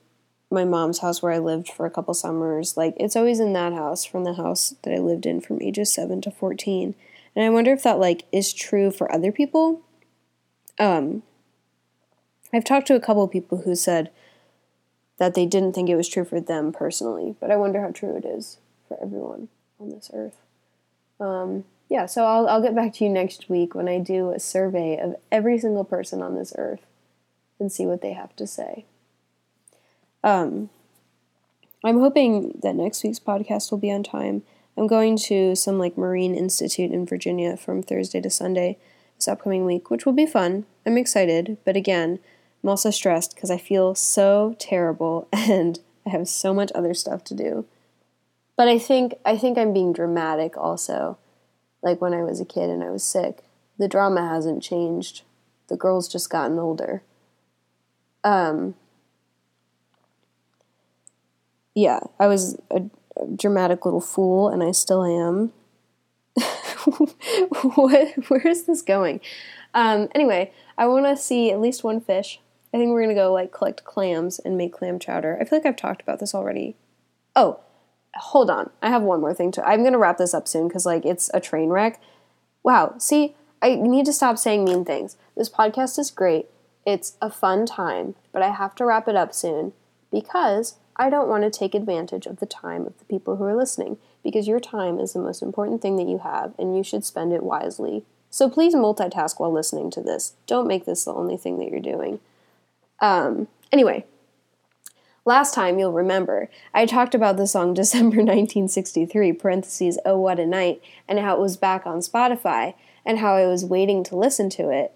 my 0.51 0.65
mom's 0.65 0.99
house 0.99 1.21
where 1.21 1.31
I 1.31 1.39
lived 1.39 1.69
for 1.69 1.85
a 1.85 1.91
couple 1.91 2.13
summers. 2.13 2.77
Like 2.77 2.93
it's 2.97 3.15
always 3.15 3.39
in 3.39 3.53
that 3.53 3.73
house 3.73 4.05
from 4.05 4.23
the 4.23 4.33
house 4.33 4.75
that 4.83 4.93
I 4.93 4.97
lived 4.97 5.25
in 5.25 5.41
from 5.41 5.61
ages 5.61 5.91
7 5.91 6.21
to 6.21 6.31
14. 6.31 6.95
And 7.35 7.45
I 7.45 7.49
wonder 7.49 7.71
if 7.71 7.83
that 7.83 7.99
like 7.99 8.25
is 8.31 8.53
true 8.53 8.91
for 8.91 9.11
other 9.11 9.31
people. 9.31 9.81
Um 10.79 11.23
I've 12.53 12.63
talked 12.63 12.87
to 12.87 12.95
a 12.95 12.99
couple 12.99 13.27
people 13.27 13.63
who 13.63 13.75
said 13.75 14.11
that 15.17 15.33
they 15.33 15.45
didn't 15.45 15.73
think 15.73 15.89
it 15.89 15.95
was 15.95 16.07
true 16.07 16.25
for 16.25 16.39
them 16.39 16.71
personally. 16.71 17.35
But 17.39 17.49
I 17.49 17.55
wonder 17.55 17.81
how 17.81 17.91
true 17.91 18.15
it 18.15 18.25
is 18.25 18.57
for 18.87 19.01
everyone 19.01 19.47
on 19.79 19.89
this 19.89 20.11
earth. 20.13 20.37
Um, 21.19 21.65
yeah, 21.89 22.05
so 22.05 22.25
I'll, 22.25 22.47
I'll 22.47 22.61
get 22.61 22.75
back 22.75 22.93
to 22.93 23.03
you 23.03 23.09
next 23.09 23.49
week 23.49 23.75
when 23.75 23.87
I 23.87 23.99
do 23.99 24.31
a 24.31 24.39
survey 24.39 24.97
of 24.97 25.15
every 25.31 25.57
single 25.57 25.83
person 25.83 26.21
on 26.21 26.35
this 26.35 26.53
earth 26.57 26.85
and 27.59 27.71
see 27.71 27.85
what 27.85 28.01
they 28.01 28.13
have 28.13 28.35
to 28.37 28.47
say. 28.47 28.85
Um, 30.23 30.69
I'm 31.83 31.99
hoping 31.99 32.59
that 32.63 32.75
next 32.75 33.03
week's 33.03 33.19
podcast 33.19 33.69
will 33.69 33.77
be 33.77 33.91
on 33.91 34.03
time. 34.03 34.43
I'm 34.77 34.87
going 34.87 35.17
to 35.17 35.55
some 35.55 35.77
like 35.77 35.97
Marine 35.97 36.33
Institute 36.33 36.91
in 36.91 37.05
Virginia 37.05 37.57
from 37.57 37.83
Thursday 37.83 38.21
to 38.21 38.29
Sunday 38.29 38.77
this 39.17 39.27
upcoming 39.27 39.65
week, 39.65 39.89
which 39.89 40.05
will 40.05 40.13
be 40.13 40.25
fun. 40.25 40.65
I'm 40.85 40.97
excited, 40.97 41.57
but 41.63 41.75
again, 41.75 42.19
I'm 42.63 42.69
also 42.69 42.89
stressed 42.89 43.35
because 43.35 43.51
I 43.51 43.57
feel 43.57 43.95
so 43.95 44.55
terrible 44.57 45.27
and 45.33 45.79
I 46.05 46.09
have 46.09 46.27
so 46.27 46.53
much 46.53 46.71
other 46.73 46.93
stuff 46.93 47.23
to 47.25 47.35
do. 47.35 47.65
But 48.55 48.67
I 48.67 48.77
think 48.77 49.15
I 49.25 49.37
think 49.37 49.57
I'm 49.57 49.73
being 49.73 49.93
dramatic 49.93 50.55
also. 50.57 51.17
Like 51.83 52.01
when 52.01 52.13
I 52.13 52.23
was 52.23 52.39
a 52.39 52.45
kid 52.45 52.69
and 52.69 52.83
I 52.83 52.89
was 52.89 53.03
sick. 53.03 53.43
The 53.77 53.87
drama 53.87 54.27
hasn't 54.27 54.63
changed. 54.63 55.21
The 55.67 55.77
girl's 55.77 56.07
just 56.07 56.29
gotten 56.29 56.57
older. 56.57 57.03
Um 58.23 58.75
Yeah, 61.75 61.99
I 62.19 62.27
was 62.27 62.57
a, 62.71 62.83
a 63.17 63.27
dramatic 63.27 63.85
little 63.85 64.01
fool 64.01 64.47
and 64.49 64.63
I 64.63 64.71
still 64.71 65.03
am. 65.03 65.51
what 67.75 68.29
where 68.29 68.47
is 68.47 68.65
this 68.65 68.81
going? 68.81 69.21
Um 69.73 70.09
anyway, 70.15 70.51
I 70.77 70.87
want 70.87 71.05
to 71.05 71.15
see 71.15 71.51
at 71.51 71.61
least 71.61 71.83
one 71.83 72.01
fish 72.01 72.39
I 72.73 72.77
think 72.77 72.91
we're 72.91 73.03
gonna 73.03 73.13
go 73.13 73.31
like 73.31 73.51
collect 73.51 73.83
clams 73.83 74.39
and 74.39 74.57
make 74.57 74.73
clam 74.73 74.97
chowder. 74.97 75.37
I 75.39 75.45
feel 75.45 75.59
like 75.59 75.65
I've 75.65 75.75
talked 75.75 76.01
about 76.01 76.19
this 76.19 76.33
already. 76.33 76.75
Oh, 77.35 77.59
hold 78.15 78.49
on. 78.49 78.69
I 78.81 78.89
have 78.89 79.01
one 79.01 79.21
more 79.21 79.33
thing 79.33 79.51
to. 79.53 79.67
I'm 79.67 79.83
gonna 79.83 79.97
wrap 79.97 80.17
this 80.17 80.33
up 80.33 80.47
soon 80.47 80.67
because 80.67 80.85
like 80.85 81.05
it's 81.05 81.29
a 81.33 81.39
train 81.39 81.69
wreck. 81.69 81.99
Wow. 82.63 82.95
See, 82.97 83.35
I 83.61 83.75
need 83.75 84.05
to 84.05 84.13
stop 84.13 84.37
saying 84.37 84.65
mean 84.65 84.85
things. 84.85 85.17
This 85.35 85.49
podcast 85.49 85.97
is 85.99 86.11
great. 86.11 86.47
It's 86.85 87.17
a 87.21 87.29
fun 87.29 87.65
time, 87.65 88.15
but 88.31 88.41
I 88.41 88.49
have 88.49 88.75
to 88.75 88.85
wrap 88.85 89.07
it 89.07 89.15
up 89.15 89.33
soon 89.33 89.73
because 90.11 90.75
I 90.95 91.09
don't 91.09 91.29
want 91.29 91.43
to 91.43 91.49
take 91.49 91.73
advantage 91.73 92.25
of 92.25 92.39
the 92.39 92.45
time 92.45 92.85
of 92.85 92.97
the 92.99 93.05
people 93.05 93.37
who 93.37 93.45
are 93.45 93.55
listening 93.55 93.97
because 94.23 94.47
your 94.47 94.59
time 94.59 94.99
is 94.99 95.13
the 95.13 95.19
most 95.19 95.41
important 95.41 95.81
thing 95.81 95.95
that 95.95 96.07
you 96.07 96.19
have 96.19 96.53
and 96.59 96.75
you 96.75 96.83
should 96.83 97.03
spend 97.03 97.33
it 97.33 97.43
wisely. 97.43 98.05
So 98.29 98.49
please 98.49 98.75
multitask 98.75 99.39
while 99.39 99.51
listening 99.51 99.91
to 99.91 100.01
this. 100.01 100.33
Don't 100.47 100.67
make 100.67 100.85
this 100.85 101.05
the 101.05 101.13
only 101.13 101.37
thing 101.37 101.57
that 101.59 101.69
you're 101.69 101.79
doing. 101.79 102.19
Um, 102.99 103.47
anyway, 103.71 104.05
Last 105.25 105.53
time, 105.53 105.79
you'll 105.79 105.93
remember, 105.93 106.49
I 106.73 106.85
talked 106.85 107.15
about 107.15 107.37
the 107.37 107.47
song 107.47 107.73
December 107.73 108.17
1963, 108.17 109.33
parentheses, 109.33 109.97
Oh 110.05 110.17
What 110.17 110.39
a 110.39 110.45
Night, 110.45 110.81
and 111.07 111.19
how 111.19 111.35
it 111.35 111.39
was 111.39 111.55
back 111.55 111.85
on 111.85 111.99
Spotify, 111.99 112.73
and 113.05 113.19
how 113.19 113.35
I 113.35 113.45
was 113.45 113.63
waiting 113.63 114.03
to 114.05 114.17
listen 114.17 114.49
to 114.51 114.69
it 114.69 114.93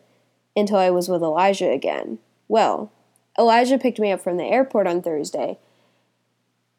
until 0.56 0.78
I 0.78 0.90
was 0.90 1.08
with 1.08 1.22
Elijah 1.22 1.70
again. 1.70 2.20
Well, 2.48 2.92
Elijah 3.38 3.78
picked 3.78 4.00
me 4.00 4.12
up 4.12 4.22
from 4.22 4.38
the 4.38 4.46
airport 4.46 4.88
on 4.88 5.02
Thursday, 5.02 5.60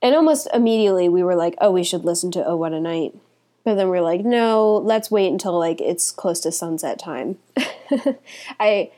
and 0.02 0.14
almost 0.14 0.48
immediately 0.52 1.08
we 1.08 1.22
were 1.22 1.36
like, 1.36 1.54
oh, 1.60 1.70
we 1.70 1.84
should 1.84 2.04
listen 2.04 2.30
to 2.32 2.44
Oh 2.44 2.56
What 2.56 2.72
a 2.72 2.80
Night. 2.80 3.14
But 3.64 3.74
then 3.74 3.88
we're 3.88 4.00
like, 4.00 4.24
no, 4.24 4.76
let's 4.76 5.10
wait 5.10 5.30
until 5.30 5.58
like 5.58 5.80
it's 5.80 6.10
close 6.10 6.40
to 6.40 6.52
sunset 6.52 6.98
time. 6.98 7.38
I 8.60 8.90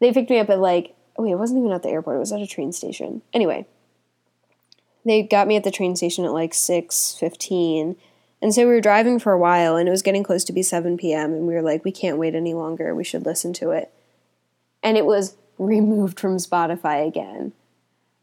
they 0.00 0.12
picked 0.12 0.30
me 0.30 0.38
up 0.38 0.48
at 0.48 0.60
like 0.60 0.94
wait, 1.18 1.32
it 1.32 1.38
wasn't 1.38 1.58
even 1.58 1.72
at 1.72 1.82
the 1.82 1.90
airport, 1.90 2.16
it 2.16 2.20
was 2.20 2.32
at 2.32 2.40
a 2.40 2.46
train 2.46 2.72
station. 2.72 3.22
Anyway, 3.32 3.66
they 5.04 5.22
got 5.22 5.46
me 5.46 5.56
at 5.56 5.64
the 5.64 5.70
train 5.70 5.96
station 5.96 6.24
at 6.24 6.32
like 6.32 6.52
6:15. 6.52 7.96
And 8.42 8.54
so 8.54 8.62
we 8.62 8.74
were 8.74 8.80
driving 8.80 9.18
for 9.18 9.32
a 9.32 9.38
while 9.38 9.76
and 9.76 9.88
it 9.88 9.90
was 9.90 10.02
getting 10.02 10.22
close 10.22 10.44
to 10.44 10.52
be 10.52 10.62
7 10.62 10.98
p.m. 10.98 11.32
and 11.32 11.46
we 11.46 11.54
were 11.54 11.62
like, 11.62 11.82
we 11.82 11.92
can't 11.92 12.18
wait 12.18 12.34
any 12.34 12.52
longer. 12.52 12.94
We 12.94 13.04
should 13.04 13.24
listen 13.24 13.54
to 13.54 13.70
it. 13.70 13.90
And 14.82 14.98
it 14.98 15.06
was 15.06 15.36
removed 15.58 16.20
from 16.20 16.36
Spotify 16.36 17.06
again. 17.06 17.52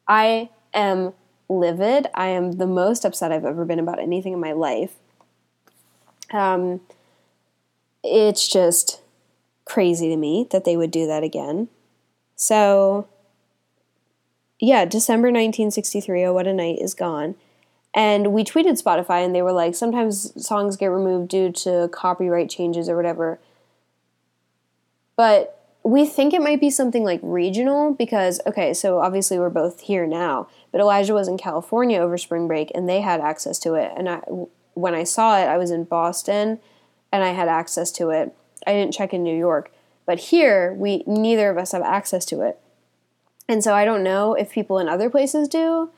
I 0.07 0.49
am 0.75 1.13
livid. 1.49 2.07
I 2.13 2.27
am 2.27 2.53
the 2.53 2.67
most 2.67 3.03
upset 3.03 3.31
I've 3.31 3.45
ever 3.45 3.65
been 3.65 3.79
about 3.79 3.99
anything 3.99 4.33
in 4.33 4.39
my 4.39 4.51
life. 4.51 4.93
Um, 6.31 6.81
it's 8.03 8.47
just 8.47 9.01
crazy 9.65 10.09
to 10.09 10.17
me 10.17 10.47
that 10.51 10.65
they 10.65 10.77
would 10.77 10.91
do 10.91 11.07
that 11.07 11.23
again. 11.23 11.67
So 12.35 13.07
yeah, 14.61 14.85
December 14.85 15.27
1963, 15.27 16.23
Oh 16.23 16.33
What 16.33 16.45
a 16.45 16.53
Night 16.53 16.77
is 16.79 16.93
gone. 16.93 17.35
And 17.93 18.31
we 18.31 18.43
tweeted 18.43 18.81
Spotify 18.81 19.25
and 19.25 19.35
they 19.35 19.41
were 19.41 19.51
like, 19.51 19.75
sometimes 19.75 20.31
songs 20.41 20.77
get 20.77 20.87
removed 20.87 21.29
due 21.29 21.51
to 21.51 21.89
copyright 21.91 22.49
changes 22.49 22.87
or 22.87 22.95
whatever. 22.95 23.39
But 25.17 25.57
we 25.83 26.05
think 26.05 26.33
it 26.33 26.43
might 26.43 26.61
be 26.61 26.69
something 26.69 27.03
like 27.03 27.19
regional 27.23 27.93
because, 27.93 28.39
okay, 28.45 28.73
so 28.73 28.99
obviously 28.99 29.39
we're 29.39 29.49
both 29.49 29.81
here 29.81 30.05
now, 30.05 30.47
but 30.71 30.79
Elijah 30.79 31.15
was 31.15 31.27
in 31.27 31.39
California 31.39 31.99
over 31.99 32.17
spring 32.17 32.47
break 32.47 32.71
and 32.75 32.87
they 32.87 33.01
had 33.01 33.19
access 33.19 33.57
to 33.59 33.73
it. 33.73 33.91
And 33.97 34.07
I, 34.07 34.21
when 34.75 34.93
I 34.93 35.03
saw 35.03 35.39
it, 35.39 35.47
I 35.47 35.57
was 35.57 35.71
in 35.71 35.85
Boston 35.85 36.59
and 37.11 37.23
I 37.23 37.29
had 37.29 37.47
access 37.47 37.91
to 37.93 38.11
it. 38.11 38.33
I 38.67 38.73
didn't 38.73 38.93
check 38.93 39.11
in 39.11 39.23
New 39.23 39.35
York. 39.35 39.73
But 40.05 40.19
here, 40.19 40.73
we 40.73 41.03
neither 41.07 41.49
of 41.49 41.57
us 41.57 41.71
have 41.71 41.81
access 41.81 42.25
to 42.25 42.41
it. 42.41 42.59
And 43.51 43.61
so 43.61 43.73
I 43.73 43.83
don't 43.83 44.01
know 44.01 44.33
if 44.33 44.49
people 44.49 44.79
in 44.79 44.87
other 44.87 45.09
places 45.09 45.49
do. 45.49 45.89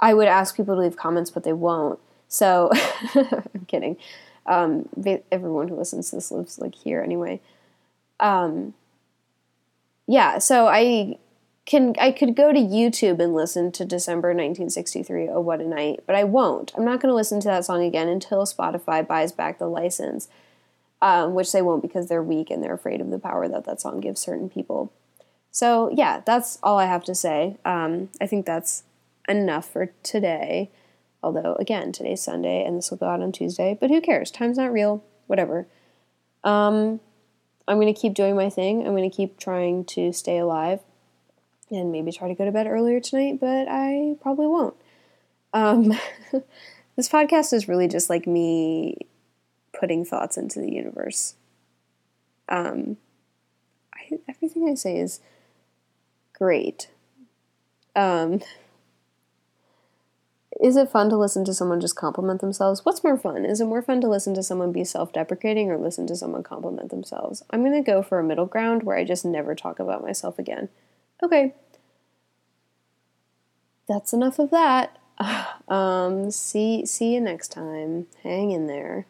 I 0.00 0.12
would 0.12 0.28
ask 0.28 0.54
people 0.54 0.74
to 0.74 0.82
leave 0.82 0.98
comments, 0.98 1.30
but 1.30 1.44
they 1.44 1.54
won't. 1.54 1.98
So 2.28 2.70
I'm 3.14 3.64
kidding. 3.66 3.96
Um, 4.44 4.86
everyone 5.32 5.68
who 5.68 5.76
listens 5.76 6.10
to 6.10 6.16
this 6.16 6.30
lives 6.30 6.58
like 6.58 6.74
here 6.74 7.00
anyway. 7.00 7.40
Um, 8.20 8.74
yeah, 10.06 10.36
so 10.36 10.66
I 10.66 11.16
can 11.64 11.94
I 11.98 12.12
could 12.12 12.36
go 12.36 12.52
to 12.52 12.60
YouTube 12.60 13.18
and 13.18 13.34
listen 13.34 13.72
to 13.72 13.86
December 13.86 14.28
1963. 14.28 15.30
Oh, 15.30 15.40
what 15.40 15.62
a 15.62 15.66
night! 15.66 16.00
But 16.06 16.16
I 16.16 16.24
won't. 16.24 16.70
I'm 16.76 16.84
not 16.84 17.00
going 17.00 17.10
to 17.10 17.16
listen 17.16 17.40
to 17.40 17.48
that 17.48 17.64
song 17.64 17.82
again 17.82 18.10
until 18.10 18.44
Spotify 18.44 19.06
buys 19.06 19.32
back 19.32 19.58
the 19.58 19.68
license, 19.68 20.28
um, 21.00 21.32
which 21.32 21.50
they 21.50 21.62
won't 21.62 21.80
because 21.80 22.08
they're 22.08 22.22
weak 22.22 22.50
and 22.50 22.62
they're 22.62 22.74
afraid 22.74 23.00
of 23.00 23.08
the 23.08 23.18
power 23.18 23.48
that 23.48 23.64
that 23.64 23.80
song 23.80 24.00
gives 24.00 24.20
certain 24.20 24.50
people. 24.50 24.92
So, 25.54 25.88
yeah, 25.94 26.20
that's 26.26 26.58
all 26.64 26.80
I 26.80 26.86
have 26.86 27.04
to 27.04 27.14
say. 27.14 27.58
Um, 27.64 28.08
I 28.20 28.26
think 28.26 28.44
that's 28.44 28.82
enough 29.28 29.70
for 29.70 29.92
today. 30.02 30.68
Although, 31.22 31.54
again, 31.60 31.92
today's 31.92 32.20
Sunday 32.20 32.64
and 32.64 32.76
this 32.76 32.90
will 32.90 32.98
go 32.98 33.06
out 33.06 33.22
on 33.22 33.30
Tuesday, 33.30 33.78
but 33.80 33.88
who 33.88 34.00
cares? 34.00 34.32
Time's 34.32 34.58
not 34.58 34.72
real. 34.72 35.04
Whatever. 35.28 35.68
Um, 36.42 36.98
I'm 37.68 37.80
going 37.80 37.94
to 37.94 37.98
keep 37.98 38.14
doing 38.14 38.34
my 38.34 38.50
thing. 38.50 38.84
I'm 38.84 38.96
going 38.96 39.08
to 39.08 39.16
keep 39.16 39.38
trying 39.38 39.84
to 39.84 40.12
stay 40.12 40.38
alive 40.38 40.80
and 41.70 41.92
maybe 41.92 42.10
try 42.10 42.26
to 42.26 42.34
go 42.34 42.44
to 42.44 42.50
bed 42.50 42.66
earlier 42.66 42.98
tonight, 42.98 43.38
but 43.40 43.68
I 43.70 44.16
probably 44.22 44.48
won't. 44.48 44.74
Um, 45.52 45.96
this 46.96 47.08
podcast 47.08 47.52
is 47.52 47.68
really 47.68 47.86
just 47.86 48.10
like 48.10 48.26
me 48.26 48.96
putting 49.78 50.04
thoughts 50.04 50.36
into 50.36 50.58
the 50.58 50.72
universe. 50.72 51.36
Um, 52.48 52.96
I, 53.94 54.18
everything 54.28 54.68
I 54.68 54.74
say 54.74 54.98
is 54.98 55.20
great. 56.34 56.88
Um, 57.96 58.40
is 60.60 60.76
it 60.76 60.88
fun 60.90 61.10
to 61.10 61.16
listen 61.16 61.44
to 61.44 61.54
someone 61.54 61.80
just 61.80 61.96
compliment 61.96 62.40
themselves? 62.40 62.84
What's 62.84 63.02
more 63.02 63.18
fun? 63.18 63.44
Is 63.44 63.60
it 63.60 63.66
more 63.66 63.82
fun 63.82 64.00
to 64.02 64.08
listen 64.08 64.34
to 64.34 64.42
someone 64.42 64.72
be 64.72 64.84
self 64.84 65.12
deprecating 65.12 65.70
or 65.70 65.78
listen 65.78 66.06
to 66.06 66.16
someone 66.16 66.42
compliment 66.42 66.90
themselves? 66.90 67.42
I'm 67.50 67.62
going 67.62 67.72
to 67.72 67.90
go 67.90 68.02
for 68.02 68.18
a 68.18 68.24
middle 68.24 68.46
ground 68.46 68.82
where 68.82 68.96
I 68.96 69.04
just 69.04 69.24
never 69.24 69.54
talk 69.54 69.78
about 69.78 70.02
myself 70.02 70.38
again. 70.38 70.68
Okay. 71.22 71.54
That's 73.88 74.12
enough 74.12 74.38
of 74.38 74.50
that. 74.50 74.98
Um, 75.66 76.30
see 76.30 76.84
see 76.84 77.14
you 77.14 77.22
next 77.22 77.48
time. 77.48 78.06
Hang 78.22 78.50
in 78.50 78.66
there. 78.66 79.06